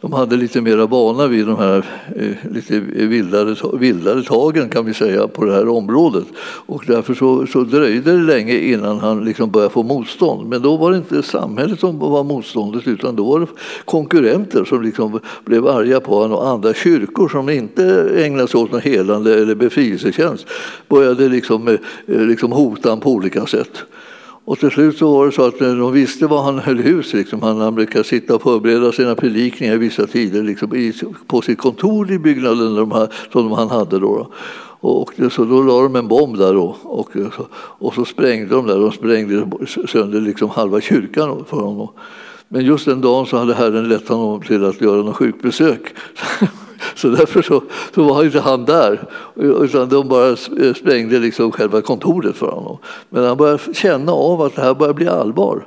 de 0.00 0.12
hade 0.12 0.36
lite 0.36 0.60
mera 0.60 0.86
vana 0.86 1.26
vid 1.26 1.46
de 1.46 1.56
här 1.56 1.86
eh, 2.16 2.52
lite 2.52 2.80
vildare, 2.80 3.78
vildare 3.78 4.22
tagen 4.22 4.68
kan 4.68 4.84
vi 4.84 4.94
säga 4.94 5.28
på 5.28 5.44
det 5.44 5.52
här 5.52 5.68
området. 5.68 6.24
Och 6.66 6.84
därför 6.86 7.14
så, 7.14 7.46
så 7.46 7.60
dröjde 7.60 8.12
det 8.12 8.22
länge 8.22 8.58
innan 8.58 8.98
han 8.98 9.24
liksom 9.24 9.50
började 9.50 9.72
få 9.72 9.82
motstånd. 9.82 10.48
Men 10.48 10.62
då 10.62 10.76
var 10.76 10.90
det 10.90 10.96
inte 10.96 11.22
samhället 11.22 11.80
som 11.80 11.98
var 11.98 12.24
motståndet 12.24 12.86
utan 12.86 13.16
då 13.16 13.24
var 13.24 13.40
det 13.40 13.46
konkurrenter 13.84 14.64
som 14.64 14.82
liksom 14.82 15.20
blev 15.44 15.66
arga 15.66 16.00
på 16.00 16.14
honom 16.14 16.38
och 16.38 16.48
andra 16.48 16.74
kyrkor 16.74 17.28
som 17.28 17.48
inte 17.48 18.10
ägnade 18.16 18.48
sig 18.48 18.60
åt 18.60 18.72
något 18.72 18.84
helande 18.84 19.42
eller 19.42 19.54
befrielsetjänst 19.54 20.46
började 20.88 21.28
liksom, 21.28 21.68
eh, 21.68 21.74
eh, 22.06 22.20
liksom 22.20 22.52
hota 22.52 22.88
honom 22.88 23.00
på 23.00 23.10
olika 23.10 23.46
sätt. 23.46 23.84
Och 24.48 24.58
till 24.58 24.70
slut 24.70 24.98
så 24.98 25.12
var 25.12 25.26
det 25.26 25.32
så 25.32 25.46
att 25.46 25.60
eh, 25.60 25.74
de 25.74 25.92
visste 25.92 26.26
var 26.26 26.42
han 26.42 26.58
höll 26.58 26.78
hus. 26.78 27.12
Liksom. 27.12 27.42
Han, 27.42 27.74
brukade 27.74 28.04
sitta 28.04 28.34
och 28.34 28.42
förbereda 28.42 28.92
sina 28.92 29.14
predikningar 29.14 29.74
i 29.74 29.78
vissa 29.78 30.06
tider 30.06 30.42
liksom, 30.42 30.94
på 31.26 31.42
sitt 31.42 31.58
kontor 31.58 32.12
i 32.12 32.18
byggnaden 32.18 32.74
de 32.74 32.92
här, 32.92 33.08
som 33.32 33.52
han 33.52 33.68
hade. 33.68 33.98
Då. 33.98 34.32
Och 34.80 35.12
så 35.30 35.44
då 35.44 35.62
la 35.62 35.82
de 35.82 35.96
en 35.96 36.08
bomb 36.08 36.38
där 36.38 36.54
då, 36.54 36.76
och, 36.82 37.16
eh, 37.16 37.30
så, 37.36 37.46
och 37.54 37.94
så 37.94 38.04
sprängde 38.04 38.54
de 38.54 38.66
där. 38.66 38.78
De 38.78 38.92
sprängde 38.92 39.46
sönder 39.88 40.20
liksom 40.20 40.50
halva 40.50 40.80
kyrkan 40.80 41.44
för 41.48 41.56
honom. 41.56 41.88
Men 42.48 42.64
just 42.64 42.84
den 42.84 43.00
dagen 43.00 43.26
så 43.26 43.36
hade 43.36 43.54
Herren 43.54 43.88
lett 43.88 44.08
honom 44.08 44.42
till 44.42 44.64
att 44.64 44.80
göra 44.80 45.02
något 45.02 45.16
sjukbesök. 45.16 45.82
Så 46.94 47.08
därför 47.08 47.42
så, 47.42 47.62
så 47.94 48.02
var 48.02 48.24
inte 48.24 48.40
han 48.40 48.64
där, 48.64 49.02
utan 49.34 49.88
de 49.88 50.08
bara 50.08 50.28
eh, 50.28 50.74
sprängde 50.76 51.18
liksom 51.18 51.52
själva 51.52 51.80
kontoret 51.80 52.36
för 52.36 52.50
honom. 52.50 52.78
Men 53.10 53.24
han 53.24 53.36
började 53.36 53.74
känna 53.74 54.12
av 54.12 54.42
att 54.42 54.56
det 54.56 54.62
här 54.62 54.74
börjar 54.74 54.94
bli 54.94 55.08
allvar. 55.08 55.66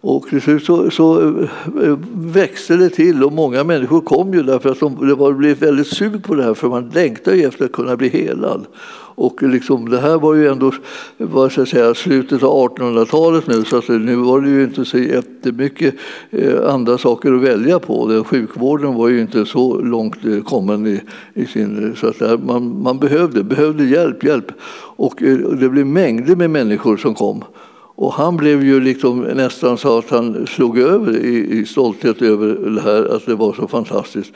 Och 0.00 0.28
till 0.28 0.42
slut 0.42 0.64
så, 0.64 0.90
så 0.90 1.28
eh, 1.82 1.98
växte 2.14 2.76
det 2.76 2.90
till 2.90 3.24
och 3.24 3.32
många 3.32 3.64
människor 3.64 4.00
kom 4.00 4.34
ju 4.34 4.42
därför 4.42 4.70
att 4.70 4.80
de, 4.80 5.08
det 5.08 5.14
var, 5.14 5.32
blev 5.32 5.58
väldigt 5.58 5.86
sug 5.86 6.24
på 6.24 6.34
det 6.34 6.42
här 6.42 6.54
för 6.54 6.68
man 6.68 6.90
längtade 6.94 7.36
ju 7.36 7.44
efter 7.44 7.64
att 7.64 7.72
kunna 7.72 7.96
bli 7.96 8.08
helad. 8.08 8.66
Och 9.18 9.42
liksom, 9.42 9.88
det 9.88 9.98
här 9.98 10.18
var 10.18 10.34
ju 10.34 10.48
ändå 10.48 10.72
vad 11.18 11.52
ska 11.52 11.60
jag 11.60 11.68
säga, 11.68 11.94
slutet 11.94 12.42
av 12.42 12.76
1800-talet 12.76 13.46
nu 13.46 13.64
så 13.64 13.76
att 13.76 13.88
nu 13.88 14.16
var 14.16 14.40
det 14.40 14.48
ju 14.48 14.64
inte 14.64 14.84
så 14.84 14.98
jättemycket 14.98 15.94
eh, 16.30 16.74
andra 16.74 16.98
saker 16.98 17.32
att 17.32 17.42
välja 17.42 17.78
på. 17.78 18.06
Den, 18.06 18.24
sjukvården 18.24 18.94
var 18.94 19.08
ju 19.08 19.20
inte 19.20 19.46
så 19.46 19.78
långt 19.80 20.24
eh, 20.24 20.42
kommen 20.42 20.86
i, 20.86 21.00
i 21.34 21.46
sin... 21.46 21.96
Så 21.96 22.06
att 22.06 22.20
här, 22.20 22.38
man, 22.38 22.82
man 22.82 22.98
behövde, 22.98 23.44
behövde 23.44 23.84
hjälp, 23.84 24.24
hjälp. 24.24 24.50
Eh, 24.50 24.54
och 24.96 25.14
det 25.60 25.68
blev 25.68 25.86
mängder 25.86 26.36
med 26.36 26.50
människor 26.50 26.96
som 26.96 27.14
kom. 27.14 27.44
Och 27.94 28.12
han 28.12 28.36
blev 28.36 28.64
ju 28.64 28.80
liksom 28.80 29.20
nästan 29.20 29.78
så 29.78 29.98
att 29.98 30.10
han 30.10 30.46
slog 30.46 30.78
över 30.78 31.16
i, 31.16 31.58
i 31.58 31.66
stolthet 31.66 32.22
över 32.22 32.70
det 32.70 32.80
här, 32.80 33.16
att 33.16 33.26
det 33.26 33.34
var 33.34 33.52
så 33.52 33.68
fantastiskt. 33.68 34.32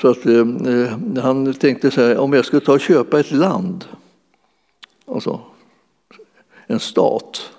Så 0.00 0.08
att 0.08 0.26
eh, 0.26 0.46
han 1.22 1.54
tänkte 1.54 1.90
så 1.90 2.00
här, 2.00 2.18
om 2.18 2.32
jag 2.32 2.44
skulle 2.44 2.64
ta 2.64 2.72
och 2.72 2.80
köpa 2.80 3.20
ett 3.20 3.32
land 3.32 3.84
Alltså 5.06 5.40
en 6.66 6.80
stat. 6.80 7.50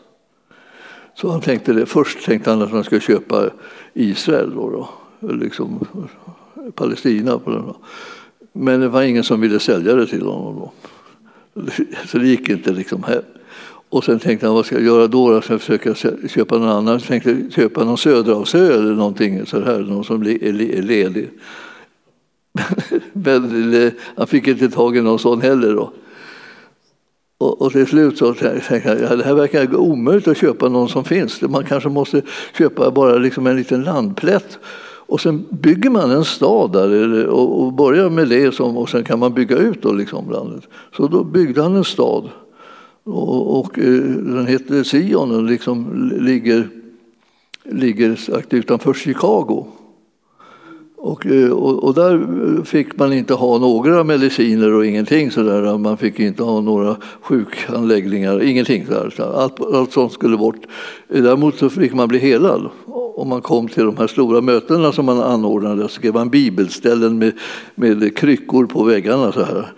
Så 1.15 1.29
han 1.29 1.41
tänkte 1.41 1.73
det. 1.73 1.85
Först 1.85 2.25
tänkte 2.25 2.49
han 2.49 2.61
att 2.61 2.71
han 2.71 2.83
skulle 2.83 3.01
köpa 3.01 3.49
Israel, 3.93 4.51
då, 4.55 4.89
då, 5.19 5.33
liksom 5.33 5.87
Palestina. 6.75 7.39
På 7.39 7.51
den. 7.51 7.73
Men 8.53 8.79
det 8.79 8.87
var 8.87 9.01
ingen 9.01 9.23
som 9.23 9.41
ville 9.41 9.59
sälja 9.59 9.95
det 9.95 10.07
till 10.07 10.25
honom. 10.25 10.55
Då. 10.55 10.71
Så 12.07 12.17
det 12.17 12.27
gick 12.27 12.49
inte 12.49 12.71
liksom 12.71 13.03
hem. 13.03 13.23
Och 13.89 14.03
sen 14.03 14.19
tänkte 14.19 14.45
han, 14.45 14.55
vad 14.55 14.65
ska 14.65 14.75
jag 14.75 14.83
göra 14.83 15.07
då? 15.07 15.33
Jag 15.33 15.43
försöka 15.43 15.95
köpa 16.29 16.57
någon 16.57 16.69
annan. 16.69 16.93
Jag 16.93 17.03
tänkte 17.03 17.37
köpa 17.55 17.83
någon 17.83 17.97
Söderavsö 17.97 18.73
eller 18.73 18.93
någonting 18.93 19.45
så 19.45 19.61
här, 19.61 19.79
någon 19.79 20.03
som 20.03 20.21
är 20.21 20.81
ledig. 20.81 21.29
Men 23.13 23.73
eh, 23.73 23.91
han 24.15 24.27
fick 24.27 24.47
inte 24.47 24.69
tag 24.69 24.97
i 24.97 25.01
någon 25.01 25.19
sån 25.19 25.41
heller. 25.41 25.73
Då. 25.73 25.93
Och, 27.43 27.61
och 27.61 27.71
till 27.71 27.87
slut 27.87 28.17
så 28.17 28.33
tänkte 28.33 28.81
jag 28.85 29.01
ja, 29.01 29.15
det 29.15 29.23
här 29.23 29.33
verkar 29.33 29.75
omöjligt 29.75 30.27
att 30.27 30.37
köpa 30.37 30.69
någon 30.69 30.89
som 30.89 31.03
finns. 31.03 31.41
Man 31.41 31.63
kanske 31.63 31.89
måste 31.89 32.21
köpa 32.57 32.91
bara 32.91 33.17
liksom 33.17 33.47
en 33.47 33.55
liten 33.55 33.83
landplätt. 33.83 34.59
Och 35.05 35.21
sen 35.21 35.45
bygger 35.49 35.89
man 35.89 36.11
en 36.11 36.25
stad 36.25 36.71
där 36.71 37.25
och, 37.27 37.73
börjar 37.73 38.09
med 38.09 38.27
det 38.27 38.55
som, 38.55 38.77
och 38.77 38.89
sen 38.89 39.03
kan 39.03 39.19
man 39.19 39.33
bygga 39.33 39.57
ut 39.57 39.81
då 39.81 39.91
liksom 39.91 40.31
landet. 40.31 40.67
Så 40.97 41.07
då 41.07 41.23
byggde 41.23 41.61
han 41.61 41.75
en 41.75 41.83
stad. 41.83 42.29
Och, 43.03 43.59
och 43.59 43.79
eh, 43.79 44.01
den 44.09 44.47
heter 44.47 44.83
Sion 44.83 45.35
och 45.35 45.43
liksom 45.43 46.09
ligger, 46.21 46.69
ligger 47.63 48.17
utanför 48.49 48.93
Chicago. 48.93 49.67
Och, 51.05 51.25
eh, 51.25 51.49
och, 51.51 51.83
och, 51.83 51.93
där 51.93 52.63
fick 52.63 52.97
man 52.97 53.13
inte 53.13 53.33
ha 53.33 53.57
några 53.57 54.03
mediciner 54.03 54.73
och 54.73 54.85
ingenting 54.85 55.31
sådär. 55.31 55.77
Man 55.77 55.97
fick 55.97 56.19
inte 56.19 56.43
ha 56.43 56.61
några 56.61 56.95
sjukanläggningar, 57.21 58.43
ingenting. 58.43 58.85
Sådär. 58.85 59.33
Allt, 59.35 59.73
allt 59.73 59.91
sånt 59.91 60.13
skulle 60.13 60.37
bort. 60.37 60.55
Däremot 61.07 61.57
så 61.57 61.69
fick 61.69 61.93
man 61.93 62.07
bli 62.07 62.19
helad. 62.19 62.69
Om 63.15 63.29
man 63.29 63.41
kom 63.41 63.67
till 63.67 63.85
de 63.85 63.97
här 63.97 64.07
stora 64.07 64.41
mötena 64.41 64.91
som 64.91 65.05
man 65.05 65.21
anordnade 65.21 65.81
så 65.81 65.87
skrev 65.87 66.13
man 66.13 66.29
bibelställen 66.29 67.17
med, 67.17 67.33
med 67.75 68.17
kryckor 68.17 68.65
på 68.65 68.83
väggarna. 68.83 69.31
Så 69.31 69.43
här. 69.43 69.71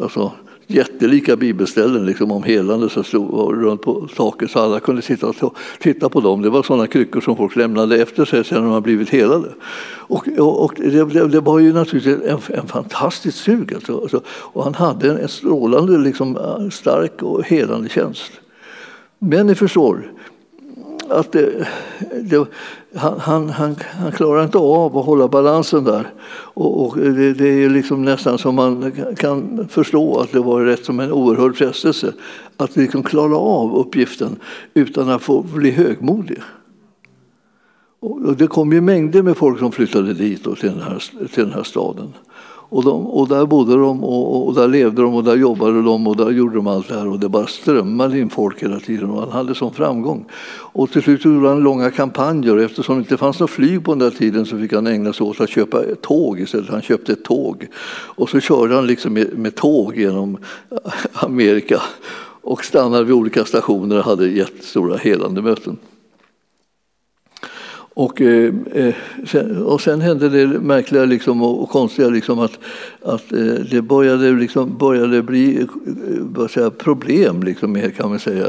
Alltså, 0.00 0.32
jättelika 0.72 1.36
bibelställen 1.36 2.06
liksom, 2.06 2.32
om 2.32 2.42
helande 2.42 2.88
som 2.88 3.04
stod 3.04 3.62
runt 3.62 3.82
på 3.82 4.08
taket 4.16 4.50
så 4.50 4.58
alla 4.58 4.80
kunde 4.80 5.02
sitta 5.02 5.26
och 5.26 5.56
titta 5.78 6.08
på 6.08 6.20
dem. 6.20 6.42
Det 6.42 6.50
var 6.50 6.62
sådana 6.62 6.86
kryckor 6.86 7.20
som 7.20 7.36
folk 7.36 7.56
lämnade 7.56 8.02
efter 8.02 8.24
sig 8.24 8.44
sedan 8.44 8.70
de 8.70 8.82
blivit 8.82 9.10
helade. 9.10 9.48
Och, 9.84 10.28
och, 10.38 10.64
och 10.64 10.74
det, 10.76 11.28
det, 11.28 11.40
var 11.40 11.58
ju 11.58 11.72
naturligtvis 11.72 12.30
en, 12.30 12.58
en 12.58 12.66
fantastisk 12.66 13.38
sug. 13.38 13.74
Alltså. 13.74 14.00
alltså. 14.00 14.20
Och 14.26 14.64
han 14.64 14.74
hade 14.74 15.10
en, 15.10 15.16
en 15.16 15.28
strålande, 15.28 15.98
liksom, 15.98 16.38
stark 16.72 17.22
och 17.22 17.44
helande 17.44 17.88
tjänst. 17.88 18.32
Men 19.18 19.46
ni 19.46 19.54
förstår, 19.54 20.12
att 21.12 21.32
det, 21.32 21.68
det, 22.22 22.46
han, 22.94 23.20
han, 23.20 23.48
han, 23.50 23.76
han, 24.00 24.12
klarar 24.12 24.44
inte 24.44 24.58
av 24.58 24.98
att 24.98 25.06
hålla 25.06 25.28
balansen 25.28 25.84
där. 25.84 26.10
Och, 26.54 26.86
och 26.86 26.98
det, 26.98 27.34
det, 27.34 27.64
är 27.64 27.70
liksom 27.70 28.02
nästan 28.04 28.38
som 28.38 28.54
man 28.54 28.92
kan 29.16 29.68
förstå 29.68 30.20
att 30.20 30.32
det 30.32 30.40
var 30.40 30.60
rätt 30.60 30.84
som 30.84 31.00
en 31.00 31.12
oerhörd 31.12 31.56
frestelse 31.56 32.12
att 32.56 32.76
liksom 32.76 33.02
klara 33.02 33.36
av 33.36 33.76
uppgiften 33.76 34.36
utan 34.74 35.10
att 35.10 35.22
få 35.22 35.42
bli 35.42 35.70
högmodig. 35.70 36.38
Och 38.00 38.36
det 38.36 38.46
kom 38.46 38.72
ju 38.72 38.80
mängder 38.80 39.22
med 39.22 39.36
folk 39.36 39.58
som 39.58 39.72
flyttade 39.72 40.14
dit 40.14 40.46
och 40.46 40.58
till, 40.58 40.68
den 40.68 40.82
här, 40.82 40.98
till 41.28 41.44
den 41.44 41.52
här 41.52 41.62
staden. 41.62 42.12
Och, 42.72 42.84
de, 42.84 43.06
och 43.06 43.28
där 43.28 43.46
bodde 43.46 43.76
de 43.76 44.04
och, 44.04 44.46
och, 44.46 44.54
där 44.54 44.68
levde 44.68 45.02
de 45.02 45.14
och 45.14 45.24
där 45.24 45.36
jobbade 45.36 45.82
de 45.82 46.06
och 46.06 46.16
där 46.16 46.30
gjorde 46.30 46.54
de 46.54 46.66
allt 46.66 46.88
det 46.88 46.94
här 46.94 47.08
och 47.08 47.18
det 47.18 47.28
bara 47.28 47.46
strömmade 47.46 48.18
in 48.18 48.30
folk 48.30 48.62
hela 48.62 48.80
tiden 48.80 49.10
och 49.10 49.20
han 49.20 49.30
hade 49.30 49.54
sån 49.54 49.72
framgång. 49.72 50.24
Och 50.54 50.90
till 50.90 51.02
slut 51.02 51.24
gjorde 51.24 51.48
han 51.48 51.60
långa 51.60 51.90
kampanjer 51.90 52.56
och 52.56 52.62
eftersom 52.62 52.96
det 52.96 52.98
inte 52.98 53.16
fanns 53.16 53.40
något 53.40 53.50
flyg 53.50 53.84
på 53.84 53.92
den 53.92 53.98
där 53.98 54.10
tiden 54.10 54.46
så 54.46 54.58
fick 54.58 54.72
han 54.72 54.86
ägna 54.86 55.12
sig 55.12 55.26
åt 55.26 55.40
att 55.40 55.50
köpa 55.50 55.84
ett 55.84 56.02
tåg 56.02 56.40
istället. 56.40 56.68
Han 56.70 56.82
köpte 56.82 57.12
ett 57.12 57.24
tåg 57.24 57.66
och 58.14 58.28
så 58.28 58.40
körde 58.40 58.74
han 58.74 58.86
liksom 58.86 59.12
med, 59.12 59.38
med 59.38 59.54
tåg 59.54 59.96
genom 59.96 60.38
Amerika 61.12 61.82
och 62.42 62.64
stannade 62.64 63.04
vid 63.04 63.14
olika 63.14 63.44
stationer 63.44 63.98
och 63.98 64.04
hade 64.04 64.28
jättestora 64.28 64.96
helande 64.96 65.42
möten. 65.42 65.78
Och, 67.94 68.20
eh, 68.20 68.54
eh, 68.72 68.94
sen, 69.26 69.62
och 69.62 69.80
sen 69.80 70.00
hände 70.00 70.28
det 70.28 70.46
märkliga 70.46 71.04
liksom, 71.04 71.42
och, 71.42 71.68
konstiga 71.68 72.08
liksom 72.08 72.38
att, 72.38 72.58
att 73.02 73.32
eh, 73.32 73.54
det 73.70 73.82
började, 73.82 74.32
liksom, 74.32 74.78
började 74.78 75.22
bli 75.22 75.66
säga, 76.50 76.70
problem 76.70 77.42
liksom, 77.42 77.82
kan 77.96 78.10
man 78.10 78.18
säga, 78.18 78.46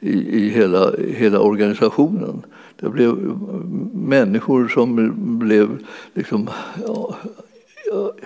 i, 0.00 0.38
i 0.38 0.48
hela, 0.48 0.92
hela 1.16 1.40
organisationen. 1.40 2.42
Det 2.80 2.88
blev 2.88 3.14
människor 3.92 4.68
som 4.68 5.12
blev 5.38 5.78
liksom, 6.14 6.50
ja, 6.86 7.16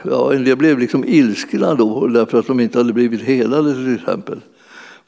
ja, 0.03 0.35
en 0.35 0.45
del 0.45 0.57
blev 0.57 0.79
liksom 0.79 1.05
ilskna 1.05 1.75
då 1.75 2.07
därför 2.07 2.39
att 2.39 2.47
de 2.47 2.61
inte 2.61 2.79
hade 2.79 2.93
blivit 2.93 3.23
helade 3.23 3.75
till 3.75 3.95
exempel. 3.95 4.41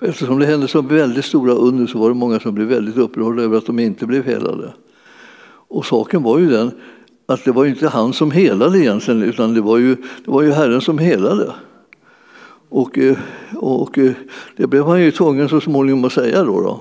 Eftersom 0.01 0.39
det 0.39 0.47
hände 0.47 0.69
så 0.69 0.83
väldigt 0.83 1.25
stora 1.25 1.53
under 1.53 1.87
så 1.87 1.99
var 1.99 2.09
det 2.09 2.15
många 2.15 2.41
som 2.41 2.55
blev 2.55 2.69
väldigt 2.69 2.97
upprörda 2.97 3.43
över 3.43 3.59
att 3.59 3.67
de 3.67 3.79
inte 3.79 4.07
blev 4.07 4.25
helade. 4.25 4.73
Och 5.75 5.87
saken 5.87 6.23
var 6.23 6.39
ju 6.39 6.51
den 6.51 6.71
att 7.27 7.45
det 7.45 7.53
var 7.53 7.67
inte 7.67 7.89
han 7.89 8.13
som 8.13 8.31
helade 8.31 8.79
egentligen 8.79 9.23
utan 9.23 9.55
det 9.55 9.61
var 9.61 9.79
ju, 9.79 9.95
det 9.95 10.31
var 10.31 10.43
ju 10.43 10.53
Herren 10.53 10.81
som 10.81 10.99
helade. 10.99 11.53
Och, 12.69 12.99
eh, 12.99 13.17
och 13.55 13.99
eh, 13.99 14.13
det 14.57 14.67
blev 14.67 14.85
han 14.87 15.01
ju 15.01 15.11
tvungen 15.11 15.49
så 15.49 15.61
småningom 15.61 16.05
att 16.05 16.13
säga 16.13 16.45
då. 16.45 16.61
då. 16.61 16.81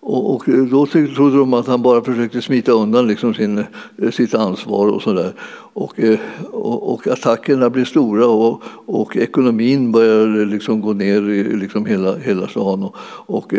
Och, 0.00 0.34
och 0.34 0.48
eh, 0.48 0.64
då 0.64 0.86
trodde 0.86 1.36
de 1.36 1.54
att 1.54 1.66
han 1.66 1.82
bara 1.82 2.04
försökte 2.04 2.42
smita 2.42 2.72
undan 2.72 3.06
liksom 3.06 3.34
sin, 3.34 3.64
sitt 4.12 4.34
ansvar 4.34 4.88
och 4.88 5.02
sådär. 5.02 5.32
Och, 5.72 6.00
och, 6.50 6.92
och, 6.92 7.06
attackerna 7.06 7.70
blev 7.70 7.84
stora 7.84 8.26
och, 8.26 8.62
och 8.86 9.16
ekonomin 9.16 9.92
började 9.92 10.44
liksom 10.44 10.80
gå 10.80 10.92
ner 10.92 11.28
i 11.30 11.56
liksom 11.56 11.86
hela, 11.86 12.16
hela 12.16 12.48
stan 12.48 12.82
och, 12.82 12.96
och, 13.26 13.54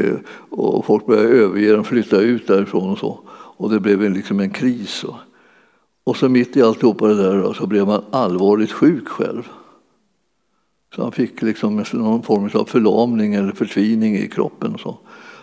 och 0.50 0.86
folk 0.86 1.06
började 1.06 1.28
överge 1.28 1.72
dem, 1.74 1.84
flytta 1.84 2.20
ut 2.20 2.48
därifrån 2.48 2.92
och 2.92 2.98
så. 2.98 3.20
Och 3.62 3.70
det 3.70 3.80
blev 3.80 4.04
en, 4.04 4.14
liksom 4.14 4.40
en 4.40 4.50
kris. 4.50 5.06
Och 6.04 6.18
så 6.18 6.30
mitt 6.30 6.58
i 6.58 6.62
alltihopa 6.62 7.08
det 7.08 7.24
där 7.24 7.42
då, 7.42 7.54
så 7.54 7.68
blev 7.68 7.88
han 7.88 8.04
allvarligt 8.12 8.72
sjuk 8.72 9.08
själv. 9.08 9.50
Så 10.96 11.02
han 11.02 11.12
fick 11.12 11.42
liksom 11.42 11.84
någon 11.94 12.24
form 12.24 12.50
av 12.54 12.66
förlamning 12.66 13.34
eller 13.34 13.52
förtvining 13.52 14.16
i 14.16 14.28
kroppen. 14.28 14.74
Och, 14.74 14.80
så. 14.80 14.98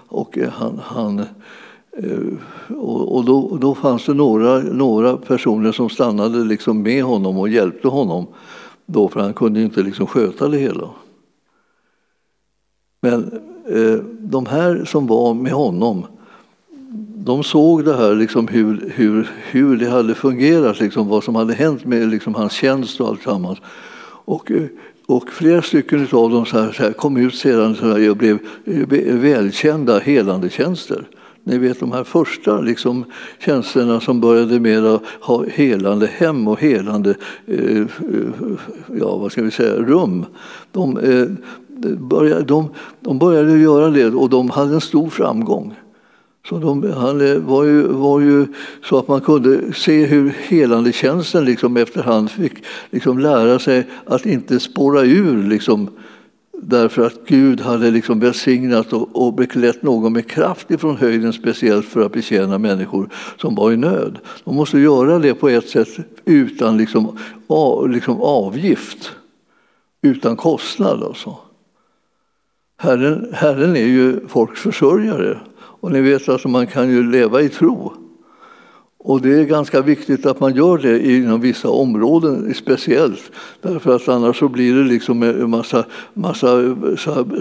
och 0.08 0.38
eh, 0.38 0.50
han, 0.50 0.80
han 0.84 1.18
eh, 1.18 2.76
och, 2.76 3.24
då, 3.24 3.56
då 3.60 3.74
fanns 3.74 4.06
det 4.06 4.14
några, 4.14 4.58
några 4.58 5.16
personer 5.16 5.72
som 5.72 5.88
stannade 5.88 6.44
liksom 6.44 6.82
med 6.82 7.04
honom 7.04 7.38
och 7.38 7.48
hjälpte 7.48 7.88
honom. 7.88 8.26
Då, 8.86 9.08
för 9.08 9.20
han 9.20 9.34
kunde 9.34 9.62
inte 9.62 9.82
liksom 9.82 10.06
sköta 10.06 10.48
det 10.48 10.58
hela. 10.58 10.90
Men 13.00 13.40
eh, 13.68 13.98
de 14.20 14.46
här 14.46 14.84
som 14.84 15.06
var 15.06 15.34
med 15.34 15.52
honom 15.52 16.06
de 17.16 17.42
såg 17.42 17.84
det 17.84 17.96
här, 17.96 18.14
liksom 18.14 18.48
hur, 18.48 18.92
hur, 18.94 19.30
hur 19.50 19.76
det 19.76 19.90
hade 19.90 20.14
fungerat, 20.14 20.80
liksom, 20.80 21.08
vad 21.08 21.24
som 21.24 21.34
hade 21.34 21.54
hänt 21.54 21.84
med 21.84 22.08
liksom, 22.08 22.34
hans 22.34 22.52
tjänst 22.52 23.00
och 23.00 23.08
alltsammans. 23.08 23.58
Och, 24.24 24.52
och 25.06 25.28
flera 25.30 25.62
stycken 25.62 26.08
av 26.12 26.30
dem 26.30 26.46
så 26.46 26.58
här, 26.58 26.72
så 26.72 26.82
här, 26.82 26.92
kom 26.92 27.16
ut 27.16 27.34
sedan 27.34 27.74
så 27.74 27.86
här, 27.86 28.10
och 28.10 28.16
blev 28.16 28.38
eh, 28.64 29.14
välkända 29.14 29.98
helande 29.98 30.50
tjänster. 30.50 31.08
Ni 31.44 31.58
vet 31.58 31.80
de 31.80 31.92
här 31.92 32.04
första 32.04 32.60
liksom, 32.60 33.04
tjänsterna 33.38 34.00
som 34.00 34.20
började 34.20 34.60
med 34.60 34.86
att 34.86 35.02
ha 35.20 35.44
helande 35.48 36.06
hem 36.06 36.48
och 36.48 36.60
helande 36.60 37.14
eh, 37.46 37.86
ja, 39.00 39.16
vad 39.16 39.32
ska 39.32 39.42
vi 39.42 39.50
säga, 39.50 39.74
rum. 39.74 40.24
De, 40.72 40.98
eh, 40.98 41.26
började, 41.98 42.42
de, 42.42 42.68
de 43.00 43.18
började 43.18 43.58
göra 43.58 43.90
det 43.90 44.06
och 44.06 44.30
de 44.30 44.50
hade 44.50 44.74
en 44.74 44.80
stor 44.80 45.08
framgång. 45.08 45.74
Så 46.48 46.58
de, 46.58 46.92
han 46.92 47.20
eh, 47.20 47.38
var 47.38 47.64
ju, 47.64 47.82
var 47.82 48.20
ju 48.20 48.46
så 48.84 48.98
att 48.98 49.08
man 49.08 49.20
kunde 49.20 49.72
se 49.72 50.06
hur 50.06 50.28
helandetjänsten 50.28 51.44
liksom 51.44 51.76
efterhand 51.76 52.30
fick 52.30 52.52
liksom 52.90 53.18
lära 53.18 53.58
sig 53.58 53.86
att 54.04 54.26
inte 54.26 54.60
spåra 54.60 55.02
ur 55.02 55.42
liksom, 55.48 55.90
därför 56.52 57.06
att 57.06 57.26
Gud 57.26 57.60
hade 57.60 57.90
liksom 57.90 58.20
välsignat 58.20 58.92
och, 58.92 59.26
och 59.26 59.34
beklätt 59.34 59.82
någon 59.82 60.12
med 60.12 60.30
kraft 60.30 60.70
ifrån 60.70 60.96
höjden 60.96 61.32
speciellt 61.32 61.86
för 61.86 62.06
att 62.06 62.12
betjäna 62.12 62.58
människor 62.58 63.08
som 63.36 63.54
var 63.54 63.72
i 63.72 63.76
nöd. 63.76 64.18
De 64.44 64.56
måste 64.56 64.78
göra 64.78 65.18
det 65.18 65.34
på 65.34 65.48
ett 65.48 65.68
sätt 65.68 65.88
utan 66.24 66.76
liksom, 66.76 67.18
av, 67.46 67.90
liksom 67.90 68.20
avgift, 68.20 69.12
utan 70.02 70.36
kostnad. 70.36 71.02
Alltså. 71.02 71.36
Herren, 72.76 73.28
Herren 73.32 73.76
är 73.76 73.86
ju 73.86 74.28
folks 74.28 74.60
försörjare. 74.60 75.38
Och 75.80 75.92
ni 75.92 76.00
vet 76.00 76.28
att 76.28 76.44
man 76.44 76.66
kan 76.66 76.90
ju 76.90 77.10
leva 77.10 77.40
i 77.40 77.48
tro. 77.48 77.92
Och 79.00 79.20
det 79.20 79.40
är 79.40 79.44
ganska 79.44 79.80
viktigt 79.80 80.26
att 80.26 80.40
man 80.40 80.54
gör 80.54 80.78
det 80.78 81.06
inom 81.10 81.40
vissa 81.40 81.68
områden 81.70 82.54
speciellt. 82.54 83.30
Därför 83.62 83.96
att 83.96 84.08
annars 84.08 84.38
så 84.38 84.48
blir 84.48 84.74
det 84.74 84.84
liksom 84.84 85.22
en 85.22 85.50
massa, 85.50 85.84
massa 86.14 86.76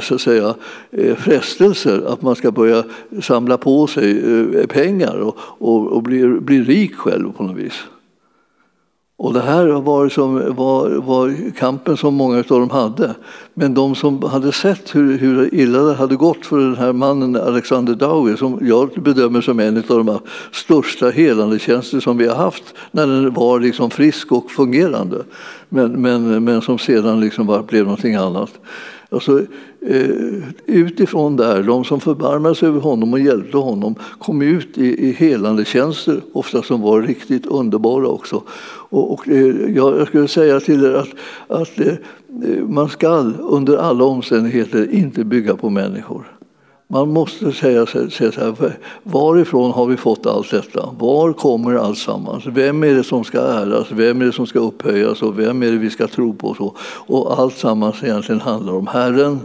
så 0.01 0.15
att 0.15 0.21
säga, 0.21 0.55
eh, 0.91 1.15
frestelser 1.15 2.03
att 2.07 2.21
man 2.21 2.35
ska 2.35 2.51
börja 2.51 2.83
samla 3.21 3.57
på 3.57 3.88
sig 3.88 4.39
eh, 4.39 4.65
pengar 4.67 5.15
och, 5.15 5.38
och, 5.39 5.88
och 5.88 6.03
bli, 6.03 6.27
bli 6.27 6.63
rik 6.63 6.95
själv 6.95 7.31
på 7.31 7.43
något 7.43 7.57
vis. 7.57 7.83
Och 9.20 9.34
det 9.34 9.41
här 9.41 9.68
var, 9.68 10.09
som, 10.09 10.55
var, 10.55 10.89
var 10.89 11.51
kampen 11.57 11.97
som 11.97 12.15
många 12.15 12.38
av 12.38 12.43
dem 12.43 12.70
hade. 12.70 13.15
Men 13.53 13.74
de 13.74 13.95
som 13.95 14.24
hade 14.24 14.51
sett 14.51 14.95
hur, 14.95 15.18
hur 15.18 15.53
illa 15.53 15.80
det 15.80 15.93
hade 15.93 16.15
gått 16.15 16.45
för 16.45 16.57
den 16.57 16.76
här 16.76 16.93
mannen 16.93 17.36
Alexander 17.36 17.95
Dowie 17.95 18.38
som 18.38 18.59
jag 18.61 18.89
bedömer 18.89 19.41
som 19.41 19.59
en 19.59 19.78
av 19.78 20.05
de 20.05 20.20
största 20.51 21.09
helandetjänster 21.09 21.99
som 21.99 22.18
vi 22.18 22.28
har 22.28 22.36
haft 22.36 22.63
när 22.91 23.07
den 23.07 23.34
var 23.34 23.59
liksom 23.59 23.89
frisk 23.89 24.32
och 24.32 24.51
fungerande. 24.51 25.24
Men, 25.70 26.01
men, 26.01 26.43
men 26.43 26.61
som 26.61 26.80
sedan 26.80 27.20
liksom 27.20 27.47
var, 27.47 27.63
blev 27.63 27.84
någonting 27.84 28.15
annat. 28.15 28.51
Alltså, 29.10 29.39
eh, 29.82 30.10
utifrån 30.66 31.36
där, 31.36 31.64
de 31.64 31.84
som 31.84 31.99
förbarmade 31.99 32.55
sig 32.55 32.68
över 32.68 32.80
honom 32.80 33.14
och 33.14 33.20
hjälpte 33.20 33.58
honom 33.58 33.95
kom 34.20 34.41
ut 34.41 34.78
i, 34.78 35.08
i 35.08 35.12
helande 35.12 35.66
tjänster, 35.66 36.22
ofta 36.34 36.62
som 36.62 36.82
var 36.82 37.01
riktigt 37.01 37.45
underbara 37.45 38.08
också. 38.08 38.43
Och, 38.89 39.14
och 39.14 39.28
eh, 39.28 39.76
jag 39.76 40.08
skulle 40.08 40.28
säga 40.28 40.60
till 40.60 40.86
er 40.86 40.93
att, 40.93 41.10
att 41.47 41.80
eh, 41.80 41.93
man 42.68 42.89
ska 42.89 43.08
under 43.39 43.78
alla 43.78 44.03
omständigheter 44.03 44.91
inte 44.91 45.24
bygga 45.24 45.55
på 45.55 45.70
människor. 45.70 46.36
Man 46.89 47.09
måste 47.09 47.51
säga, 47.51 47.85
säga 47.85 48.31
så 48.31 48.41
här, 48.41 48.77
varifrån 49.03 49.71
har 49.71 49.85
vi 49.85 49.97
fått 49.97 50.25
allt 50.25 50.51
detta? 50.51 50.89
Var 50.99 51.33
kommer 51.33 51.75
allt 51.75 51.97
sammans? 51.97 52.45
Vem 52.45 52.83
är 52.83 52.93
det 52.93 53.03
som 53.03 53.23
ska 53.23 53.39
äras? 53.39 53.88
Vem 53.91 54.21
är 54.21 54.25
det 54.25 54.31
som 54.31 54.47
ska 54.47 54.59
upphöjas? 54.59 55.21
Och 55.21 55.39
vem 55.39 55.63
är 55.63 55.71
det 55.71 55.77
vi 55.77 55.89
ska 55.89 56.07
tro 56.07 56.33
på? 56.33 56.53
Så? 56.53 56.75
Och 57.07 57.39
allt 57.39 57.57
sammans 57.57 58.03
egentligen 58.03 58.41
handlar 58.41 58.73
om 58.73 58.88
Herren. 58.88 59.39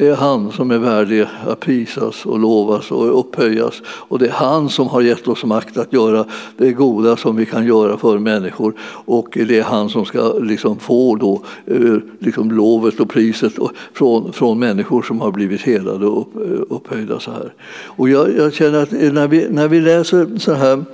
Det 0.00 0.08
är 0.08 0.14
han 0.14 0.52
som 0.52 0.70
är 0.70 0.78
värdig 0.78 1.26
att 1.46 1.60
prisas 1.60 2.26
och 2.26 2.38
lovas 2.38 2.90
och 2.90 3.20
upphöjas. 3.20 3.82
Och 3.86 4.18
det 4.18 4.26
är 4.26 4.32
han 4.32 4.68
som 4.68 4.88
har 4.88 5.00
gett 5.00 5.28
oss 5.28 5.44
makt 5.44 5.76
att 5.76 5.92
göra 5.92 6.24
det 6.56 6.72
goda 6.72 7.16
som 7.16 7.36
vi 7.36 7.46
kan 7.46 7.66
göra 7.66 7.96
för 7.96 8.18
människor. 8.18 8.74
Och 9.04 9.28
det 9.32 9.58
är 9.58 9.62
han 9.62 9.88
som 9.88 10.04
ska 10.04 10.32
liksom 10.32 10.78
få 10.78 11.16
då, 11.16 11.42
eh, 11.66 11.96
liksom 12.18 12.50
lovet 12.50 13.00
och 13.00 13.08
priset 13.08 13.52
från, 13.92 14.32
från 14.32 14.58
människor 14.58 15.02
som 15.02 15.20
har 15.20 15.32
blivit 15.32 15.60
helade 15.60 16.06
och 16.06 16.28
eh, 16.34 16.60
upphöjda. 16.68 17.20
Så 17.20 17.30
här. 17.30 17.52
Och 17.84 18.08
jag, 18.08 18.36
jag 18.36 18.54
känner 18.54 18.82
att 18.82 18.92
när 18.92 19.28
vi, 19.28 19.48
när 19.50 19.68
vi 19.68 19.80
läser 19.80 20.38
så 20.38 20.52
här 20.52 20.84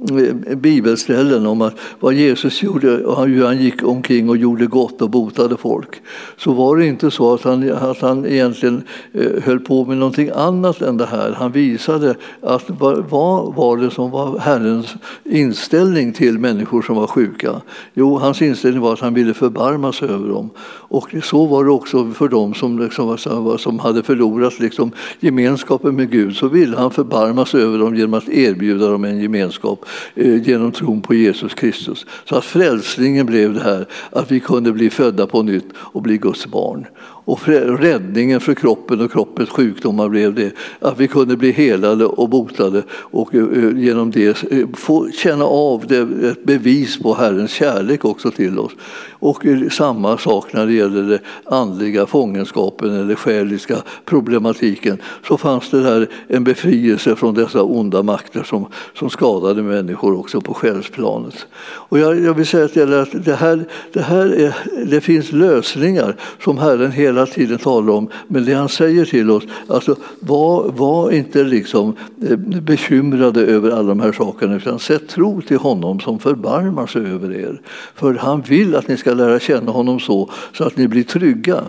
Eh, 0.00 0.56
bibelställen 0.56 1.46
om 1.46 1.62
att 1.62 1.74
vad 2.00 2.14
Jesus 2.14 2.62
gjorde 2.62 3.04
och 3.04 3.26
hur 3.26 3.44
han 3.44 3.62
gick 3.62 3.82
omkring 3.82 4.28
och 4.28 4.36
gjorde 4.36 4.66
gott 4.66 5.02
och 5.02 5.10
botade 5.10 5.56
folk 5.56 6.02
så 6.36 6.52
var 6.52 6.76
det 6.76 6.86
inte 6.86 7.10
så 7.10 7.34
att 7.34 7.42
han, 7.42 7.72
att 7.72 8.00
han 8.00 8.26
egentligen 8.26 8.82
eh, 9.12 9.42
höll 9.42 9.60
på 9.60 9.84
med 9.84 9.96
någonting 9.98 10.30
annat 10.34 10.82
än 10.82 10.96
det 10.96 11.06
här. 11.06 11.32
Han 11.32 11.52
visade 11.52 12.14
att 12.40 12.64
vad 13.08 13.54
var 13.54 13.76
det 13.76 13.90
som 13.90 14.10
var 14.10 14.38
Herrens 14.38 14.94
inställning 15.24 16.12
till 16.12 16.38
människor 16.38 16.82
som 16.82 16.96
var 16.96 17.06
sjuka? 17.06 17.60
Jo, 17.94 18.18
hans 18.18 18.42
inställning 18.42 18.80
var 18.80 18.92
att 18.92 19.00
han 19.00 19.14
ville 19.14 19.34
förbarma 19.34 19.92
sig 19.92 20.08
över 20.08 20.28
dem. 20.28 20.50
Och 20.88 21.14
så 21.22 21.46
var 21.46 21.64
det 21.64 21.70
också 21.70 22.10
för 22.10 22.28
dem 22.28 22.54
som, 22.54 22.78
liksom, 22.78 23.18
som 23.58 23.78
hade 23.78 24.02
förlorat 24.02 24.58
liksom, 24.58 24.92
gemenskapen 25.20 25.96
med 25.96 26.10
Gud. 26.10 26.36
Så 26.36 26.48
ville 26.48 26.76
han 26.76 26.90
förbarma 26.90 27.46
sig 27.46 27.62
över 27.62 27.78
dem 27.78 27.96
genom 27.96 28.14
att 28.14 28.28
erbjuda 28.28 28.90
dem 28.90 29.04
en 29.04 29.20
gemenskap 29.20 29.85
Eh, 30.14 30.42
genom 30.42 30.72
tron 30.72 31.02
på 31.02 31.14
Jesus 31.14 31.54
Kristus. 31.54 32.06
Så 32.24 32.36
att 32.36 32.44
frälsningen 32.44 33.26
blev 33.26 33.54
det 33.54 33.60
här 33.60 33.86
att 34.10 34.30
vi 34.30 34.40
kunde 34.40 34.72
bli 34.72 34.90
födda 34.90 35.26
på 35.26 35.42
nytt 35.42 35.68
och 35.76 36.02
bli 36.02 36.18
Guds 36.18 36.46
barn. 36.46 36.86
Och 37.26 37.48
räddningen 37.48 38.40
för 38.40 38.54
kroppen 38.54 39.00
och 39.00 39.12
kroppens 39.12 39.50
sjukdomar 39.50 40.08
blev 40.08 40.34
det 40.34 40.52
att 40.80 41.00
vi 41.00 41.08
kunde 41.08 41.36
bli 41.36 41.52
helade 41.52 42.04
och 42.04 42.28
botade 42.28 42.82
och 42.90 43.34
eh, 43.34 43.42
eh, 43.42 43.78
genom 43.78 44.10
det 44.10 44.42
eh, 44.50 44.66
få 44.74 45.10
känna 45.10 45.44
av 45.44 45.86
det, 45.86 46.28
ett 46.30 46.44
bevis 46.44 46.98
på 47.02 47.14
Herrens 47.14 47.50
kärlek 47.50 48.04
också 48.04 48.30
till 48.30 48.58
oss. 48.58 48.72
Och 49.10 49.46
samma 49.70 50.18
sak 50.18 50.52
när 50.52 50.66
det 50.66 50.72
gäller 50.72 51.02
den 51.02 51.18
andliga 51.44 52.06
fångenskapen 52.06 52.90
eller 52.90 53.14
själiska 53.14 53.76
problematiken 54.04 54.98
så 55.28 55.36
fanns 55.36 55.70
det 55.70 55.82
där 55.82 56.08
en 56.28 56.44
befrielse 56.44 57.16
från 57.16 57.34
dessa 57.34 57.62
onda 57.62 58.02
makter 58.02 58.42
som, 58.42 58.66
som 58.94 59.10
skadade 59.10 59.62
människor 59.62 60.18
också 60.18 60.40
på 60.40 60.54
själsplanet. 60.54 61.46
Och 61.62 61.98
jag, 61.98 62.20
jag 62.20 62.34
vill 62.34 62.46
säga 62.46 62.68
till 62.68 62.92
er 62.92 62.96
att 62.96 63.24
det, 63.24 63.34
här, 63.34 63.64
det, 63.92 64.02
här 64.02 64.26
är, 64.26 64.54
det 64.86 65.00
finns 65.00 65.32
lösningar 65.32 66.16
som 66.40 66.58
Herren 66.58 66.92
hela 66.92 67.15
tiden 67.24 67.58
talar 67.58 67.92
om. 67.92 68.08
Men 68.28 68.44
det 68.44 68.54
han 68.54 68.68
säger 68.68 69.04
till 69.04 69.30
oss, 69.30 69.44
alltså 69.68 69.96
var, 70.20 70.72
var 70.72 71.10
inte 71.10 71.44
liksom 71.44 71.96
eh, 72.28 72.36
bekymrade 72.36 73.40
över 73.40 73.70
alla 73.70 73.88
de 73.88 74.00
här 74.00 74.12
sakerna 74.12 74.56
utan 74.56 74.78
sätt 74.78 75.08
tro 75.08 75.42
till 75.42 75.56
honom 75.56 76.00
som 76.00 76.18
förbarmar 76.18 76.86
sig 76.86 77.02
över 77.02 77.34
er. 77.34 77.60
För 77.94 78.14
han 78.14 78.40
vill 78.40 78.74
att 78.74 78.88
ni 78.88 78.96
ska 78.96 79.14
lära 79.14 79.40
känna 79.40 79.72
honom 79.72 80.00
så, 80.00 80.30
så 80.52 80.64
att 80.64 80.76
ni 80.76 80.88
blir 80.88 81.02
trygga, 81.02 81.64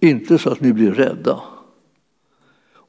inte 0.00 0.38
så 0.38 0.50
att 0.50 0.60
ni 0.60 0.72
blir 0.72 0.92
rädda. 0.92 1.40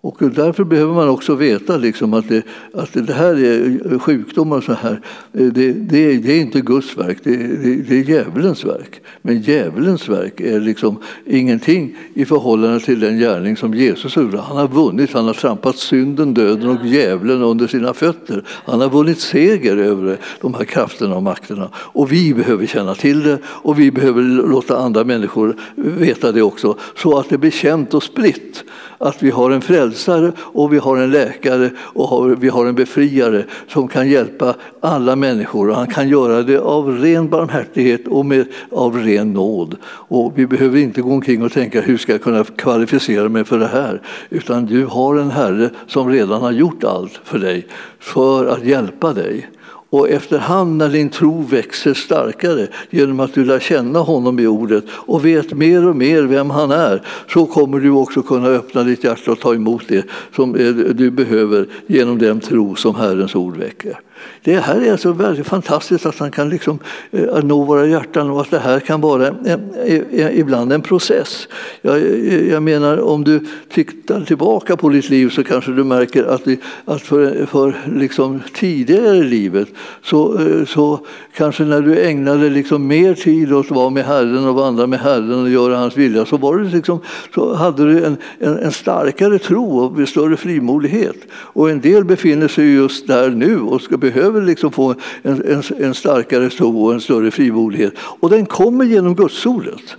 Och 0.04 0.18
därför 0.20 0.64
behöver 0.64 0.94
man 0.94 1.10
också 1.10 1.36
veta 1.36 1.78
liksom 1.78 2.14
att, 2.14 2.30
det, 2.30 2.44
att 2.74 2.94
det 2.94 3.14
här 3.14 3.34
är 3.36 4.00
sjukdomar 4.00 4.62
så 4.62 4.74
här. 4.74 5.02
Eh, 5.34 5.46
det, 5.46 5.72
det, 5.72 6.18
det 6.18 6.32
är 6.32 6.42
inte 6.42 6.62
Guds 6.62 6.98
verk, 6.98 7.18
det, 7.24 7.38
det, 7.38 7.76
det 7.76 7.96
är 7.96 8.04
djävulens 8.04 8.66
verk. 8.66 9.02
Men 9.22 9.42
djävulens 9.42 10.10
verk 10.10 10.40
är 10.40 10.60
liksom 10.60 10.98
ingenting 11.26 11.96
i 12.14 12.26
förhållande 12.26 12.80
till 12.80 13.00
den 13.00 13.20
gärning 13.20 13.58
som 13.58 13.74
Jesus 13.74 14.18
gjorde. 14.18 14.38
Han 14.38 14.58
har 14.58 14.68
vunnit, 14.68 15.14
han 15.14 15.26
har 15.26 15.34
trampat 15.34 15.78
synden, 15.78 16.34
döden 16.34 16.70
och 16.70 16.86
djävulen 16.86 17.42
under 17.42 17.68
sina 17.68 17.94
fötter. 17.94 18.44
Han 18.48 18.82
har 18.82 18.90
vunnit 18.90 19.20
seger 19.20 19.78
över 19.78 20.18
de 20.42 20.54
här 20.54 20.66
krafterna 20.66 21.16
och 21.16 21.24
makterna. 21.24 21.70
Och 21.76 22.12
vi 22.12 22.34
behöver 22.34 22.66
känna 22.66 22.96
till 22.96 23.24
det 23.24 23.38
och 23.46 23.80
vi 23.80 23.92
behöver 23.92 24.22
låta 24.22 24.78
andra 24.78 25.04
människor 25.04 25.56
veta 25.76 26.32
det 26.32 26.42
också 26.42 26.78
så 26.98 27.20
att 27.20 27.30
det 27.30 27.38
blir 27.38 27.52
känt 27.52 27.94
och 27.94 28.04
spritt 28.04 28.64
att 29.02 29.24
vi 29.24 29.30
har 29.30 29.52
en 29.52 29.62
frälsare 29.92 30.32
och 30.40 30.74
vi 30.74 30.78
har 30.78 30.98
en 30.98 31.12
läkare 31.12 31.70
och 31.78 32.44
vi 32.44 32.50
har 32.50 32.66
en 32.66 32.76
befriare 32.76 33.46
som 33.68 33.88
kan 33.88 34.10
hjälpa 34.10 34.56
alla 34.80 35.16
människor. 35.16 35.70
Och 35.70 35.76
han 35.76 35.88
kan 35.88 36.10
göra 36.10 36.44
det 36.44 36.58
av 36.60 36.98
ren 36.98 37.30
barmhärtighet 37.30 38.08
och 38.08 38.26
med, 38.26 38.48
av 38.72 38.98
ren 38.98 39.34
nåd. 39.34 39.76
Och 39.86 40.34
vi 40.36 40.48
behöver 40.48 40.80
inte 40.80 41.02
gå 41.02 41.12
omkring 41.12 41.44
och 41.44 41.52
tänka 41.52 41.82
hur 41.82 41.98
ska 41.98 42.12
jag 42.12 42.22
kunna 42.22 42.44
kvalificera 42.44 43.30
mig 43.30 43.44
för 43.44 43.60
det 43.60 43.68
här? 43.68 44.02
Utan 44.30 44.66
du 44.66 44.86
har 44.86 45.16
en 45.16 45.32
Herre 45.32 45.70
som 45.88 46.10
redan 46.10 46.42
har 46.42 46.52
gjort 46.52 46.84
allt 46.84 47.20
för 47.24 47.40
dig 47.40 47.68
för 48.00 48.46
att 48.46 48.66
hjälpa 48.66 49.14
dig. 49.14 49.50
Och 49.92 50.10
efterhand 50.10 50.78
när 50.78 50.90
din 50.90 51.10
tro 51.10 51.42
växer 51.42 51.94
starkare 51.94 52.68
genom 52.90 53.20
att 53.20 53.34
du 53.34 53.46
lär 53.46 53.60
känna 53.60 54.00
honom 54.00 54.40
i 54.40 54.48
ordet 54.48 54.84
och 54.90 55.26
vet 55.26 55.54
mer 55.54 55.88
och 55.88 55.96
mer 55.96 56.24
vem 56.24 56.50
han 56.50 56.72
är 56.72 57.02
så 57.34 57.46
kommer 57.46 57.80
du 57.80 57.90
också 57.90 58.22
kunna 58.22 58.48
öppna 58.48 58.84
ditt 58.84 59.04
hjärta 59.04 59.32
och 59.32 59.40
ta 59.40 59.54
emot 59.54 59.84
det 59.88 60.06
som 60.36 60.54
du 60.96 61.12
behöver 61.12 61.68
genom 61.88 62.18
den 62.18 62.40
tro 62.40 62.76
som 62.76 62.96
Herrens 62.96 63.36
ord 63.36 63.58
väcker. 63.58 64.00
Det 64.44 64.60
här 64.60 64.82
är 64.82 64.92
alltså 64.92 65.12
väldigt 65.12 65.48
fantastiskt 65.48 66.06
att 66.06 66.20
han 66.20 66.32
kan 66.32 66.50
liksom, 66.50 66.80
eh, 67.12 67.44
nå 67.44 67.64
våra 67.64 67.86
hjärtan 67.86 68.30
och 68.30 68.42
att 68.42 68.52
det 68.52 68.60
här 68.60 68.80
kan 68.80 69.02
vara 69.02 69.28
eh, 69.28 69.60
en, 69.86 70.32
ibland 70.34 70.74
en 70.74 70.82
process. 70.82 71.48
Jag, 71.82 71.98
eh, 71.98 72.50
jag, 72.50 72.64
menar 72.64 72.98
om 72.98 73.24
du 73.24 73.46
tittar 73.70 74.22
tillbaka 74.22 74.78
på 74.78 74.90
ditt 74.90 75.10
liv 75.10 75.30
så 75.30 75.44
kanske 75.44 75.72
du 75.72 75.84
märker 75.84 76.24
att, 76.24 76.46
det, 76.46 76.60
att 76.86 77.02
för, 77.02 77.46
för 77.46 77.76
liksom 77.96 78.42
tidigare 78.54 79.18
i 79.18 79.24
livet 79.24 79.68
så, 80.04 80.40
så 80.68 81.00
kanske 81.36 81.64
när 81.64 81.82
du 81.82 82.02
ägnade 82.02 82.50
liksom 82.50 82.88
mer 82.88 83.14
tid 83.14 83.54
åt 83.54 83.66
att 83.66 83.72
vara 83.72 83.90
med 83.90 84.06
Herren 84.06 84.48
och 84.48 84.56
vandra 84.56 84.88
med 84.88 85.00
Herren 85.00 85.42
och 85.44 85.50
göra 85.50 85.78
hans 85.78 85.98
vilja 85.98 86.26
så, 86.26 86.38
var 86.38 86.58
det 86.58 86.70
liksom, 86.70 87.00
så 87.36 87.54
hade 87.54 87.94
du 87.94 88.06
en, 88.06 88.18
en, 88.40 88.58
en 88.58 88.72
starkare 88.72 89.40
tro 89.40 89.80
och 89.80 90.10
större 90.10 90.38
frimodighet. 90.38 91.16
Och 91.32 91.70
en 91.70 91.82
del 91.82 92.06
befinner 92.06 92.48
sig 92.48 92.74
just 92.74 93.08
där 93.08 93.30
nu 93.30 93.60
och 93.60 93.82
ska 93.82 93.98
behöver 94.14 94.42
liksom 94.42 94.72
få 94.72 94.96
en, 95.22 95.42
en, 95.46 95.64
en 95.80 95.94
starkare 95.94 96.50
tro 96.50 96.86
och 96.86 96.94
en 96.94 97.02
större 97.02 97.32
frimodighet. 97.32 97.94
Och 97.98 98.30
den 98.30 98.46
kommer 98.46 98.86
genom 98.86 99.16
gudsordet. 99.16 99.98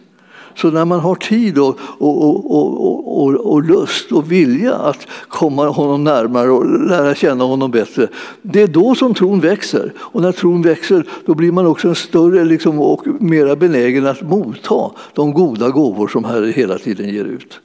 Så 0.55 0.71
när 0.71 0.85
man 0.85 1.01
har 1.01 1.15
tid 1.15 1.59
och, 1.59 1.79
och, 1.99 2.51
och, 2.51 3.23
och, 3.23 3.35
och, 3.35 3.63
lust 3.63 4.13
och 4.13 4.33
vilja 4.33 4.75
att 4.75 5.07
komma 5.29 5.69
honom 5.69 6.05
närmare 6.05 6.51
och 6.51 6.89
lära 6.89 7.15
känna 7.15 7.45
honom 7.45 7.71
bättre, 7.71 8.09
det 8.43 8.63
är 8.63 8.67
då 8.67 8.95
som 8.95 9.15
tron 9.15 9.41
växer. 9.41 9.93
Och 9.99 10.23
när 10.23 10.33
tron 10.33 10.63
växer 10.63 11.05
då 11.27 11.35
blir 11.35 11.53
man 11.53 11.67
också 11.67 11.89
en 11.89 11.95
större 11.95 12.45
liksom, 12.45 12.81
och 12.81 13.07
mera 13.21 13.57
benägen 13.57 14.07
att 14.07 14.23
motta 14.23 14.91
de 15.15 15.33
goda 15.33 15.71
gåvor 15.71 16.09
som 16.09 16.25
Herren 16.25 16.53
hela 16.53 16.79
tiden 16.79 17.09
ger 17.09 17.25
ut. 17.25 17.61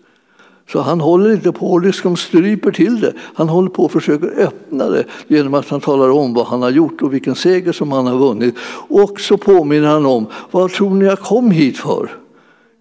Så 0.72 0.82
han 0.82 1.02
håller 1.02 1.34
inte 1.34 1.52
på 1.52 1.72
och 1.72 1.82
liksom 1.82 2.18
stryper 2.18 2.72
till 2.72 3.00
det. 3.00 3.14
Han 3.34 3.50
håller 3.50 3.70
på 3.70 3.84
och 3.84 3.92
försöker 3.92 4.28
öppna 4.38 4.90
det 4.90 5.06
genom 5.28 5.54
att 5.54 5.70
han 5.70 5.82
talar 5.82 6.10
om 6.10 6.34
vad 6.34 6.46
han 6.46 6.62
har 6.62 6.70
gjort 6.70 7.02
och 7.02 7.14
vilken 7.14 7.36
seger 7.36 7.72
som 7.72 7.92
han 7.92 8.08
har 8.08 8.18
vunnit. 8.18 8.56
Och 8.90 9.20
så 9.20 9.38
påminner 9.38 9.88
han 9.88 10.06
om 10.06 10.26
vad 10.52 10.72
tror 10.72 10.90
ni 10.90 11.06
jag 11.06 11.20
kom 11.20 11.52
hit 11.52 11.78
för? 11.78 12.10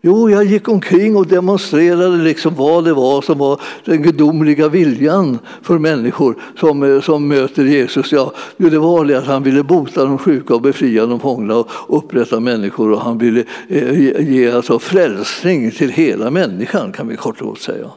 Jo, 0.07 0.31
jag 0.31 0.45
gick 0.45 0.69
omkring 0.69 1.17
och 1.17 1.27
demonstrerade 1.27 2.17
liksom 2.17 2.55
vad 2.55 2.85
det 2.85 2.93
var 2.93 3.23
som 3.23 3.39
var 3.39 3.61
den 3.85 4.03
gudomliga 4.03 4.69
viljan 4.69 5.39
för 5.63 5.79
människor 5.79 6.37
som, 6.61 7.03
som 7.05 7.29
möter 7.29 7.65
Jesus. 7.65 8.13
Ja, 8.13 8.33
det 8.57 8.79
var 8.79 9.05
det 9.05 9.19
att 9.19 9.27
han 9.27 9.43
ville 9.43 9.63
bota 9.63 10.05
de 10.05 10.19
sjuka 10.19 10.55
och 10.55 10.63
befria 10.63 11.07
de 11.07 11.21
fångna 11.21 11.57
och 11.57 11.69
upprätta 11.89 12.41
människor 12.41 12.93
och 12.93 13.01
han 13.01 13.19
ville 13.19 13.45
eh, 13.69 14.31
ge 14.31 14.51
alltså 14.51 14.79
frälsning 14.79 15.71
till 15.71 15.91
hela 15.91 16.31
människan 16.31 16.93
kan 16.93 17.09
vi 17.09 17.17
kort 17.17 17.41
och 17.41 17.49
gott 17.49 17.61
säga. 17.61 17.91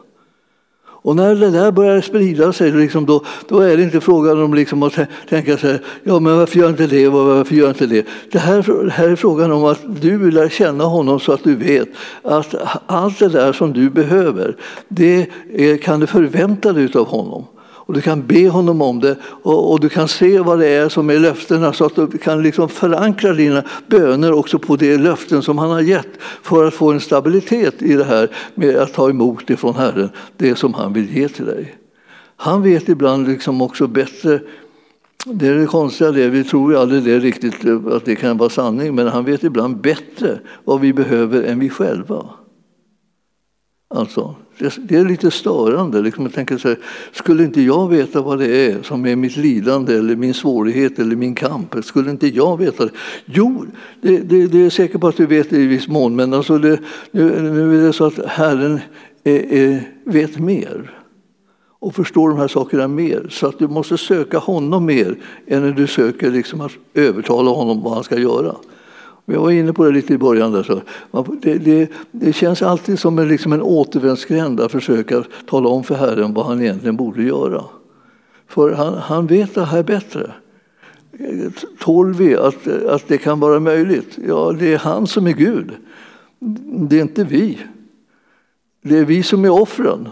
Och 1.09 1.15
när 1.15 1.35
det 1.35 1.49
där 1.49 1.71
börjar 1.71 2.01
sprida 2.01 2.53
sig, 2.53 2.71
liksom 2.71 3.05
då, 3.05 3.23
då 3.47 3.59
är 3.59 3.77
det 3.77 3.83
inte 3.83 4.01
frågan 4.01 4.43
om 4.43 4.53
liksom 4.53 4.83
att 4.83 4.99
tänka 5.29 5.57
så 5.57 5.67
här, 5.67 5.81
ja 6.03 6.19
men 6.19 6.37
varför 6.37 6.59
gör 6.59 6.69
inte 6.69 6.87
det 6.87 7.07
och 7.07 7.13
varför 7.13 7.55
gör 7.55 7.69
inte 7.69 7.85
det? 7.85 8.05
Det 8.31 8.39
här, 8.39 8.83
det 8.85 8.91
här 8.91 9.09
är 9.09 9.15
frågan 9.15 9.51
om 9.51 9.65
att 9.65 10.01
du 10.01 10.31
lär 10.31 10.49
känna 10.49 10.83
honom 10.83 11.19
så 11.19 11.31
att 11.31 11.43
du 11.43 11.55
vet 11.55 11.89
att 12.21 12.55
allt 12.85 13.19
det 13.19 13.29
där 13.29 13.53
som 13.53 13.73
du 13.73 13.89
behöver, 13.89 14.55
det 14.87 15.27
är, 15.53 15.77
kan 15.77 15.99
du 15.99 16.07
förvänta 16.07 16.73
dig 16.73 16.89
av 16.93 17.07
honom. 17.07 17.45
Och 17.89 17.95
du 17.95 18.01
kan 18.01 18.27
be 18.27 18.49
honom 18.49 18.81
om 18.81 18.99
det 18.99 19.17
och, 19.23 19.71
och, 19.71 19.79
du 19.79 19.89
kan 19.89 20.07
se 20.07 20.39
vad 20.39 20.59
det 20.59 20.67
är 20.67 20.89
som 20.89 21.09
är 21.09 21.19
löftena 21.19 21.73
så 21.73 21.85
att 21.85 21.95
du 21.95 22.07
kan 22.07 22.43
liksom 22.43 22.69
förankra 22.69 23.33
dina 23.33 23.63
böner 23.87 24.31
också 24.31 24.59
på 24.59 24.75
de 24.75 24.97
löften 24.97 25.41
som 25.41 25.57
han 25.57 25.69
har 25.69 25.81
gett 25.81 26.07
för 26.43 26.67
att 26.67 26.73
få 26.73 26.91
en 26.91 26.99
stabilitet 26.99 27.81
i 27.81 27.93
det 27.93 28.03
här 28.03 28.29
med 28.55 28.75
att 28.75 28.93
ta 28.93 29.09
emot 29.09 29.49
ifrån 29.49 29.75
Herren 29.75 30.09
det 30.37 30.55
som 30.55 30.73
han 30.73 30.93
vill 30.93 31.17
ge 31.17 31.27
till 31.27 31.45
dig. 31.45 31.75
Han 32.35 32.63
vet 32.63 32.89
ibland 32.89 33.27
liksom 33.27 33.61
också 33.61 33.87
bättre 33.87 34.39
det 35.25 35.47
är 35.47 35.55
det 35.55 35.65
konstiga, 35.65 36.11
det. 36.11 36.29
vi 36.29 36.43
tror 36.43 36.71
ju 36.71 36.77
aldrig 36.77 37.03
det 37.03 37.19
riktigt 37.19 37.65
eh, 37.65 37.77
att 37.91 38.05
det 38.05 38.15
kan 38.15 38.37
vara 38.37 38.49
sanning, 38.49 38.95
men 38.95 39.07
han 39.07 39.25
vet 39.25 39.43
ibland 39.43 39.77
bättre 39.81 40.39
vad 40.63 40.79
vi 40.79 40.93
behöver 40.93 41.43
än 41.43 41.59
vi 41.59 41.69
själva. 41.69 42.25
Alltså, 43.95 44.35
det, 44.59 44.95
är 44.95 45.05
lite 45.05 45.31
störande. 45.31 46.01
Liksom 46.01 46.23
jag 46.23 46.33
tänker 46.33 46.57
så 46.57 46.67
här, 46.67 46.77
skulle 47.11 47.43
inte 47.43 47.61
jag 47.61 47.89
veta 47.89 48.21
vad 48.21 48.39
det 48.39 48.71
är 48.71 48.81
som 48.83 49.05
är 49.05 49.15
mitt 49.15 49.37
lidande 49.37 49.95
eller 49.95 50.15
min 50.15 50.33
svårighet 50.33 50.99
eller 50.99 51.15
min 51.15 51.35
kamp? 51.35 51.75
Skulle 51.83 52.11
inte 52.11 52.27
jag 52.27 52.57
veta 52.57 52.85
det? 52.85 52.91
Jo, 53.25 53.65
det, 54.01 54.17
det, 54.17 54.47
det 54.47 54.65
är 54.65 54.69
säker 54.69 54.97
på 54.97 55.07
att 55.07 55.17
du 55.17 55.25
vet 55.25 55.49
det 55.49 55.57
i 55.57 55.65
viss 55.65 55.87
mån, 55.87 56.15
men 56.15 56.33
alltså 56.33 56.57
det, 56.57 56.79
nu, 57.11 57.41
nu 57.41 57.79
är 57.79 57.87
det 57.87 57.93
så 57.93 58.05
att 58.05 58.25
Herren 58.25 58.79
är, 59.23 59.53
är, 59.53 59.81
vet 60.03 60.39
mer 60.39 60.91
och 61.79 61.95
förstår 61.95 62.29
de 62.29 62.37
här 62.37 62.47
sakerna 62.47 62.87
mer. 62.87 63.27
Så 63.29 63.47
att 63.47 63.59
du 63.59 63.67
måste 63.67 63.97
söka 63.97 64.37
honom 64.37 64.85
mer 64.85 65.15
än 65.47 65.61
när 65.61 65.71
du 65.71 65.87
söker 65.87 66.31
liksom 66.31 66.61
att 66.61 66.71
övertala 66.93 67.51
honom 67.51 67.83
vad 67.83 67.93
han 67.93 68.03
ska 68.03 68.19
göra. 68.19 68.55
Jag 69.31 69.41
var 69.41 69.51
inne 69.51 69.73
på 69.73 69.85
det 69.85 69.91
lite 69.91 70.13
i 70.13 70.17
början. 70.17 70.51
Där, 70.51 70.63
så. 70.63 70.81
Det, 71.41 71.57
det, 71.57 71.91
det 72.11 72.33
känns 72.33 72.61
alltid 72.61 72.99
som 72.99 73.19
en, 73.19 73.27
liksom 73.27 73.53
en 73.53 73.61
återvändsgränd 73.61 74.59
att 74.59 74.71
försöka 74.71 75.23
tala 75.45 75.69
om 75.69 75.83
för 75.83 75.95
Herren 75.95 76.33
vad 76.33 76.45
han 76.45 76.61
egentligen 76.61 76.95
borde 76.95 77.23
göra. 77.23 77.63
För 78.47 78.71
han, 78.71 78.93
han 78.93 79.27
vet 79.27 79.55
det 79.55 79.65
här 79.65 79.83
bättre. 79.83 80.31
Tål 81.79 82.13
vi 82.13 82.35
att, 82.35 82.67
att 82.67 83.07
det 83.07 83.17
kan 83.17 83.39
vara 83.39 83.59
möjligt? 83.59 84.17
Ja, 84.27 84.55
det 84.59 84.73
är 84.73 84.77
han 84.77 85.07
som 85.07 85.27
är 85.27 85.31
Gud. 85.31 85.71
Det 86.89 86.97
är 86.97 87.01
inte 87.01 87.23
vi. 87.23 87.57
Det 88.81 88.97
är 88.97 89.05
vi 89.05 89.23
som 89.23 89.45
är 89.45 89.49
offren 89.49 90.09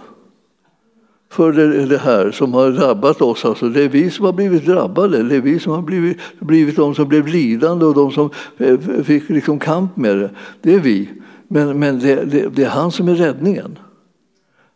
för 1.37 1.51
det, 1.51 1.85
det, 1.85 1.97
här 1.97 2.31
som 2.31 2.53
har 2.53 2.71
drabbat 2.71 3.21
oss. 3.21 3.45
Alltså, 3.45 3.69
det 3.69 3.83
är 3.83 3.89
vi 3.89 4.11
som 4.11 4.25
har 4.25 4.33
blivit 4.33 4.65
drabbade, 4.65 5.23
det 5.23 5.35
är 5.35 5.41
vi 5.41 5.59
som 5.59 5.73
har 5.73 5.81
blivit, 5.81 6.17
blivit 6.39 6.75
de 6.75 6.95
som 6.95 7.07
blev 7.07 7.27
lidande 7.27 7.85
och 7.85 7.93
de 7.93 8.11
som 8.11 8.29
eh, 8.57 8.79
fick 9.03 9.29
liksom 9.29 9.59
kamp 9.59 9.97
med 9.97 10.17
det. 10.17 10.29
Det 10.61 10.73
är 10.73 10.79
vi. 10.79 11.09
Men, 11.47 11.79
men 11.79 11.99
det, 11.99 12.15
det, 12.15 12.49
det 12.55 12.63
är 12.63 12.69
han 12.69 12.91
som 12.91 13.07
är 13.07 13.15
räddningen. 13.15 13.79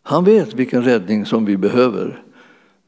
Han 0.04 0.24
vet 0.24 0.54
vilken 0.54 0.84
räddning 0.84 1.26
som 1.26 1.46
vi 1.46 1.58
behöver. 1.58 2.24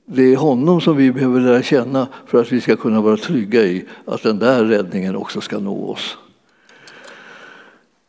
Det 0.05 0.33
är 0.33 0.35
honom 0.35 0.81
som 0.81 0.97
vi 0.97 1.11
behöver 1.11 1.41
lära 1.41 1.61
känna 1.61 2.07
för 2.27 2.41
att 2.41 2.51
vi 2.51 2.61
ska 2.61 2.75
kunna 2.75 3.01
vara 3.01 3.17
trygga 3.17 3.63
i 3.63 3.85
att 4.05 4.23
den 4.23 4.39
där 4.39 4.63
räddningen 4.63 5.15
också 5.15 5.41
ska 5.41 5.59
nå 5.59 5.89
oss. 5.89 6.17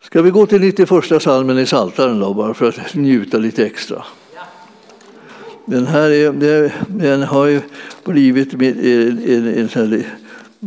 Ska 0.02 0.22
vi 0.22 0.30
gå 0.30 0.46
till 0.46 0.60
91 0.60 1.22
salmen 1.22 1.58
i 1.58 1.66
Saltaren 1.66 2.20
då, 2.20 2.34
bara 2.34 2.54
för 2.54 2.68
att 2.68 2.94
njuta 2.94 3.38
lite 3.38 3.66
extra? 3.66 4.04
Den 5.66 5.86
här 5.86 6.10
är, 6.10 6.32
den 6.88 7.22
har 7.22 7.46
ju 7.46 7.60
blivit 8.04 8.54
en, 8.54 8.62
en, 8.62 9.68
en, 9.74 9.98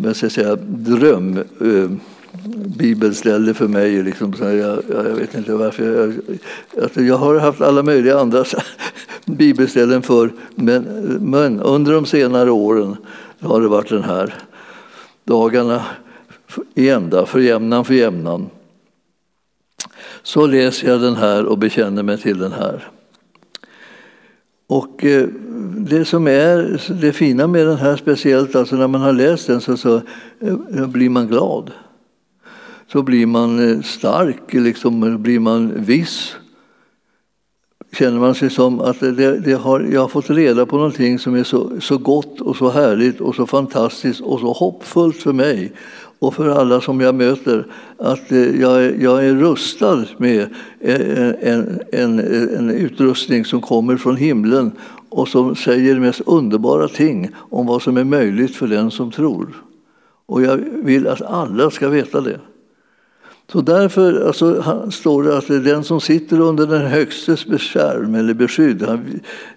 en 0.04 0.16
ska 0.16 0.30
säga, 0.30 0.56
dröm 0.66 1.38
eh, 1.38 1.90
bibelställe 2.78 3.54
för 3.54 3.68
mig. 3.68 4.04
Liksom, 4.04 4.34
jag, 4.40 4.84
jag, 4.90 5.04
vet 5.04 5.36
inte 5.36 5.54
varför. 5.54 5.84
Jag, 5.84 6.14
jag, 6.96 7.08
jag 7.08 7.18
har 7.18 7.40
haft 7.40 7.62
alla 7.62 7.84
möjliga 7.84 8.20
andra 8.20 8.44
bibelställen 9.26 10.02
för 10.02 10.32
men, 10.56 10.84
men 11.22 11.60
under 11.60 11.94
de 11.94 12.06
senare 12.06 12.52
åren 12.52 12.96
har 13.40 13.62
det 13.62 13.68
varit 13.68 13.90
den 13.90 14.04
här. 14.04 14.34
Dagarna 15.24 15.82
i 16.76 16.90
ända, 16.90 17.26
för 17.26 17.40
jämnan 17.40 17.86
för 17.86 17.94
jämnan. 17.94 18.50
Så 20.24 20.46
läser 20.46 20.88
jag 20.88 21.02
den 21.02 21.16
här 21.16 21.46
och 21.46 21.58
bekänner 21.58 22.04
mig 22.04 22.18
till 22.18 22.40
den 22.40 22.52
här. 22.52 22.88
Och 24.68 25.06
eh, 25.06 25.28
det 25.78 26.06
som 26.06 26.28
är 26.28 26.82
det 27.02 27.14
fina 27.14 27.48
med 27.48 27.68
den 27.68 27.78
här 27.78 27.96
speciellt, 27.96 28.56
alltså 28.56 28.76
när 28.76 28.88
man 28.88 29.02
har 29.02 29.14
läst 29.14 29.48
den 29.48 29.62
så, 29.62 29.78
så 29.78 30.02
eh, 30.40 30.88
blir 30.88 31.10
man 31.10 31.28
glad. 31.28 31.72
Så 32.92 33.04
blir 33.04 33.26
man 33.26 33.70
eh, 33.70 33.82
stark, 33.82 34.54
liksom, 34.54 35.24
blir 35.24 35.40
man 35.40 35.84
viss. 35.84 36.36
Känner 37.92 38.20
man 38.20 38.36
sig 38.36 38.50
som 38.50 38.80
att 38.80 39.00
det, 39.00 39.40
det 39.40 39.54
har, 39.54 39.80
jag 39.80 40.02
har 40.02 40.08
fått 40.08 40.30
reda 40.30 40.66
på 40.66 40.76
någonting 40.76 41.20
som 41.20 41.36
är 41.36 41.44
så, 41.44 41.82
så 41.82 41.98
gott 41.98 42.42
och 42.42 42.56
så 42.56 42.70
härligt 42.70 43.22
och 43.22 43.36
så 43.36 43.46
fantastiskt 43.46 44.22
och 44.22 44.40
så 44.40 44.52
hoppfullt 44.52 45.18
för 45.18 45.34
mig 45.34 45.72
och 46.20 46.34
för 46.34 46.50
alla 46.50 46.82
som 46.82 47.02
jag 47.02 47.16
möter 47.16 47.66
att 47.98 48.32
eh, 48.32 48.62
jag, 48.62 49.02
jag 49.02 49.26
är 49.26 49.36
rustad 49.36 50.06
med 50.18 50.42
eh, 50.80 51.30
en, 51.42 51.82
en, 51.92 52.20
en, 52.58 52.70
utrustning 52.70 53.46
som 53.46 53.62
kommer 53.62 53.98
från 53.98 54.16
himlen 54.16 54.72
och 55.10 55.28
som 55.28 55.56
säger 55.56 55.94
de 55.94 56.00
mest 56.00 56.22
underbara 56.26 56.88
ting 56.88 57.30
om 57.36 57.66
vad 57.66 57.82
som 57.82 57.98
är 57.98 58.04
möjligt 58.04 58.56
för 58.56 58.68
den 58.68 58.92
som 58.92 59.12
tror. 59.12 59.64
Och 60.26 60.42
jag 60.42 60.58
vill 60.74 61.08
att 61.08 61.22
alla 61.22 61.70
ska 61.70 61.90
veta 61.90 62.22
det. 62.22 62.40
Så 63.52 63.62
därför 63.62 64.28
alltså, 64.28 64.92
står 64.92 65.24
det 65.24 65.38
att 65.38 65.48
det 65.48 65.56
är 65.56 65.60
den 65.60 65.84
som 65.84 66.02
sitter 66.02 66.40
under 66.40 66.68
den 66.68 66.82
högstes 66.82 67.46
beskärm 67.46 68.16
eller 68.16 68.34
beskydd 68.34 68.86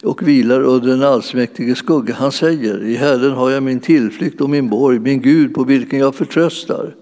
och 0.03 0.29
vilar 0.29 0.61
under 0.61 0.89
den 0.89 1.03
allsmäktige 1.03 1.75
skugga, 1.75 2.15
han 2.15 2.33
säger 2.33 2.83
i 2.83 2.95
Herren 2.97 3.33
har 3.33 3.51
jag 3.51 3.63
min 3.63 3.81
tillflykt 3.81 4.41
och 4.41 4.51
min 4.51 4.69
borg, 4.69 4.99
min 4.99 5.21
Gud 5.21 5.55
på 5.55 5.65
vilken 5.65 5.99
jag 5.99 6.15
förtröstar. 6.15 6.95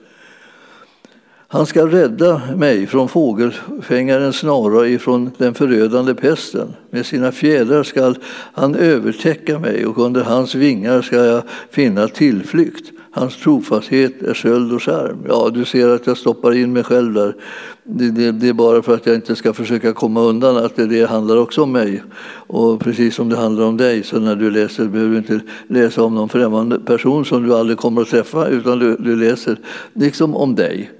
Han 1.50 1.66
ska 1.66 1.86
rädda 1.86 2.42
mig 2.56 2.86
från 2.86 3.08
fågelfängarens 3.08 4.36
snara, 4.36 4.88
ifrån 4.88 5.30
den 5.38 5.54
förödande 5.54 6.14
pesten. 6.14 6.68
Med 6.90 7.06
sina 7.06 7.32
fjädrar 7.32 7.82
ska 7.82 8.14
han 8.52 8.74
övertäcka 8.74 9.58
mig 9.58 9.86
och 9.86 9.98
under 9.98 10.24
hans 10.24 10.54
vingar 10.54 11.02
ska 11.02 11.16
jag 11.16 11.42
finna 11.70 12.08
tillflykt. 12.08 12.92
Hans 13.10 13.36
trofasthet 13.36 14.22
är 14.22 14.34
sköld 14.34 14.72
och 14.72 14.82
skärm. 14.82 15.18
Ja, 15.28 15.50
du 15.54 15.64
ser 15.64 15.88
att 15.88 16.06
jag 16.06 16.16
stoppar 16.16 16.56
in 16.56 16.72
mig 16.72 16.84
själv 16.84 17.14
där. 17.14 17.36
Det, 17.84 18.10
det, 18.10 18.32
det, 18.32 18.48
är 18.48 18.52
bara 18.52 18.82
för 18.82 18.94
att 18.94 19.06
jag 19.06 19.14
inte 19.14 19.36
ska 19.36 19.52
försöka 19.52 19.92
komma 19.92 20.20
undan 20.20 20.56
att 20.56 20.76
det, 20.76 20.86
det 20.86 21.10
handlar 21.10 21.36
också 21.36 21.62
om 21.62 21.72
mig. 21.72 22.02
Och 22.46 22.80
precis 22.80 23.14
som 23.14 23.28
det 23.28 23.36
handlar 23.36 23.64
om 23.64 23.76
dig, 23.76 24.02
så 24.02 24.20
när 24.20 24.36
du 24.36 24.50
läser 24.50 24.84
behöver 24.84 25.10
du 25.10 25.18
inte 25.18 25.40
läsa 25.68 26.02
om 26.02 26.14
någon 26.14 26.28
främmande 26.28 26.80
person 26.80 27.24
som 27.24 27.46
du 27.46 27.54
aldrig 27.54 27.78
kommer 27.78 28.02
att 28.02 28.08
träffa, 28.08 28.48
utan 28.48 28.78
du, 28.78 28.96
du 28.96 29.16
läser 29.16 29.56
liksom 29.92 30.36
om 30.36 30.54
dig. 30.54 30.90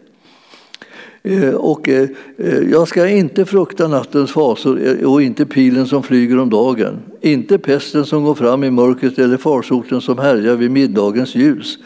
Eh, 1.29 1.55
och 1.55 1.89
eh, 1.89 2.09
eh, 2.39 2.59
jag 2.59 2.89
ska 2.89 3.09
inte 3.09 3.45
frukta 3.45 3.89
nattens 3.89 4.33
fasor 4.33 5.05
och 5.07 5.23
inte 5.23 5.47
pilen 5.47 5.87
som 5.87 6.03
flyger 6.03 6.39
om 6.39 6.51
dagen, 6.51 6.99
inte 7.21 7.59
pesten 7.59 8.05
som 8.07 8.25
går 8.25 8.35
fram 8.35 8.65
i 8.65 8.71
mörkret 8.71 9.19
eller 9.19 9.37
farsoten 9.37 10.01
som 10.01 10.19
härjar 10.19 10.57
vid 10.57 10.71
middagens 10.71 11.35
ljus. 11.35 11.79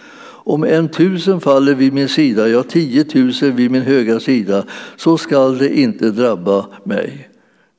Om 0.45 0.65
en 0.65 0.89
tusen 0.89 1.41
faller 1.41 1.75
vid 1.75 1.93
min 1.93 2.09
sida, 2.09 2.49
ja 2.49 2.63
tiotusen 2.63 3.57
vid 3.57 3.71
min 3.71 3.83
högra 3.83 4.21
sida, 4.21 4.65
så 4.97 5.19
skall 5.19 5.59
det 5.59 5.79
inte 5.79 6.11
drabba 6.11 6.67
mig. 6.85 7.32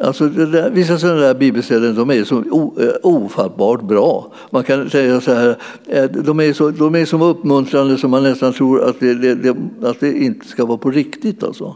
Alltså 0.03 0.27
där, 0.27 0.69
vissa 0.69 0.99
sådana 0.99 1.19
där 1.19 1.33
bibelställen 1.33 1.95
de 1.95 2.09
är 2.09 2.23
så 2.23 2.37
eh, 2.79 2.93
ofattbart 3.03 3.81
bra. 3.81 4.33
Man 4.49 4.63
kan 4.63 4.89
säga 4.89 5.21
så 5.21 5.33
här, 5.33 5.57
eh, 5.87 6.03
de 6.03 6.39
är 6.39 6.53
så, 6.53 6.69
de 6.69 6.95
är 6.95 7.05
så 7.05 7.23
uppmuntrande 7.23 7.97
som 7.97 8.11
man 8.11 8.23
nästan 8.23 8.53
tror 8.53 8.83
att 8.89 8.99
det, 8.99 9.13
det, 9.35 9.55
att 9.81 9.99
det 9.99 10.23
inte 10.23 10.47
ska 10.47 10.65
vara 10.65 10.77
på 10.77 10.91
riktigt. 10.91 11.43
Alltså. 11.43 11.75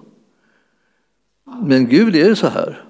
Men 1.64 1.88
Gud 1.88 2.16
är 2.16 2.36
så 2.36 2.48
här. 2.48 2.84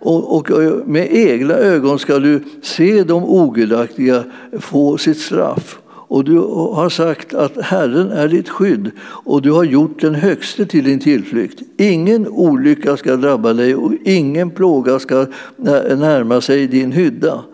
Och, 0.00 0.36
och, 0.36 0.50
eh, 0.50 0.74
med 0.86 1.08
egna 1.10 1.54
ögon 1.54 1.98
ska 1.98 2.18
du 2.18 2.44
se 2.62 3.04
de 3.04 3.24
ogudaktiga 3.24 4.24
få 4.60 4.98
sitt 4.98 5.18
straff 5.18 5.78
och 6.08 6.24
du 6.24 6.38
har 6.74 6.88
sagt 6.88 7.34
att 7.34 7.62
Herren 7.62 8.10
är 8.10 8.28
ditt 8.28 8.48
skydd 8.48 8.90
och 9.00 9.42
du 9.42 9.52
har 9.52 9.64
gjort 9.64 10.00
den 10.00 10.14
högste 10.14 10.66
till 10.66 10.84
din 10.84 11.00
tillflykt. 11.00 11.62
Ingen 11.76 12.28
olycka 12.28 12.96
ska 12.96 13.16
drabba 13.16 13.52
dig 13.52 13.74
och 13.74 13.92
ingen 14.04 14.50
plåga 14.50 14.98
ska 14.98 15.26
närma 15.56 16.40
sig 16.40 16.66
din 16.66 16.92
hydda. 16.92 17.44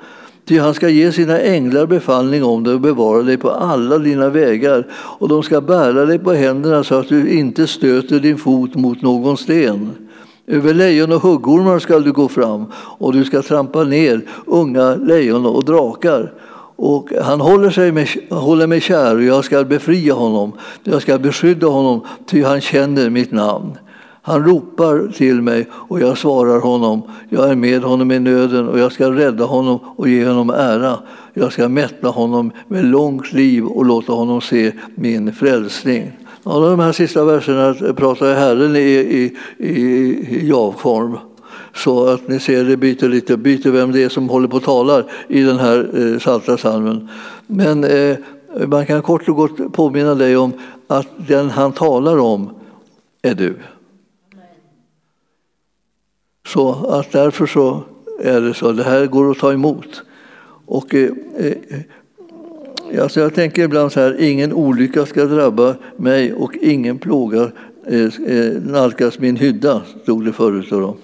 Ty 0.45 0.59
han 0.59 0.75
ska 0.75 0.89
ge 0.89 1.13
sina 1.13 1.41
änglar 1.41 1.87
befallning 1.87 2.45
om 2.45 2.65
dig 2.65 2.75
och 2.75 2.81
bevara 2.81 3.23
dig 3.23 3.37
på 3.37 3.51
alla 3.51 3.99
dina 3.99 4.29
vägar 4.29 4.87
och 4.93 5.29
de 5.29 5.43
ska 5.43 5.61
bära 5.61 6.05
dig 6.05 6.19
på 6.19 6.33
händerna 6.33 6.85
så 6.85 6.95
att 6.95 7.09
du 7.09 7.31
inte 7.33 7.67
stöter 7.67 8.21
din 8.21 8.39
fot 8.39 8.75
mot 8.75 9.03
någon 9.03 9.37
sten. 9.37 9.91
Över 10.47 10.75
lejon 10.75 11.13
och 11.13 11.23
huggormar 11.23 11.79
ska 11.79 11.99
du 11.99 12.13
gå 12.13 12.29
fram 12.29 12.65
och 12.75 13.13
du 13.13 13.25
ska 13.25 13.43
trampa 13.43 13.85
ner 13.85 14.21
unga 14.47 14.95
lejon 14.95 15.47
och 15.47 15.65
drakar. 15.65 16.33
Och 16.83 17.12
han 17.22 17.41
håller, 17.41 17.70
sig 17.70 17.93
med, 17.93 18.09
håller 18.31 18.66
mig 18.66 18.81
kär 18.81 19.16
och 19.16 19.22
jag 19.22 19.45
ska 19.45 19.64
befria 19.64 20.14
honom. 20.14 20.53
Jag 20.85 21.03
ska 21.03 21.18
beskydda 21.18 21.66
honom, 21.66 22.01
ty 22.26 22.43
han 22.43 22.61
känner 22.61 23.11
mitt 23.11 23.33
namn. 23.33 23.78
Han 24.22 24.45
ropar 24.45 25.12
till 25.12 25.43
mig 25.43 25.66
och 25.72 26.01
jag 26.01 26.18
svarar 26.18 26.61
honom. 26.61 27.03
Jag 27.28 27.51
är 27.51 27.57
med 27.57 27.83
honom 27.83 28.12
i 28.12 28.18
nöden 28.18 28.68
och 28.68 28.78
jag 28.78 28.93
ska 28.93 29.11
rädda 29.11 29.45
honom 29.45 29.78
och 29.97 30.09
ge 30.09 30.26
honom 30.26 30.51
ära. 30.51 30.99
Jag 31.35 31.53
ska 31.53 31.68
mätta 31.68 32.09
honom 32.09 32.53
med 32.68 32.85
långt 32.85 33.33
liv 33.33 33.66
och 33.66 33.85
låta 33.85 34.12
honom 34.12 34.41
se 34.41 34.72
min 34.95 35.33
frälsning. 35.33 36.12
Alla 36.45 36.70
de 36.70 36.81
här 36.81 36.93
sista 36.93 37.24
verserna 37.24 37.93
pratar 37.93 38.35
Herren 38.35 38.76
i, 38.76 38.81
i, 38.81 39.37
i, 39.59 39.72
i 39.72 40.49
jag-form. 40.49 41.18
Så 41.75 42.07
att 42.07 42.29
ni 42.29 42.41
ser, 42.41 42.64
det 42.64 42.77
byter 42.77 43.09
lite, 43.09 43.37
byter 43.37 43.71
vem 43.71 43.93
det 43.93 44.03
är 44.03 44.09
som 44.09 44.29
håller 44.29 44.49
på 44.49 44.57
och 44.57 44.62
talar 44.62 45.05
i 45.29 45.43
den 45.43 45.59
här 45.59 45.91
eh, 45.95 46.18
salta 46.18 46.59
salmen. 46.59 47.09
Men 47.47 47.85
eh, 47.85 48.16
man 48.66 48.87
kan 48.87 49.03
kort 49.03 49.29
och 49.29 49.37
gott 49.37 49.73
påminna 49.73 50.14
dig 50.14 50.37
om 50.37 50.53
att 50.87 51.09
den 51.29 51.51
han 51.51 51.73
talar 51.73 52.18
om 52.18 52.51
är 53.23 53.35
du. 53.35 53.57
Så 56.47 56.73
att 56.73 57.12
därför 57.12 57.47
så 57.47 57.83
är 58.21 58.41
det 58.41 58.55
så. 58.55 58.73
Det 58.73 58.83
här 58.83 59.07
går 59.07 59.31
att 59.31 59.39
ta 59.39 59.53
emot. 59.53 60.03
Och, 60.66 60.95
eh, 60.95 61.11
eh, 61.37 63.03
alltså 63.03 63.21
jag 63.21 63.35
tänker 63.35 63.62
ibland 63.62 63.93
så 63.93 64.01
här, 64.01 64.21
ingen 64.21 64.53
olycka 64.53 65.07
ska 65.07 65.25
drabba 65.25 65.75
mig 65.97 66.33
och 66.35 66.57
ingen 66.57 66.99
plåga 66.99 67.51
eh, 67.87 68.05
eh 68.27 68.62
nalkas 68.62 69.18
min 69.18 69.37
hydda, 69.37 69.83
stod 70.03 70.25
det 70.25 70.33
förut. 70.33 70.66
Då. 70.71 70.97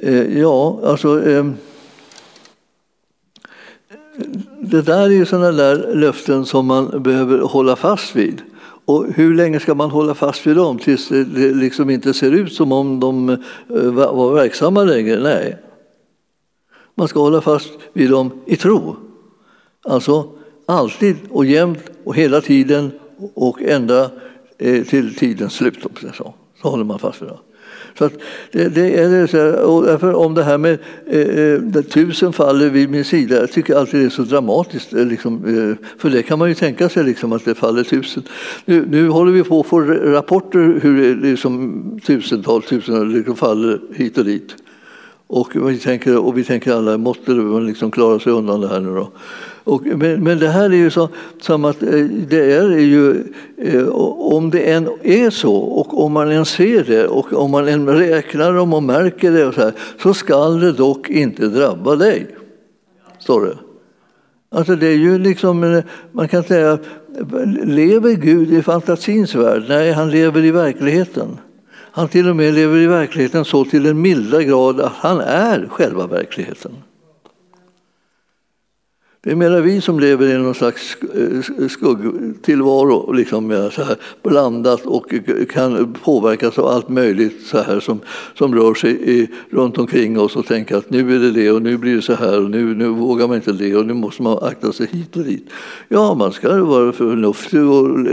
Eh, 0.00 0.38
ja, 0.38 0.80
alltså 0.84 1.28
eh, 1.28 1.46
det 4.60 4.82
där 4.82 5.02
är 5.02 5.08
ju 5.08 5.26
sådana 5.26 5.52
där 5.52 5.94
löften 5.94 6.46
som 6.46 6.66
man 6.66 7.02
behöver 7.02 7.38
hålla 7.38 7.76
fast 7.76 8.16
vid. 8.16 8.42
Och 8.84 9.06
hur 9.14 9.34
länge 9.34 9.60
ska 9.60 9.74
man 9.74 9.90
hålla 9.90 10.14
fast 10.14 10.46
vid 10.46 10.56
dem 10.56 10.78
tills 10.78 11.08
det 11.08 11.54
liksom 11.54 11.90
inte 11.90 12.14
ser 12.14 12.32
ut 12.32 12.52
som 12.52 12.72
om 12.72 13.00
de 13.00 13.28
eh, 13.28 13.36
var 13.90 14.34
verksamma 14.34 14.84
längre? 14.84 15.20
Nej. 15.20 15.56
Man 16.94 17.08
ska 17.08 17.20
hålla 17.20 17.40
fast 17.40 17.70
vid 17.92 18.10
dem 18.10 18.30
i 18.46 18.56
tro. 18.56 18.96
Alltså 19.84 20.28
alltid 20.66 21.16
och 21.30 21.46
jämt 21.46 21.90
och 22.04 22.16
hela 22.16 22.40
tiden 22.40 22.90
och 23.34 23.62
ända 23.62 24.10
eh, 24.58 24.84
till 24.84 25.14
tidens 25.14 25.52
slut. 25.52 25.78
Så 26.16 26.34
håller 26.62 26.84
man 26.84 26.98
fast 26.98 27.22
vid 27.22 27.28
dem. 27.28 27.38
Så 27.98 28.10
det, 28.52 28.68
det, 28.68 28.98
är 28.98 29.26
så 29.26 29.82
därför 29.82 30.14
om 30.14 30.34
det 30.34 30.42
här 30.42 30.58
med 30.58 30.78
eh, 31.06 31.20
eh 31.20 31.82
tusen 31.82 32.32
faller 32.32 32.70
vid 32.70 32.90
min 32.90 33.04
sida, 33.04 33.36
jag 33.36 33.52
tycker 33.52 33.74
alltid 33.74 34.00
det 34.00 34.06
är 34.06 34.10
så 34.10 34.22
dramatiskt. 34.22 34.92
Eh, 34.92 35.06
liksom, 35.06 35.34
eh, 35.34 35.86
för 35.98 36.10
det 36.10 36.22
kan 36.22 36.38
man 36.38 36.48
ju 36.48 36.54
tänka 36.54 36.88
sig 36.88 37.04
liksom, 37.04 37.32
att 37.32 37.44
det 37.44 37.54
faller 37.54 37.84
tusen. 37.84 38.22
Nu, 38.64 38.86
nu 38.90 39.08
håller 39.08 39.32
vi 39.32 39.42
på 39.42 39.60
att 39.60 39.66
få 39.66 39.80
rapporter 39.80 40.80
hur 40.82 41.16
liksom, 41.16 42.00
tusentals, 42.06 42.66
tusen 42.66 43.12
liksom, 43.12 43.36
faller 43.36 43.80
hit 43.94 44.18
och 44.18 44.24
dit. 44.24 44.54
Och 45.26 45.70
vi 45.70 45.78
tänker, 45.78 46.18
och 46.18 46.38
vi 46.38 46.44
tänker 46.44 46.72
alla, 46.72 46.98
måste 46.98 47.30
man 47.30 47.66
liksom 47.66 47.90
klara 47.90 48.18
sig 48.18 48.32
undan 48.32 48.60
det 48.60 48.68
här 48.68 48.80
nu 48.80 48.94
då? 48.94 49.10
Och, 49.68 49.86
men, 49.86 50.24
men, 50.24 50.38
det 50.38 50.48
här 50.48 50.64
är 50.64 50.76
ju 50.76 50.90
så, 50.90 51.08
som 51.40 51.64
att 51.64 51.82
eh, 51.82 52.04
det 52.28 52.52
är 52.52 52.78
ju, 52.78 53.24
eh, 53.56 53.88
om 54.18 54.50
det 54.50 54.72
än 54.72 54.88
är 55.02 55.30
så 55.30 55.54
och 55.54 56.04
om 56.04 56.12
man 56.12 56.30
än 56.30 56.44
ser 56.44 56.84
det 56.84 57.06
och 57.06 57.32
om 57.32 57.50
man 57.50 57.68
än 57.68 57.88
räknar 57.88 58.52
dem 58.52 58.72
och 58.72 58.82
märker 58.82 59.32
det 59.32 59.46
och 59.46 59.54
så, 59.54 59.60
här, 59.60 59.72
så 60.02 60.14
skall 60.14 60.60
det 60.60 60.72
dock 60.72 61.10
inte 61.10 61.46
drabba 61.46 61.96
dig. 61.96 62.26
Står 63.18 63.44
det. 63.44 63.58
Alltså 64.50 64.76
det 64.76 64.86
är 64.86 64.96
ju 64.96 65.18
liksom, 65.18 65.64
eh, 65.64 65.84
man 66.12 66.28
kan 66.28 66.42
säga, 66.42 66.78
lever 67.64 68.12
Gud 68.12 68.52
i 68.52 68.62
fantasins 68.62 69.34
värld? 69.34 69.64
Nej, 69.68 69.92
han 69.92 70.10
lever 70.10 70.44
i 70.44 70.50
verkligheten. 70.50 71.38
Han 71.92 72.08
till 72.08 72.28
och 72.28 72.36
med 72.36 72.54
lever 72.54 72.76
i 72.76 72.86
verkligheten 72.86 73.44
så 73.44 73.64
till 73.64 73.82
den 73.82 74.00
milda 74.00 74.42
grad 74.42 74.80
att 74.80 74.92
han 74.92 75.20
är 75.20 75.68
själva 75.70 76.06
verkligheten. 76.06 76.72
Det 79.20 79.30
är 79.30 79.36
mera 79.36 79.60
vi 79.60 79.80
som 79.80 80.00
lever 80.00 80.26
i 80.26 80.38
någon 80.38 80.54
slags 80.54 80.96
eh, 81.14 81.68
skuggtillvaro, 81.68 83.12
liksom 83.12 83.70
så 83.72 83.82
här 83.82 83.96
blandat 84.22 84.86
och 84.86 85.14
kan 85.50 85.94
påverkas 86.04 86.58
av 86.58 86.66
allt 86.66 86.88
möjligt 86.88 87.46
så 87.46 87.58
här 87.58 87.80
som, 87.80 88.00
som 88.34 88.54
rör 88.54 88.74
sig 88.74 89.20
i, 89.20 89.28
runt 89.50 89.78
omkring 89.78 90.20
oss 90.20 90.36
och 90.36 90.46
tänka 90.46 90.76
att 90.76 90.90
nu 90.90 91.16
är 91.16 91.18
det 91.18 91.30
det 91.30 91.50
och 91.50 91.62
nu 91.62 91.76
blir 91.76 91.96
det 91.96 92.02
så 92.02 92.14
här 92.14 92.42
och 92.42 92.50
nu, 92.50 92.74
nu 92.74 92.88
vågar 92.88 93.26
man 93.28 93.36
inte 93.36 93.52
det 93.52 93.76
och 93.76 93.86
nu 93.86 93.94
måste 93.94 94.22
man 94.22 94.38
akta 94.42 94.72
sig 94.72 94.86
hit 94.92 95.16
och 95.16 95.24
dit. 95.24 95.50
Ja, 95.88 96.14
man 96.14 96.32
ska 96.32 96.64
vara 96.64 96.92
förnuftig 96.92 97.62
och 97.62 98.06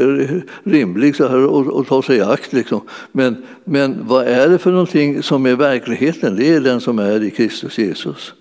rimlig 0.63 1.15
så 1.15 1.27
här 1.27 1.45
och, 1.45 1.67
och 1.67 1.87
ta 1.87 2.01
sig 2.01 2.17
i 2.17 2.21
akt. 2.21 2.53
Liksom. 2.53 2.81
Men, 3.11 3.35
men 3.63 3.97
vad 4.07 4.27
är 4.27 4.49
det 4.49 4.57
för 4.57 4.71
någonting 4.71 5.23
som 5.23 5.45
är 5.45 5.55
verkligheten? 5.55 6.35
Det 6.35 6.53
är 6.53 6.61
den 6.61 6.81
som 6.81 6.99
är 6.99 7.23
i 7.23 7.31
Kristus 7.31 7.77
Jesus. 7.77 8.33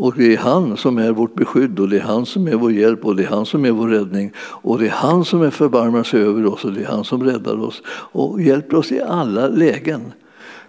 Och 0.00 0.14
det 0.16 0.34
är 0.34 0.38
han 0.38 0.76
som 0.76 0.98
är 0.98 1.12
vårt 1.12 1.34
beskydd 1.34 1.80
och 1.80 1.88
det 1.88 1.96
är 1.96 2.02
han 2.02 2.26
som 2.26 2.48
är 2.48 2.54
vår 2.54 2.72
hjälp 2.72 3.04
och 3.04 3.16
det 3.16 3.22
är 3.22 3.28
han 3.28 3.46
som 3.46 3.64
är 3.64 3.70
vår 3.70 3.88
räddning. 3.88 4.32
Och 4.38 4.78
det 4.78 4.86
är 4.86 4.90
han 4.90 5.24
som 5.24 5.42
är 5.42 5.50
förbarmar 5.50 6.02
sig 6.02 6.22
över 6.22 6.46
oss 6.46 6.64
och 6.64 6.72
det 6.72 6.82
är 6.82 6.86
han 6.86 7.04
som 7.04 7.24
räddar 7.24 7.64
oss 7.64 7.82
och 7.88 8.42
hjälper 8.42 8.76
oss 8.76 8.92
i 8.92 9.00
alla 9.00 9.48
lägen. 9.48 10.12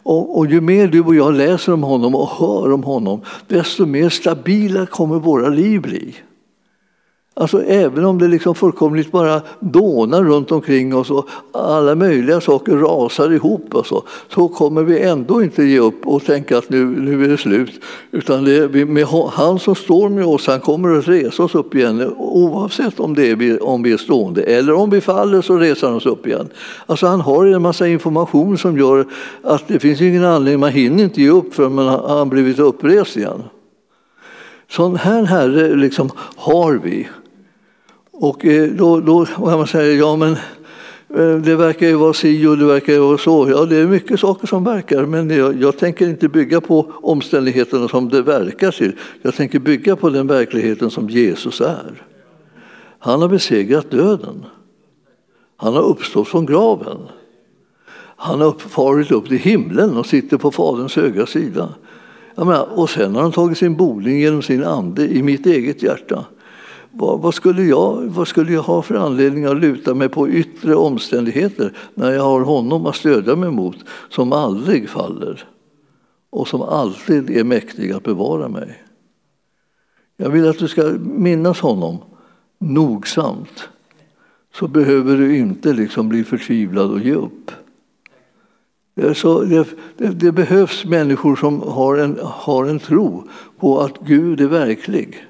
Och, 0.04 0.38
och, 0.38 0.48
ju 0.48 0.62
mer 0.62 0.88
du 0.88 1.02
och 1.02 1.16
jag 1.16 1.34
läser 1.34 1.74
om 1.74 1.84
honom 1.84 2.16
och 2.16 2.30
hör 2.30 2.72
om 2.72 2.84
honom, 2.84 3.22
desto 3.48 3.86
mer 3.86 4.10
stabila 4.10 4.86
kommer 4.86 5.20
våra 5.20 5.50
liv 5.50 5.82
bli. 5.82 6.16
Alltså 7.42 7.64
även 7.64 8.06
om 8.06 8.18
det 8.18 8.28
liksom 8.28 8.56
fullkomligt 8.56 9.12
bara 9.12 9.42
dånar 9.60 10.24
runt 10.24 10.52
omkring 10.52 10.96
oss 10.96 11.12
och 11.12 11.30
alla 11.52 11.96
möjliga 11.96 12.42
saker 12.42 12.76
rasar 12.76 13.32
ihop 13.32 13.76
och 13.76 13.86
så, 13.86 14.04
så 14.30 14.48
kommer 14.48 14.84
vi 14.84 15.00
ändå 15.00 15.44
inte 15.44 15.64
ge 15.64 15.80
upp 15.80 16.08
och 16.08 16.26
tänka 16.26 16.58
att 16.58 16.70
nu, 16.70 16.86
nu 16.86 17.24
är 17.24 17.28
det 17.28 17.38
slut. 17.38 17.84
Utan 18.12 18.44
det 18.44 18.56
är 18.56 18.86
med 18.86 19.06
han 19.32 19.60
som 19.60 19.76
står 19.76 20.10
med 20.10 20.26
oss, 20.26 20.48
han 20.48 20.60
kommer 20.60 20.98
att 20.98 21.08
resa 21.08 21.44
oss 21.44 21.56
upp 21.56 21.76
igen 21.76 22.14
oavsett 22.18 23.00
om, 23.00 23.14
det 23.14 23.32
är, 23.32 23.64
om 23.64 23.84
vi 23.84 23.92
är 23.92 23.98
stående 23.98 24.44
eller 24.44 24.74
om 24.74 24.90
vi 24.90 25.02
faller 25.02 25.42
så 25.42 25.58
reser 25.58 25.88
han 25.88 25.96
oss 25.96 26.06
upp 26.06 26.28
igen. 26.28 26.50
Alltså 26.86 27.08
han 27.08 27.22
har 27.22 27.46
en 27.46 27.62
massa 27.62 27.88
information 27.88 28.58
som 28.58 28.78
gör 28.78 29.06
att 29.42 29.68
det 29.68 29.80
finns 29.80 30.02
ingen 30.02 30.26
anledning, 30.26 30.60
man 30.60 30.72
hinner 30.72 31.04
inte 31.04 31.22
ge 31.22 31.30
upp 31.30 31.54
förrän 31.54 31.76
man 31.76 31.88
har 31.88 32.26
blivit 32.26 32.60
upprest 32.60 33.18
igen. 33.18 33.44
Sån 34.70 34.96
här 34.96 35.24
herre 35.24 35.76
liksom 35.76 36.10
har 36.36 36.74
vi. 36.74 37.08
Och 38.22 38.46
eh, 38.46 38.70
då, 38.70 39.00
då 39.00 39.26
kan 39.26 39.44
man 39.44 39.68
säga, 39.68 39.94
ja 39.94 40.16
men 40.16 40.32
eh, 41.16 41.42
det 41.44 41.56
verkar 41.56 41.88
ju 41.88 41.96
vara 41.96 42.14
si 42.14 42.48
och 42.48 42.58
det 42.58 42.66
verkar 42.66 42.94
ju 42.94 43.00
vara 43.00 43.18
så. 43.18 43.50
Ja, 43.50 43.66
det 43.66 43.76
är 43.78 43.88
mycket 43.88 44.20
saker 44.20 44.48
som 44.48 44.64
verkar, 44.64 45.06
men 45.06 45.30
jag, 45.30 45.62
jag, 45.62 45.78
tänker 45.78 46.08
inte 46.08 46.28
bygga 46.28 46.62
på 46.62 46.92
omständigheterna 47.02 47.88
som 47.88 48.10
det 48.10 48.22
verkar 48.22 48.72
till. 48.72 48.92
Jag 49.22 49.36
tänker 49.36 49.60
bygga 49.60 49.96
på 49.96 50.10
den 50.10 50.28
verkligheten 50.28 50.92
som 50.92 51.10
Jesus 51.10 51.62
är. 51.62 52.04
Han 53.00 53.22
har 53.22 53.30
besegrat 53.30 53.92
döden. 53.92 54.46
Han 55.58 55.74
har 55.74 55.84
uppstått 55.84 56.28
från 56.28 56.46
graven. 56.46 56.98
Han 58.16 58.42
har 58.42 58.52
farit 58.52 59.12
upp 59.12 59.28
till 59.28 59.38
himlen 59.38 59.98
och 59.98 60.06
sitter 60.06 60.38
på 60.38 60.52
Faderns 60.52 60.96
högra 60.96 61.26
sida. 61.26 61.70
Menar, 62.36 62.80
och 62.80 62.90
sen 62.90 63.16
har 63.16 63.22
han 63.22 63.32
tagit 63.32 63.58
sin 63.58 63.76
boning 63.76 64.20
genom 64.20 64.42
sin 64.42 64.64
ande 64.64 65.08
i 65.08 65.24
mitt 65.24 65.46
eget 65.46 65.84
hjärta. 65.84 66.26
Vad, 66.92 67.20
vad, 67.20 67.34
skulle 67.34 67.64
jag, 67.64 68.02
vad 68.06 68.28
skulle 68.28 68.54
jag 68.54 68.62
ha 68.62 68.82
för 68.82 68.96
anledning 68.96 69.46
att 69.46 69.58
luta 69.58 69.94
mig 69.94 70.10
på 70.10 70.30
yttre 70.30 70.76
omständigheter 70.76 71.74
när 71.94 72.12
jag 72.12 72.24
har 72.24 72.42
honom 72.42 72.86
att 72.86 72.96
stödja 72.96 73.36
mig 73.36 73.52
mot 73.52 73.78
som 74.10 74.34
aldrig 74.34 74.90
faller 74.90 75.44
och 76.30 76.48
som 76.48 76.62
alltid 76.62 77.30
är 77.30 77.44
mäktig 77.44 77.92
att 77.92 78.04
bevara 78.04 78.48
mig? 78.48 78.84
Jag 80.18 80.30
vill 80.30 80.48
att 80.48 80.60
du 80.60 80.68
ska 80.68 80.84
minnas 81.02 81.60
honom 81.60 81.98
nogsamt 82.60 83.70
så 84.54 84.68
behöver 84.68 85.18
du 85.18 85.38
inte 85.38 85.74
liksom 85.74 86.10
bli 86.10 86.24
förtvivlad 86.24 86.92
och 86.92 87.00
ge 87.00 87.14
upp. 87.14 87.52
Så 89.16 89.42
det, 89.42 89.68
det, 89.98 90.08
det 90.08 90.32
behövs 90.32 90.86
människor 90.86 91.36
som 91.36 91.62
har 91.62 91.98
en, 91.98 92.20
har 92.22 92.66
en 92.66 92.80
tro 92.80 93.28
på 93.60 93.80
att 93.80 94.00
Gud 94.00 94.42
är 94.42 94.48
verklig 94.48 95.26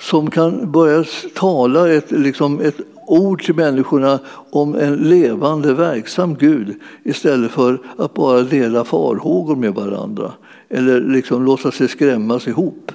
som 0.00 0.30
kan 0.30 0.72
börja 0.72 1.04
tala 1.34 1.92
ett, 1.92 2.10
liksom 2.10 2.60
ett 2.60 2.80
ord 3.06 3.42
till 3.42 3.54
människorna 3.54 4.18
om 4.50 4.74
en 4.74 4.94
levande, 4.94 5.74
verksam 5.74 6.34
Gud 6.34 6.80
istället 7.02 7.50
för 7.50 7.78
att 7.98 8.14
bara 8.14 8.42
dela 8.42 8.84
farhågor 8.84 9.56
med 9.56 9.74
varandra 9.74 10.32
eller 10.68 11.00
liksom 11.00 11.44
låta 11.44 11.70
sig 11.70 11.88
skrämmas 11.88 12.48
ihop. 12.48 12.92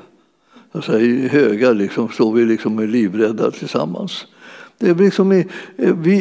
Alltså, 0.71 0.99
I 0.99 1.27
högar 1.27 1.73
liksom, 1.73 2.09
står 2.09 2.33
vi 2.33 2.45
liksom 2.45 2.79
livrädda 2.79 3.51
tillsammans. 3.51 4.25
Det 4.77 4.89
är 4.89 4.95
liksom, 4.95 5.29
vi, 5.29 5.47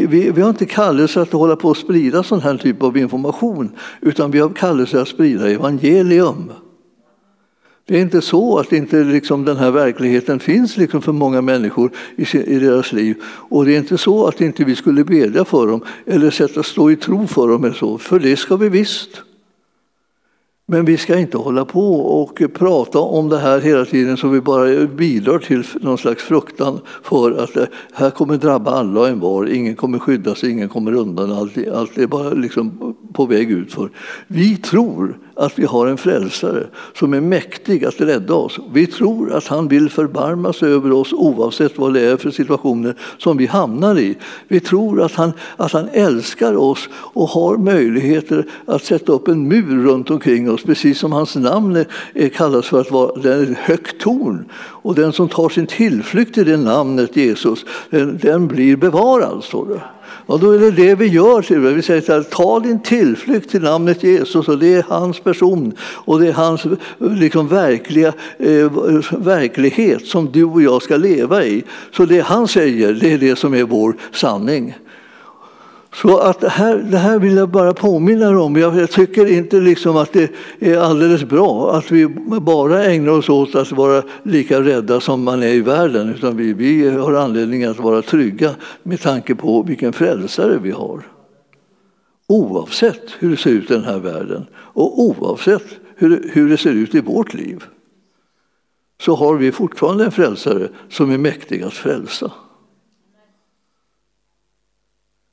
vi, 0.06 0.30
vi 0.30 0.40
har 0.40 0.50
inte 0.50 0.66
kallelse 0.66 1.20
att 1.20 1.32
hålla 1.32 1.56
på 1.56 1.68
och 1.68 1.76
sprida 1.76 2.22
sån 2.22 2.40
här 2.40 2.56
typ 2.56 2.82
av 2.82 2.96
information 2.96 3.70
utan 4.00 4.30
vi 4.30 4.38
har 4.38 4.48
kallelse 4.48 5.00
att 5.00 5.08
sprida 5.08 5.50
evangelium. 5.50 6.50
Det 7.86 7.96
är 7.96 8.00
inte 8.00 8.20
så 8.22 8.58
att 8.58 8.72
inte 8.72 9.04
liksom 9.04 9.44
den 9.44 9.56
här 9.56 9.70
verkligheten 9.70 10.40
finns 10.40 10.76
liksom 10.76 11.02
för 11.02 11.12
många 11.12 11.40
människor 11.40 11.90
i, 12.16 12.36
i 12.38 12.58
deras 12.58 12.92
liv. 12.92 13.16
Och 13.24 13.64
det 13.64 13.74
är 13.74 13.78
inte 13.78 13.98
så 13.98 14.26
att 14.26 14.40
inte 14.40 14.64
vi 14.64 14.76
skulle 14.76 15.04
bedja 15.04 15.44
för 15.44 15.66
dem 15.66 15.84
eller 16.06 16.30
sätta 16.30 16.62
stå 16.62 16.90
i 16.90 16.96
tro 16.96 17.26
för 17.26 17.48
dem. 17.48 17.64
Eller 17.64 17.74
så, 17.74 17.98
för 17.98 18.18
det 18.18 18.36
ska 18.36 18.56
vi 18.56 18.68
visst. 18.68 19.22
Men 20.66 20.84
vi 20.84 20.96
ska 20.96 21.18
inte 21.18 21.36
hålla 21.38 21.64
på 21.64 21.94
och 22.00 22.42
prata 22.54 22.98
om 22.98 23.28
det 23.28 23.38
här 23.38 23.60
hela 23.60 23.84
tiden 23.84 24.16
så 24.16 24.28
vi 24.28 24.40
bara 24.40 24.86
bidrar 24.86 25.38
till 25.38 25.64
någon 25.80 25.98
slags 25.98 26.22
fruktan 26.22 26.80
för 27.02 27.32
att 27.32 27.54
det 27.54 27.68
här 27.92 28.10
kommer 28.10 28.36
drabba 28.36 28.70
alla 28.70 29.00
och 29.00 29.08
envar. 29.08 29.48
Ingen 29.48 29.76
kommer 29.76 29.98
skydda 29.98 30.34
sig, 30.34 30.50
ingen 30.50 30.68
kommer 30.68 30.92
undan. 30.92 31.32
Allt, 31.32 31.68
allt 31.68 31.98
är 31.98 32.06
bara 32.06 32.30
liksom 32.30 32.94
på 33.12 33.26
väg 33.26 33.50
utför. 33.50 33.90
Vi 34.26 34.56
tror 34.56 35.18
att 35.34 35.58
vi 35.58 35.64
har 35.64 35.86
en 35.86 35.96
frälsare 35.96 36.66
som 36.94 37.14
är 37.14 37.20
mäktig 37.20 37.84
att 37.84 38.00
rädda 38.00 38.34
oss. 38.34 38.58
Vi 38.72 38.86
tror 38.86 39.32
att 39.32 39.46
han 39.46 39.68
vill 39.68 39.90
förbarma 39.90 40.52
sig 40.52 40.72
över 40.72 40.92
oss 40.92 41.12
oavsett 41.12 41.78
vad 41.78 41.94
det 41.94 42.00
är 42.00 42.16
för 42.16 42.30
situationer 42.30 42.94
som 43.18 43.36
vi 43.36 43.46
hamnar 43.46 43.98
i. 43.98 44.16
Vi 44.48 44.60
tror 44.60 45.02
att 45.02 45.14
han, 45.14 45.32
att 45.56 45.72
han 45.72 45.88
älskar 45.92 46.56
oss 46.56 46.88
och 46.92 47.28
har 47.28 47.56
möjligheter 47.56 48.46
att 48.66 48.84
sätta 48.84 49.12
upp 49.12 49.28
en 49.28 49.48
mur 49.48 49.84
runt 49.84 50.10
omkring 50.10 50.50
oss 50.50 50.62
precis 50.62 50.98
som 50.98 51.12
hans 51.12 51.36
namn 51.36 51.84
är, 52.14 52.28
kallas 52.28 52.66
för 52.66 52.80
att 52.80 52.90
vara 52.90 53.42
ett 53.42 53.58
högt 53.58 54.00
torn. 54.00 54.44
Och 54.54 54.94
den 54.94 55.12
som 55.12 55.28
tar 55.28 55.48
sin 55.48 55.66
tillflykt 55.66 56.34
till 56.34 56.46
det 56.46 56.56
namnet 56.56 57.16
Jesus, 57.16 57.64
den, 57.90 58.18
den 58.22 58.48
blir 58.48 58.76
bevarad, 58.76 59.44
står 59.44 59.66
det. 59.66 59.80
Och 60.26 60.40
då 60.40 60.50
är 60.50 60.58
det 60.58 60.70
det 60.70 60.94
vi 60.94 61.06
gör. 61.06 61.70
Vi 61.74 61.82
säger 61.82 62.18
att 62.18 62.30
ta 62.30 62.60
din 62.60 62.82
tillflykt 62.82 63.50
till 63.50 63.62
namnet 63.62 64.02
Jesus 64.02 64.48
och 64.48 64.58
det 64.58 64.74
är 64.74 64.84
hans 64.88 65.20
person 65.20 65.72
och 65.80 66.20
det 66.20 66.28
är 66.28 66.32
hans 66.32 66.62
liksom, 66.98 67.48
verkliga, 67.48 68.12
eh, 68.38 68.72
verklighet 69.10 70.06
som 70.06 70.32
du 70.32 70.44
och 70.44 70.62
jag 70.62 70.82
ska 70.82 70.96
leva 70.96 71.44
i. 71.44 71.64
Så 71.92 72.04
det 72.04 72.20
han 72.20 72.48
säger, 72.48 72.92
det 72.92 73.12
är 73.12 73.18
det 73.18 73.36
som 73.36 73.54
är 73.54 73.62
vår 73.62 73.96
sanning. 74.12 74.74
Så 75.94 76.18
att 76.18 76.40
det, 76.40 76.48
här, 76.48 76.76
det 76.76 76.98
här 76.98 77.18
vill 77.18 77.36
jag 77.36 77.48
bara 77.48 77.74
påminna 77.74 78.28
er 78.28 78.36
om. 78.36 78.56
Jag, 78.56 78.76
jag, 78.76 78.90
tycker 78.90 79.26
inte 79.32 79.60
liksom 79.60 79.96
att 79.96 80.12
det 80.12 80.30
är 80.60 80.78
alldeles 80.78 81.24
bra 81.24 81.76
att 81.76 81.90
vi 81.90 82.06
bara 82.42 82.84
ägnar 82.84 83.12
oss 83.12 83.28
åt 83.28 83.54
att 83.54 83.72
vara 83.72 84.02
lika 84.22 84.60
rädda 84.60 85.00
som 85.00 85.22
man 85.22 85.42
är 85.42 85.46
i 85.48 85.60
världen. 85.60 86.14
Utan 86.14 86.36
vi, 86.36 86.52
vi 86.52 86.90
har 86.90 87.12
anledning 87.12 87.64
att 87.64 87.78
vara 87.78 88.02
trygga 88.02 88.50
med 88.82 89.00
tanke 89.00 89.34
på 89.34 89.62
vilken 89.62 89.92
frälsare 89.92 90.58
vi 90.62 90.70
har. 90.70 91.02
Oavsett 92.26 93.10
hur 93.18 93.30
det 93.30 93.36
ser 93.36 93.50
ut 93.50 93.70
i 93.70 93.74
den 93.74 93.84
här 93.84 93.98
världen 93.98 94.46
och 94.54 95.00
oavsett 95.00 95.64
hur, 95.96 96.30
hur 96.32 96.48
det 96.48 96.56
ser 96.56 96.72
ut 96.72 96.94
i 96.94 97.00
vårt 97.00 97.34
liv 97.34 97.64
så 99.00 99.14
har 99.14 99.34
vi 99.34 99.52
fortfarande 99.52 100.04
en 100.04 100.12
frälsare 100.12 100.68
som 100.88 101.10
är 101.10 101.18
mäktig 101.18 101.62
att 101.62 101.72
frälsa. 101.72 102.32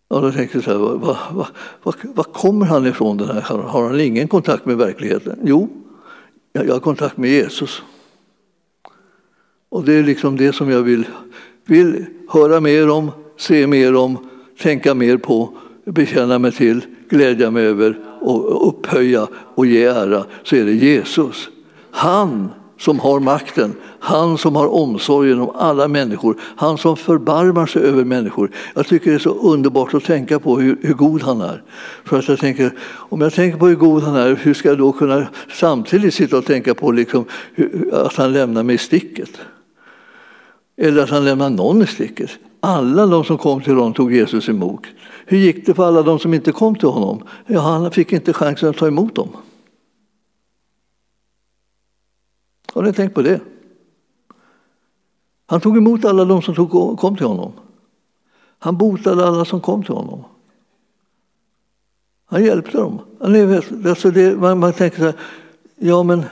Och 0.10 0.22
då 0.22 0.32
tänker 0.32 0.56
jag 0.56 0.64
så 0.64 0.72
här, 0.72 0.78
var, 0.78 0.96
var, 0.98 1.18
var, 1.84 1.96
var, 2.04 2.24
kommer 2.24 2.66
han 2.66 2.88
ifrån 2.88 3.18
den 3.18 3.28
här? 3.28 3.42
Har 3.42 3.90
han 3.90 4.00
ingen 4.00 4.28
kontakt 4.28 4.66
med 4.66 4.78
verkligheten? 4.78 5.40
Jo, 5.44 5.70
jag 6.54 6.74
har 6.74 6.80
kontakt 6.80 7.18
med 7.18 7.30
Jesus. 7.30 7.82
Och 9.70 9.84
det 9.84 9.94
är 9.94 10.04
liksom 10.04 10.38
det 10.38 10.54
som 10.54 10.70
jag 10.70 10.82
vill, 10.82 11.06
vill 11.66 12.06
höra 12.30 12.60
mer 12.60 12.90
om, 12.90 13.12
se 13.38 13.68
mer 13.68 13.96
om, 13.96 14.30
tänka 14.62 14.94
mer 14.94 15.18
på, 15.18 15.54
bekänna 15.86 16.40
mig 16.40 16.52
till, 16.52 16.86
glädja 17.10 17.52
mig 17.52 17.66
över 17.66 18.00
och 18.22 18.68
upphöja 18.68 19.28
och 19.34 19.66
ge 19.66 19.84
ära, 19.84 20.26
så 20.44 20.56
är 20.56 20.66
det 20.66 20.74
Jesus. 20.74 21.50
Han 21.92 22.50
som 22.78 23.00
har 23.00 23.20
makten, 23.20 23.76
han 24.00 24.38
som 24.38 24.56
har 24.56 24.68
omsorgen 24.74 25.40
om 25.40 25.50
alla 25.56 25.88
människor, 25.88 26.36
han 26.42 26.78
som 26.78 26.98
förbarmar 26.98 27.66
sig 27.66 27.82
över 27.82 28.04
människor. 28.04 28.52
Jag 28.76 28.88
tycker 28.88 29.12
det 29.12 29.18
är 29.18 29.20
så 29.20 29.34
underbart 29.34 29.94
att 29.94 30.04
tänka 30.04 30.40
på 30.40 30.60
hur, 30.60 30.78
hur 30.82 30.94
god 30.94 31.22
han 31.22 31.42
är. 31.42 31.64
För 32.06 32.20
att 32.20 32.28
jag 32.28 32.40
tänker, 32.40 32.74
om 32.90 33.22
jag 33.22 33.34
tänker 33.34 33.58
på 33.58 33.68
hur 33.68 33.76
god 33.76 34.04
han 34.04 34.16
är, 34.16 34.36
hur 34.36 34.54
ska 34.54 34.70
jag 34.70 34.78
då 34.78 34.92
kunna 34.92 35.28
samtidigt 35.54 36.14
sitta 36.14 36.38
och 36.38 36.46
tänka 36.46 36.74
på 36.74 36.92
liksom, 36.92 37.26
hur, 37.54 37.94
att 37.94 38.16
han 38.16 38.34
lämnar 38.34 38.64
mig 38.64 38.76
i 38.76 38.78
sticket? 38.78 39.30
Eller 40.78 41.04
att 41.04 41.10
han 41.10 41.26
lämnar 41.26 41.50
någon 41.50 41.82
i 41.82 41.88
sticket. 41.88 42.30
Alla 42.60 43.06
de 43.06 43.24
som 43.24 43.38
kom 43.38 43.62
till 43.62 43.74
honom 43.74 43.94
tog 43.94 44.14
Jesus 44.14 44.50
emot. 44.50 44.82
Hur 45.26 45.38
gick 45.38 45.66
det 45.66 45.74
för 45.74 45.88
alla 45.88 46.02
de 46.02 46.20
som 46.20 46.34
inte 46.34 46.52
kom 46.52 46.76
till 46.76 46.88
honom? 46.88 47.24
Ja, 47.48 47.60
han 47.60 47.92
fick 47.92 48.14
inte 48.14 48.34
chansen 48.34 48.70
att 48.70 48.78
ta 48.78 48.88
emot 48.88 49.16
dem. 49.16 49.30
Har 52.74 52.84
ni 52.84 52.94
tänkt 52.94 53.16
på 53.16 53.22
det? 53.22 53.40
Han 55.50 55.62
tog 55.62 55.78
emot 55.78 56.06
alla 56.06 56.26
de 56.26 56.42
som 56.42 56.56
tog, 56.56 57.00
kom 57.00 57.18
till 57.18 57.26
honom. 57.26 57.52
Han 58.60 58.78
botade 58.78 59.28
alla 59.28 59.46
som 59.46 59.62
kom 59.62 59.84
till 59.84 59.94
honom. 59.94 60.24
Han 62.26 62.44
hjälpte 62.44 62.78
dem. 62.78 63.00
Alltså 63.86 64.12
det, 64.12 64.38
man, 64.38 64.60
man 64.60 64.74
tänker 64.74 64.98
så 64.98 65.04
här, 65.04 65.14
ja 65.76 66.04
men 66.04 66.24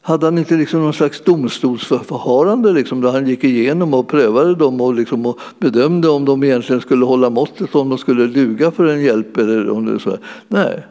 hade 0.00 0.26
han 0.26 0.38
inte 0.38 0.54
liksom 0.54 0.80
någon 0.80 0.92
slags 0.92 1.24
domstolsförfarande 1.24 2.72
liksom, 2.72 3.00
där 3.00 3.12
han 3.12 3.26
gick 3.26 3.44
igenom 3.44 3.94
och 3.94 4.08
prövade 4.08 4.54
dem 4.54 4.80
och, 4.80 4.94
liksom, 4.94 5.26
och 5.26 5.38
bedömde 5.58 6.08
om 6.08 6.24
de 6.24 6.44
egentligen 6.44 6.80
skulle 6.80 7.04
hålla 7.04 7.30
måttet, 7.30 7.74
om 7.74 7.88
de 7.88 7.98
skulle 7.98 8.26
duga 8.26 8.70
för 8.70 8.86
en 8.86 9.02
hjälp 9.02 9.36
eller 9.36 9.70
om 9.70 9.84
det 9.86 10.00
så? 10.00 10.16
Nej. 10.48 10.86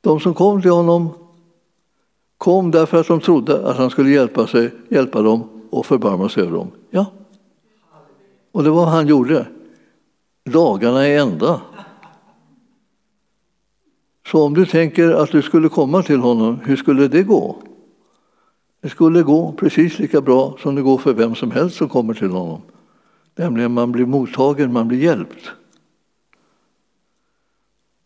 De 0.00 0.20
som 0.20 0.34
kom 0.34 0.62
till 0.62 0.70
honom 0.70 1.08
kom 2.38 2.70
därför 2.70 3.00
att 3.00 3.06
de 3.06 3.20
trodde 3.20 3.68
att 3.68 3.76
han 3.76 3.90
skulle 3.90 4.10
hjälpa, 4.10 4.46
sig, 4.46 4.70
hjälpa 4.88 5.22
dem 5.22 5.51
och 5.72 5.86
förbarma 5.86 6.28
sig 6.28 6.42
över 6.42 6.52
dem. 6.52 6.70
Ja. 6.90 7.06
Och 8.52 8.64
det 8.64 8.70
var 8.70 8.84
vad 8.84 8.94
han 8.94 9.06
gjorde. 9.06 9.46
Dagarna 10.44 11.06
är 11.06 11.18
ända. 11.18 11.60
Så 14.26 14.44
om 14.44 14.54
du 14.54 14.66
tänker 14.66 15.10
att 15.10 15.30
du 15.30 15.42
skulle 15.42 15.68
komma 15.68 16.02
till 16.02 16.20
honom, 16.20 16.60
hur 16.64 16.76
skulle 16.76 17.08
det 17.08 17.22
gå? 17.22 17.56
Det 18.80 18.88
skulle 18.88 19.22
gå 19.22 19.52
precis 19.52 19.98
lika 19.98 20.20
bra 20.20 20.56
som 20.62 20.74
det 20.74 20.82
går 20.82 20.98
för 20.98 21.12
vem 21.12 21.34
som 21.34 21.50
helst 21.50 21.76
som 21.76 21.88
kommer 21.88 22.14
till 22.14 22.30
honom. 22.30 22.60
Nämligen 23.36 23.72
man 23.72 23.92
blir 23.92 24.06
mottagen, 24.06 24.72
man 24.72 24.88
blir 24.88 24.98
hjälpt. 24.98 25.50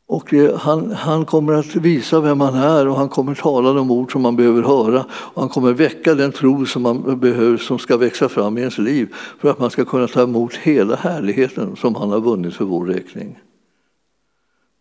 Och 0.07 0.35
eh, 0.35 0.57
han, 0.57 0.91
han 0.91 1.25
kommer 1.25 1.53
att 1.53 1.77
visa 1.77 2.21
vem 2.21 2.41
han 2.41 2.55
är 2.55 2.89
och 2.89 2.97
han 2.97 3.09
kommer 3.09 3.35
tala 3.35 3.73
de 3.73 3.91
ord 3.91 4.13
som 4.13 4.23
man 4.23 4.37
behöver 4.37 4.63
höra. 4.63 5.05
Och 5.11 5.43
han 5.43 5.49
kommer 5.49 5.73
väcka 5.73 6.15
den 6.15 6.33
tro 6.33 6.67
som 6.67 6.83
man 6.83 7.21
behöver, 7.21 7.57
som 7.57 7.79
ska 7.79 7.97
växa 7.97 8.29
fram 8.29 8.59
i 8.59 8.61
ens 8.61 8.79
liv 8.79 9.15
för 9.39 9.51
att 9.51 9.59
man 9.59 9.71
ska 9.71 9.85
kunna 9.85 10.09
ta 10.09 10.23
emot 10.23 10.55
hela 10.55 10.97
härligheten 10.97 11.77
som 11.77 11.95
han 11.95 12.11
har 12.11 12.21
vunnit 12.21 12.55
för 12.55 12.65
vår 12.65 12.87
räkning. 12.87 13.39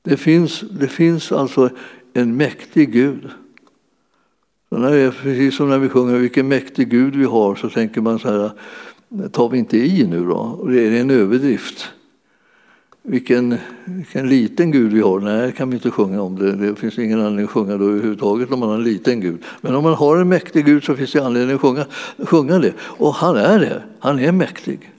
Det 0.01 0.17
finns, 0.17 0.59
det 0.59 0.87
finns 0.87 1.31
alltså 1.31 1.69
en 2.13 2.37
mäktig 2.37 2.91
Gud. 2.91 3.29
Så 4.69 4.77
när 4.77 4.91
det 4.91 5.11
precis 5.11 5.55
som 5.55 5.69
när 5.69 5.79
vi 5.79 5.89
sjunger 5.89 6.17
vilken 6.17 6.47
mäktig 6.47 6.89
Gud 6.89 7.15
vi 7.15 7.25
har 7.25 7.55
så 7.55 7.69
tänker 7.69 8.01
man 8.01 8.19
så 8.19 8.29
här, 8.29 8.51
tar 9.29 9.49
vi 9.49 9.57
inte 9.57 9.77
i 9.77 10.07
nu 10.07 10.25
då? 10.25 10.65
Det 10.69 10.87
är 10.87 11.01
en 11.01 11.11
överdrift 11.11 11.91
vilken, 13.05 13.57
vilken 13.85 14.29
liten 14.29 14.71
Gud 14.71 14.93
vi 14.93 15.01
har. 15.01 15.19
Nej, 15.19 15.45
det 15.45 15.51
kan 15.51 15.69
vi 15.69 15.75
inte 15.75 15.91
sjunga 15.91 16.21
om. 16.21 16.39
Det, 16.39 16.51
det 16.51 16.75
finns 16.75 16.99
ingen 16.99 17.19
anledning 17.19 17.45
att 17.45 17.51
sjunga 17.51 17.77
då 17.77 17.85
överhuvudtaget 17.85 18.51
om 18.51 18.59
man 18.59 18.69
har 18.69 18.75
en 18.75 18.83
liten 18.83 19.21
Gud. 19.21 19.43
Men 19.61 19.75
om 19.75 19.83
man 19.83 19.93
har 19.93 20.17
en 20.17 20.29
mäktig 20.29 20.65
Gud 20.65 20.83
så 20.83 20.95
finns 20.95 21.11
det 21.11 21.25
anledning 21.25 21.55
att 21.55 21.61
sjunga, 21.61 21.85
sjunga 22.17 22.59
det. 22.59 22.73
Och 22.79 23.13
han 23.13 23.35
är 23.35 23.59
det. 23.59 23.83
Han 23.99 24.19
är 24.19 24.31
mäktig. 24.31 24.91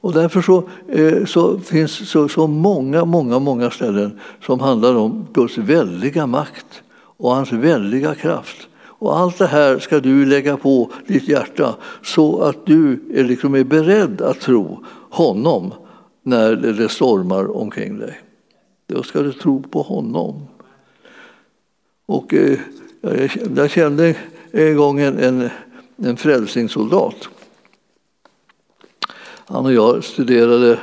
Och 0.00 0.12
därför 0.12 0.42
så, 0.42 0.68
eh, 0.88 1.24
så 1.24 1.58
finns 1.58 2.10
så, 2.10 2.28
så 2.28 2.46
många, 2.46 3.04
många, 3.04 3.38
många 3.38 3.70
ställen 3.70 4.18
som 4.46 4.60
handlar 4.60 4.94
om 4.94 5.26
Guds 5.32 5.58
väldiga 5.58 6.26
makt 6.26 6.82
och 7.16 7.34
hans 7.34 7.52
väldiga 7.52 8.14
kraft. 8.14 8.68
Och 9.00 9.18
allt 9.18 9.38
det 9.38 9.46
här 9.46 9.78
ska 9.78 10.00
du 10.00 10.26
lägga 10.26 10.56
på 10.56 10.90
ditt 11.06 11.28
hjärta 11.28 11.74
så 12.02 12.40
att 12.40 12.66
du 12.66 13.00
är, 13.14 13.24
liksom 13.24 13.54
är 13.54 13.64
beredd 13.64 14.22
att 14.22 14.40
tro 14.40 14.84
honom 15.10 15.72
när 16.28 16.56
det 16.56 16.88
stormar 16.88 17.56
omkring 17.56 17.98
dig. 17.98 18.20
Då 18.86 19.02
ska 19.02 19.22
du 19.22 19.32
tro 19.32 19.62
på 19.62 19.82
honom. 19.82 20.46
Och 22.06 22.34
eh, 22.34 22.58
jag 23.56 23.70
kände 23.70 24.14
en 24.50 24.76
gång 24.76 25.00
en, 25.00 25.18
en, 25.18 25.50
en 25.96 26.16
frälsningssoldat. 26.16 27.28
Han 29.46 29.66
och 29.66 29.72
jag 29.72 30.04
studerade 30.04 30.78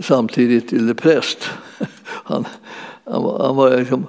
samtidigt 0.00 0.68
till 0.68 0.94
präst. 0.94 1.38
Han, 2.04 2.46
han, 3.04 3.22
var, 3.22 3.46
han 3.46 3.56
var 3.56 3.78
liksom, 3.78 4.06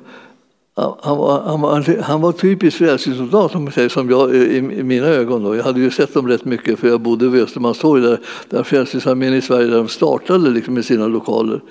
han 1.02 1.18
var, 1.18 1.42
han, 1.42 1.62
var, 1.62 2.02
han 2.02 2.22
var 2.22 2.32
typisk 2.32 2.78
frälsningssoldat 2.78 3.52
som 3.92 4.10
jag 4.10 4.36
i, 4.36 4.58
i, 4.58 4.62
mina 4.62 5.08
ögon. 5.08 5.44
Då. 5.44 5.56
Jag 5.56 5.64
hade 5.64 5.80
ju 5.80 5.92
sett 5.92 6.14
dem 6.14 6.28
rätt 6.28 6.46
mycket 6.46 6.80
för 6.80 6.88
jag 6.88 7.02
bodde 7.02 7.30
vid 7.30 7.44
Östermalmstorg 7.44 8.02
där, 8.02 8.20
där 8.50 8.64
Frälsningsarmén 8.64 9.34
i 9.34 9.42
Sverige 9.42 9.68
där 9.68 9.78
de 9.78 9.88
startade 9.88 10.50
liksom 10.50 10.74
med 10.74 10.86
sina 10.86 11.08
lokaler. 11.08 11.62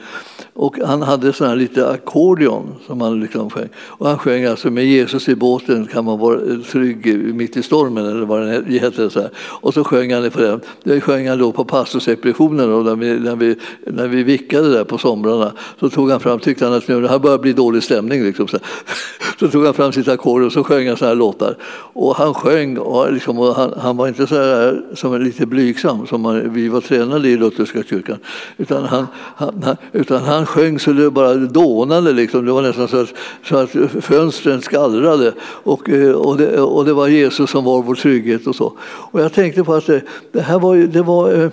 Och 0.53 0.79
han 0.87 1.03
hade 1.03 1.33
sån 1.33 1.49
här 1.49 1.57
lite 1.57 1.89
ackordion 1.89 2.75
som 2.87 3.01
han 3.01 3.21
liksom 3.21 3.51
sjöng. 3.51 3.69
Och 3.77 4.09
han 4.09 4.19
sjöng 4.19 4.45
alltså 4.45 4.71
med 4.71 4.87
Jesus 4.87 5.29
i 5.29 5.35
båten 5.35 5.87
kan 5.87 6.05
man 6.05 6.19
vara 6.19 6.41
trygg 6.73 7.35
mitt 7.35 7.57
i 7.57 7.63
stormen 7.63 8.07
eller 8.07 8.27
vad 8.27 8.41
det 8.67 8.79
hette. 8.79 9.11
Så 9.11 9.21
här. 9.21 9.31
Och 9.39 9.75
så 9.75 9.85
sjöng 9.85 10.15
han 10.15 10.23
det 10.23 10.31
på 10.31 10.41
den. 10.41 10.61
Det 10.85 11.01
sjöng 11.01 11.29
han 11.29 11.39
då 11.39 11.53
på 11.53 11.65
pastorsexpeditionen 11.65 12.85
när 12.85 12.97
vi, 12.97 13.19
när, 13.19 13.37
vi, 13.37 13.57
när 13.87 14.09
vi 14.09 14.23
vickade 14.23 14.73
där 14.73 14.85
på 14.85 14.99
somrarna. 14.99 15.53
Så 15.81 15.91
tog 15.91 16.11
han 16.11 16.21
fram, 16.21 16.39
tyckte 16.39 16.65
han 16.65 16.75
att 16.75 16.87
det 16.87 17.09
här 17.09 17.19
börjar 17.19 17.39
bli 17.39 17.53
dålig 17.53 17.83
stämning. 17.83 18.25
Liksom, 18.25 18.49
så, 18.49 18.59
så 19.41 19.49
tog 19.49 19.65
han 19.65 19.75
fram 19.75 19.93
sitt 19.93 20.09
ackord 20.09 20.43
och 20.43 20.53
så 20.53 20.65
sjöng 20.65 20.89
han 20.89 20.97
sådana 20.97 21.15
här 21.15 21.19
låtar. 21.19 21.57
Och 21.93 22.17
han 22.17 22.35
sjöng 22.35 22.79
och, 22.79 23.13
liksom, 23.13 23.39
och 23.39 23.55
han, 23.55 23.75
han, 23.81 23.97
var 23.97 24.09
inte 24.09 24.27
så 24.27 24.35
här 24.35 24.83
som 24.95 25.23
lite 25.23 25.47
blygsam 25.47 26.07
som 26.07 26.21
man, 26.21 26.53
vi 26.53 26.69
var 26.69 26.81
tränade 26.81 27.29
i 27.29 27.37
Lutherska 27.37 27.83
kyrkan. 27.83 28.19
Utan 28.57 28.85
han, 28.85 29.07
han, 29.15 29.77
utan 29.93 30.23
han 30.23 30.47
sjöng 30.47 30.79
så 30.79 30.93
det 30.93 31.11
bara 31.11 31.35
dånade. 31.35 32.13
Liksom. 32.13 32.47
Det 32.47 32.53
var 32.53 32.63
nästan 32.63 32.89
så 32.89 33.01
att, 33.01 33.13
så 33.45 33.57
att 33.57 33.71
fönstren 34.01 34.63
skallrade. 34.63 35.33
Och, 35.41 35.91
eh, 35.91 36.13
och, 36.13 36.37
det, 36.37 36.61
och 36.61 36.85
det 36.85 36.93
var 36.93 37.09
Jesus 37.09 37.51
som 37.51 37.65
var 37.65 37.83
vår 37.83 37.95
trygghet 37.95 38.47
och 38.47 38.57
så. 38.57 38.73
Och 38.81 39.21
jag 39.21 39.33
tänkte 39.33 39.65
på 39.65 39.75
att 39.75 39.87
det, 39.87 40.03
det 40.33 40.41
här 40.41 40.59
var, 40.59 40.77
det 40.77 41.03
var 41.03 41.33
eh, 41.33 41.51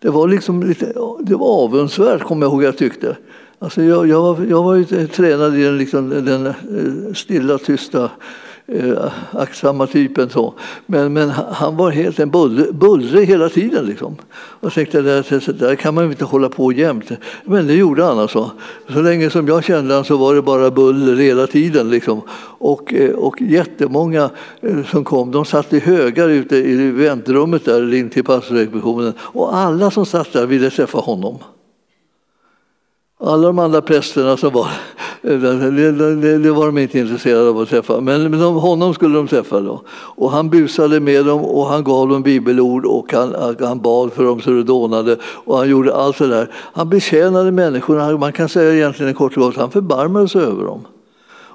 det 0.00 0.10
var 0.10 0.28
liksom 0.28 0.62
lite 0.62 0.92
det 1.20 1.34
var 1.34 1.46
avundsvärt, 1.46 2.22
kommer 2.22 2.46
jag 2.46 2.52
ihåg 2.52 2.62
jag 2.62 2.78
tyckte. 2.78 3.16
Alltså 3.60 3.82
jag, 3.82 4.08
jag, 4.08 4.22
var, 4.22 4.46
jag 4.50 4.62
var 4.62 4.74
ju 4.74 5.06
tränad 5.06 5.58
i 5.58 5.62
den, 5.62 5.78
liksom, 5.78 6.08
den 6.10 6.46
eh, 6.46 7.14
stilla, 7.14 7.58
tysta 7.58 8.10
eh, 8.66 9.12
aktsamma 9.30 9.86
typen. 9.86 10.30
Så. 10.30 10.54
Men, 10.86 11.12
men 11.12 11.30
han 11.30 11.76
var 11.76 11.90
helt 11.90 12.18
en 12.18 12.30
bullrig, 12.72 13.26
hela 13.26 13.48
tiden. 13.48 13.86
Liksom. 13.86 14.16
Och 14.32 14.72
tänkte 14.72 15.22
så 15.40 15.52
där 15.52 15.74
kan 15.74 15.94
man 15.94 16.04
inte 16.04 16.24
hålla 16.24 16.48
på 16.48 16.72
jämt. 16.72 17.10
Men 17.44 17.66
det 17.66 17.74
gjorde 17.74 18.04
han 18.04 18.18
alltså. 18.18 18.50
Så 18.92 19.02
länge 19.02 19.30
som 19.30 19.48
jag 19.48 19.64
kände 19.64 19.94
honom 19.94 20.04
så 20.04 20.16
var 20.16 20.34
det 20.34 20.42
bara 20.42 20.70
buller 20.70 21.16
hela 21.16 21.46
tiden. 21.46 21.90
Liksom. 21.90 22.20
Och, 22.58 22.94
eh, 22.94 23.10
och 23.10 23.42
jättemånga 23.42 24.30
eh, 24.60 24.84
som 24.84 25.04
kom, 25.04 25.30
de 25.30 25.44
satt 25.44 25.72
i 25.72 25.78
högar 25.78 26.28
ute 26.28 26.56
i 26.56 26.90
väntrummet 26.90 27.64
där 27.64 27.94
in 27.94 28.10
till 28.10 28.24
pastorsexpeditionen. 28.24 29.12
Och 29.20 29.56
alla 29.56 29.90
som 29.90 30.06
satt 30.06 30.32
där 30.32 30.46
ville 30.46 30.70
träffa 30.70 30.98
honom. 30.98 31.38
Alla 33.20 33.46
de 33.46 33.58
andra 33.58 33.82
prästerna 33.82 34.36
som 34.36 34.52
var, 34.52 34.68
det, 35.22 35.38
det, 35.38 36.38
det, 36.38 36.50
var 36.50 36.66
de 36.66 36.78
inte 36.78 36.98
intresserade 36.98 37.48
av 37.48 37.58
att 37.58 37.68
träffa. 37.68 38.00
Men, 38.00 38.30
men 38.30 38.40
de, 38.40 38.54
honom 38.54 38.94
skulle 38.94 39.16
de 39.16 39.28
träffa. 39.28 39.60
Då. 39.60 39.82
Och 39.90 40.30
han 40.30 40.50
busade 40.50 41.00
med 41.00 41.26
dem 41.26 41.44
och 41.44 41.66
han 41.66 41.84
gav 41.84 42.08
dem 42.08 42.22
bibelord 42.22 42.84
och 42.84 43.12
han, 43.12 43.56
han 43.60 43.80
bad 43.80 44.12
för 44.12 44.24
dem 44.24 44.40
så 44.40 44.50
det 44.50 44.62
dånade. 44.62 45.16
Och 45.22 45.58
han 45.58 45.68
gjorde 45.68 45.94
allt 45.94 46.18
det 46.18 46.28
där. 46.28 46.50
Han 46.54 46.88
betjänade 46.88 47.52
människorna. 47.52 48.18
Man 48.18 48.32
kan 48.32 48.48
säga 48.48 48.74
egentligen 48.74 49.14
kort 49.14 49.36
och 49.36 49.42
gott, 49.42 49.56
han 49.56 49.70
förbarmade 49.70 50.28
sig 50.28 50.42
över 50.42 50.64
dem. 50.64 50.80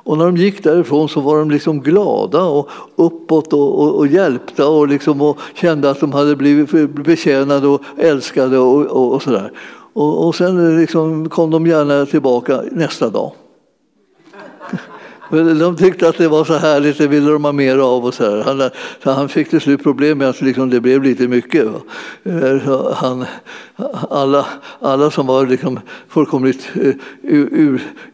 Och 0.06 0.18
när 0.18 0.26
de 0.26 0.38
gick 0.38 0.64
därifrån 0.64 1.10
så 1.10 1.22
var 1.22 1.40
de 1.40 1.52
liksom 1.52 1.82
glada 1.82 2.44
och 2.44 2.70
uppåt 2.96 3.54
och, 3.54 3.82
och, 3.82 3.96
och 3.96 4.08
hjälpta 4.08 4.68
och, 4.68 4.88
liksom 4.88 5.22
och 5.22 5.38
kände 5.54 5.90
att 5.90 6.00
de 6.00 6.14
hade 6.14 6.36
blivit 6.36 6.96
betjänade 7.06 7.68
och 7.68 7.82
älskade 7.98 8.58
och, 8.58 8.86
och, 8.86 9.14
och 9.14 9.22
sådär. 9.22 9.52
Och, 9.94 10.28
och 10.28 10.36
sen 10.36 10.78
liksom 10.78 11.30
kom 11.30 11.52
de 11.52 11.68
gärna 11.68 12.06
tillbaka 12.06 12.62
nästa 12.72 13.10
dag. 13.10 13.32
De 15.60 15.76
tyckte 15.76 16.10
att 16.10 16.18
det 16.18 16.28
var 16.28 16.46
så 16.46 16.54
härligt, 16.54 16.98
det 16.98 17.08
ville 17.08 17.32
de 17.32 17.46
ha 17.46 17.52
mer 17.52 17.78
av. 17.78 18.06
Och 18.06 18.14
så 18.14 18.24
här. 18.24 18.44
Han, 18.44 18.70
så 19.04 19.12
han 19.12 19.30
fick 19.30 19.50
till 19.50 19.62
slut 19.62 19.84
problem 19.84 20.18
med 20.18 20.30
att 20.30 20.42
liksom 20.42 20.70
det 20.70 20.82
blev 20.82 21.04
lite 21.04 21.28
mycket. 21.28 21.68
Eh, 22.24 22.94
han, 22.94 23.26
alla, 24.10 24.46
alla 24.80 25.12
som 25.12 25.28
var 25.28 25.48
liksom 25.48 25.80
fullkomligt 26.08 26.70
eh, 26.76 26.94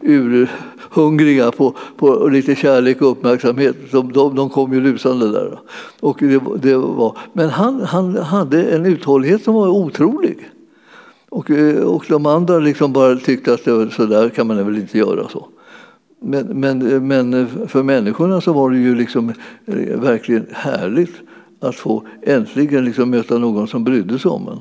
urhungriga 0.00 1.44
ur, 1.44 1.48
ur, 1.48 1.50
på, 1.50 1.74
på 1.96 2.28
lite 2.28 2.54
kärlek 2.54 3.02
och 3.02 3.10
uppmärksamhet. 3.10 3.76
De, 3.90 4.12
de, 4.12 4.34
de 4.34 4.50
kom 4.50 4.72
ju 4.72 4.80
lusande 4.80 5.30
där. 5.32 5.58
Och 6.00 6.16
det, 6.20 6.40
det 6.62 6.76
var, 6.76 7.18
men 7.32 7.48
han, 7.48 7.80
han 7.80 8.16
hade 8.16 8.64
en 8.64 8.86
uthållighet 8.86 9.44
som 9.44 9.54
var 9.54 9.68
otrolig. 9.68 10.50
Och, 11.30 11.50
eh, 11.50 11.82
och 11.82 12.04
de 12.08 12.26
andra 12.26 12.58
liksom 12.58 12.92
bara 12.92 13.16
tyckte 13.16 13.54
att 13.54 13.64
det 13.64 13.72
var, 13.72 13.86
så 13.86 14.06
där 14.06 14.28
kan 14.28 14.46
man 14.46 14.64
väl 14.64 14.78
inte 14.78 14.98
göra. 14.98 15.28
så. 15.28 15.48
Men, 16.20 16.46
men, 16.46 16.92
eh, 16.92 17.00
men 17.00 17.34
eh, 17.34 17.46
för 17.66 17.82
människorna 17.82 18.40
så 18.40 18.52
var 18.52 18.70
det 18.70 18.78
ju 18.78 18.94
liksom 18.94 19.32
verkligen 19.94 20.46
härligt 20.52 21.14
att 21.60 21.76
få 21.76 22.06
äntligen 22.22 22.84
liksom 22.84 23.10
möta 23.10 23.38
någon 23.38 23.68
som 23.68 23.84
brydde 23.84 24.18
sig 24.18 24.30
om 24.30 24.48
en. 24.48 24.60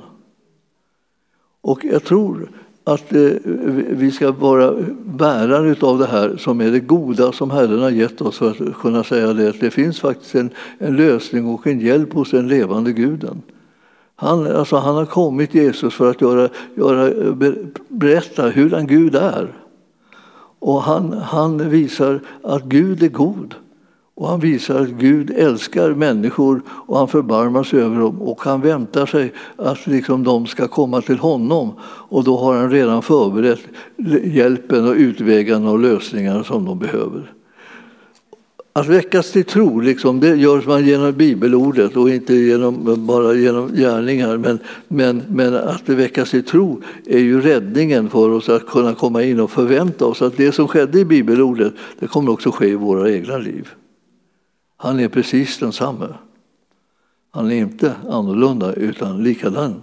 Och 1.61 1.85
jag 1.85 2.03
tror 2.03 2.49
att 2.83 3.13
eh, 3.13 3.31
vi 3.89 4.11
ska 4.11 4.31
vara 4.31 4.73
bärare 5.05 5.75
av 5.81 5.99
det 5.99 6.07
här 6.07 6.37
som 6.37 6.61
är 6.61 6.71
det 6.71 6.79
goda 6.79 7.31
som 7.31 7.51
Herren 7.51 7.79
har 7.79 7.89
gett 7.89 8.21
oss 8.21 8.37
för 8.37 8.49
att 8.49 8.77
kunna 8.77 9.03
säga 9.03 9.33
det 9.33 9.49
att 9.49 9.59
det 9.59 9.71
finns 9.71 9.99
faktiskt 9.99 10.35
en, 10.35 10.49
en 10.77 10.95
lösning 10.95 11.47
och 11.47 11.67
en 11.67 11.79
hjälp 11.79 12.13
hos 12.13 12.31
den 12.31 12.47
levande 12.47 12.91
guden. 12.91 13.41
Han, 14.19 14.55
alltså 14.55 14.75
han 14.75 14.95
har 14.95 15.05
kommit, 15.05 15.53
Jesus, 15.53 15.93
för 15.93 16.09
att 16.09 16.21
göra, 16.21 16.49
göra, 16.75 17.13
berätta 17.87 18.47
hur 18.47 18.73
en 18.73 18.87
Gud 18.87 19.15
är. 19.15 19.53
Och 20.59 20.81
han, 20.81 21.13
han 21.13 21.69
visar 21.69 22.19
att 22.43 22.63
Gud 22.63 23.03
är 23.03 23.07
god. 23.07 23.55
Och 24.15 24.27
han 24.27 24.39
visar 24.39 24.81
att 24.81 24.89
Gud 24.89 25.31
älskar 25.31 25.93
människor 25.93 26.61
och 26.67 26.97
han 26.97 27.07
förbarmar 27.07 27.63
sig 27.63 27.81
över 27.81 27.99
dem 27.99 28.21
och 28.21 28.41
han 28.41 28.61
väntar 28.61 29.05
sig 29.05 29.33
att 29.55 29.87
liksom 29.87 30.23
de 30.23 30.47
ska 30.47 30.67
komma 30.67 31.01
till 31.01 31.19
honom. 31.19 31.71
Och 31.83 32.23
då 32.23 32.37
har 32.37 32.55
han 32.57 32.71
redan 32.71 33.01
förberett 33.01 33.61
hjälpen 34.23 34.87
och 34.87 34.95
utvägarna 34.95 35.71
och 35.71 35.79
lösningarna 35.79 36.43
som 36.43 36.65
de 36.65 36.79
behöver. 36.79 37.33
Att 38.79 38.87
väckas 38.87 39.31
till 39.31 39.45
tro 39.45 39.79
liksom, 39.79 40.19
det 40.19 40.35
görs 40.35 40.65
man 40.65 40.85
genom 40.85 41.13
bibelordet 41.13 41.97
och 41.97 42.09
inte 42.09 42.33
genom, 42.35 43.05
bara 43.07 43.33
genom 43.33 43.73
gärningar. 43.73 44.37
Men, 44.37 44.59
men, 44.87 45.23
men 45.29 45.55
att 45.55 45.89
väckas 45.89 46.31
till 46.31 46.43
tro 46.43 46.81
är 47.05 47.19
ju 47.19 47.41
räddningen 47.41 48.09
för 48.09 48.29
oss 48.29 48.49
att 48.49 48.67
kunna 48.67 48.95
komma 48.95 49.23
in 49.23 49.39
och 49.39 49.51
förvänta 49.51 50.05
oss 50.05 50.21
att 50.21 50.37
det 50.37 50.51
som 50.51 50.67
skedde 50.67 50.99
i 50.99 51.05
bibelordet 51.05 51.73
det 51.99 52.07
kommer 52.07 52.31
också 52.31 52.51
ske 52.51 52.67
i 52.67 52.75
våra 52.75 53.11
egna 53.11 53.37
liv. 53.37 53.69
Han 54.77 54.99
är 54.99 55.09
precis 55.09 55.57
densamme. 55.57 56.07
Han 57.31 57.51
är 57.51 57.55
inte 57.55 57.93
annorlunda 58.09 58.73
utan 58.73 59.23
likadan. 59.23 59.81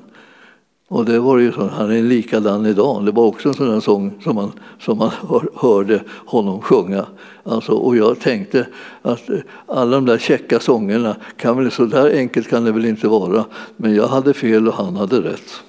Och 0.88 1.04
det 1.04 1.18
var 1.18 1.38
ju 1.38 1.52
så, 1.52 1.66
han 1.66 1.90
är 1.90 2.02
likadan 2.02 2.66
idag. 2.66 3.04
Det 3.04 3.12
var 3.12 3.24
också 3.26 3.48
en 3.48 3.54
sån 3.54 3.68
där 3.68 3.80
sång 3.80 4.20
som 4.22 4.34
man, 4.34 4.52
som 4.80 4.98
man 4.98 5.10
hör, 5.28 5.48
hörde 5.54 6.02
honom 6.26 6.60
sjunga. 6.60 7.06
Alltså, 7.42 7.72
och 7.72 7.96
jag 7.96 8.20
tänkte 8.20 8.66
att 9.02 9.30
alla 9.66 9.96
de 9.96 10.06
där 10.06 10.18
käcka 10.18 10.60
sångerna, 10.60 11.16
kan 11.36 11.56
väl, 11.56 11.70
så 11.70 11.84
där 11.84 12.10
enkelt 12.10 12.48
kan 12.48 12.64
det 12.64 12.72
väl 12.72 12.84
inte 12.84 13.08
vara. 13.08 13.44
Men 13.76 13.94
jag 13.94 14.08
hade 14.08 14.34
fel 14.34 14.68
och 14.68 14.74
han 14.74 14.96
hade 14.96 15.20
rätt. 15.20 15.62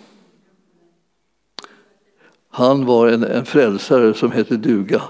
Han 2.50 2.86
var 2.86 3.08
en, 3.08 3.24
en 3.24 3.46
frälsare 3.46 4.14
som 4.14 4.32
hette 4.32 4.58
duga. 4.58 5.02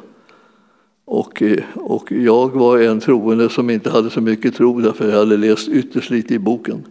Och, 1.06 1.44
och 1.76 2.12
jag 2.12 2.50
var 2.52 2.80
en 2.80 3.00
troende 3.00 3.50
som 3.50 3.70
inte 3.70 3.90
hade 3.90 4.10
så 4.10 4.22
mycket 4.22 4.56
tro 4.56 4.82
därför 4.82 5.10
jag 5.10 5.18
hade 5.18 5.38
läst 5.38 5.68
ytterst 5.68 6.10
lite 6.10 6.34
i 6.34 6.40
boken. 6.40 6.86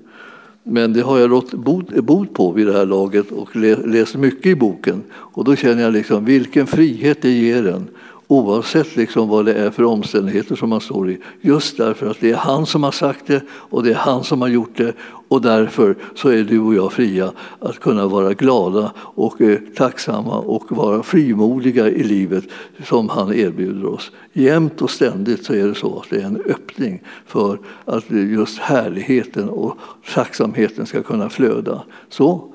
Men 0.69 0.93
det 0.93 1.01
har 1.01 1.19
jag 1.19 1.31
rått 1.31 1.53
bot, 1.53 2.35
på 2.35 2.53
vid 2.53 2.67
det 2.67 2.73
här 2.73 2.87
laget 2.87 3.33
och 3.33 3.57
läst 3.87 4.17
mycket 4.17 4.47
i 4.47 4.55
boken. 4.55 5.03
Och 5.13 5.45
då 5.45 5.57
känner 5.57 5.83
jag 5.83 5.93
liksom 5.93 6.25
vilken 6.25 6.67
frihet 6.67 7.23
det 7.23 7.31
ger 7.31 7.67
en 7.67 7.89
oavsett 8.29 8.97
liksom 8.97 9.29
vad 9.29 9.45
det 9.45 9.55
är 9.55 9.71
för 9.71 9.85
omständigheter 9.85 10.57
som 10.57 10.69
man 10.69 10.81
står 10.81 11.11
i. 11.11 11.19
Just 11.41 11.77
därför 11.77 12.11
att 12.11 12.21
det 12.21 12.31
är 12.31 12.37
han 12.37 12.67
som 12.67 12.83
har 12.83 12.91
sagt 12.91 13.27
det 13.27 13.43
och 13.51 13.83
det 13.83 13.91
är 13.91 13.95
han 13.95 14.25
som 14.25 14.41
har 14.41 14.49
gjort 14.49 14.77
det 14.77 14.93
och 15.29 15.43
därför 15.43 15.97
så 16.15 16.29
är 16.29 16.45
du 16.45 16.61
och 16.61 16.75
jag 16.75 16.93
fria 16.93 17.33
att 17.59 17.81
kunna 17.81 18.07
vara 18.07 18.35
glada 18.35 18.93
och 18.99 19.41
eh, 19.41 19.59
tacksamma 19.77 20.39
och 20.39 20.77
vara 20.77 21.03
frimodiga 21.03 21.89
i 21.89 22.03
livet 22.03 22.45
som 22.85 23.09
han 23.09 23.35
erbjuder 23.35 23.87
oss. 23.87 24.13
Jämt 24.33 24.83
och 24.83 24.91
ständigt 24.91 25.45
så 25.45 25.55
är 25.55 25.67
det 25.67 25.75
så 25.75 25.99
att 25.99 26.11
det 26.11 26.17
är 26.17 26.27
en 26.27 26.43
öppning 26.47 27.03
för 27.27 27.59
att 27.85 28.11
just 28.11 28.59
härligheten 28.59 29.49
och 29.49 29.79
tacksamheten 30.15 30.87
ska 30.87 31.03
kunna 31.03 31.29
flöda. 31.29 31.83
Så 32.09 32.55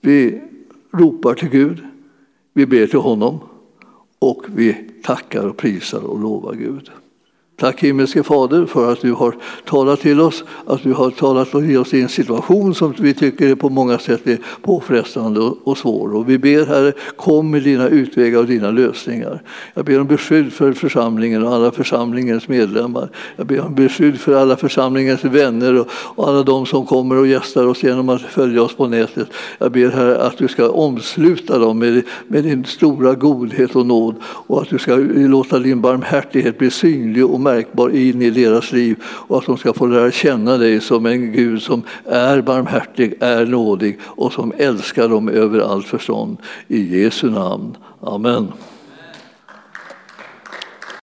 vi 0.00 0.42
ropar 0.92 1.34
till 1.34 1.48
Gud, 1.48 1.84
vi 2.52 2.66
ber 2.66 2.86
till 2.86 2.98
honom 2.98 3.40
och 4.18 4.44
vi 4.54 4.91
tackar 5.02 5.46
och 5.46 5.56
prisar 5.56 6.00
och 6.00 6.20
lovar 6.20 6.54
Gud. 6.54 6.90
Tack 7.62 7.82
himmelske 7.82 8.22
Fader 8.22 8.66
för 8.66 8.92
att 8.92 9.00
du 9.00 9.12
har 9.12 9.34
talat 9.64 10.00
till 10.00 10.20
oss, 10.20 10.44
att 10.66 10.82
du 10.82 10.92
har 10.92 11.10
talat 11.10 11.54
och 11.54 11.66
gett 11.66 11.78
oss 11.78 11.94
i 11.94 12.02
en 12.02 12.08
situation 12.08 12.74
som 12.74 12.94
vi 12.98 13.14
tycker 13.14 13.48
är 13.48 13.54
på 13.54 13.68
många 13.68 13.98
sätt 13.98 14.26
är 14.26 14.38
påfrestande 14.62 15.40
och 15.40 15.78
svår. 15.78 16.14
Och 16.14 16.30
vi 16.30 16.38
ber 16.38 16.66
Herre, 16.66 16.92
kom 17.16 17.50
med 17.50 17.62
dina 17.62 17.88
utvägar 17.88 18.38
och 18.38 18.46
dina 18.46 18.70
lösningar. 18.70 19.42
Jag 19.74 19.84
ber 19.84 20.00
om 20.00 20.06
beskydd 20.06 20.52
för 20.52 20.72
församlingen 20.72 21.44
och 21.44 21.54
alla 21.54 21.70
församlingens 21.70 22.48
medlemmar. 22.48 23.08
Jag 23.36 23.46
ber 23.46 23.60
om 23.60 23.74
beskydd 23.74 24.20
för 24.20 24.34
alla 24.34 24.56
församlingens 24.56 25.24
vänner 25.24 25.84
och 25.90 26.28
alla 26.28 26.42
de 26.42 26.66
som 26.66 26.86
kommer 26.86 27.16
och 27.16 27.26
gästar 27.26 27.66
oss 27.66 27.82
genom 27.82 28.08
att 28.08 28.22
följa 28.22 28.62
oss 28.62 28.74
på 28.74 28.86
nätet. 28.86 29.28
Jag 29.58 29.72
ber 29.72 29.90
Herre 29.90 30.22
att 30.22 30.38
du 30.38 30.48
ska 30.48 30.68
omsluta 30.68 31.58
dem 31.58 31.78
med, 31.78 32.02
med 32.28 32.44
din 32.44 32.64
stora 32.64 33.14
godhet 33.14 33.76
och 33.76 33.86
nåd 33.86 34.14
och 34.24 34.62
att 34.62 34.68
du 34.68 34.78
ska 34.78 34.96
låta 35.14 35.58
din 35.58 35.80
barmhärtighet 35.80 36.58
bli 36.58 36.70
synlig 36.70 37.24
och 37.24 37.40
märkbar 37.52 37.90
in 37.90 38.22
i 38.22 38.30
deras 38.30 38.72
liv 38.72 38.96
och 39.04 39.38
att 39.38 39.46
de 39.46 39.58
ska 39.58 39.72
få 39.72 39.86
lära 39.86 40.10
känna 40.10 40.56
dig 40.56 40.80
som 40.80 41.06
en 41.06 41.32
Gud 41.32 41.62
som 41.62 41.82
är 42.04 42.40
barmhärtig, 42.40 43.14
är 43.20 43.46
nådig 43.46 43.98
och 44.02 44.32
som 44.32 44.52
älskar 44.58 45.08
dem 45.08 45.28
över 45.28 45.60
allt 45.60 45.86
förstånd. 45.86 46.36
I 46.68 47.02
Jesu 47.02 47.30
namn. 47.30 47.76
Amen. 48.00 48.52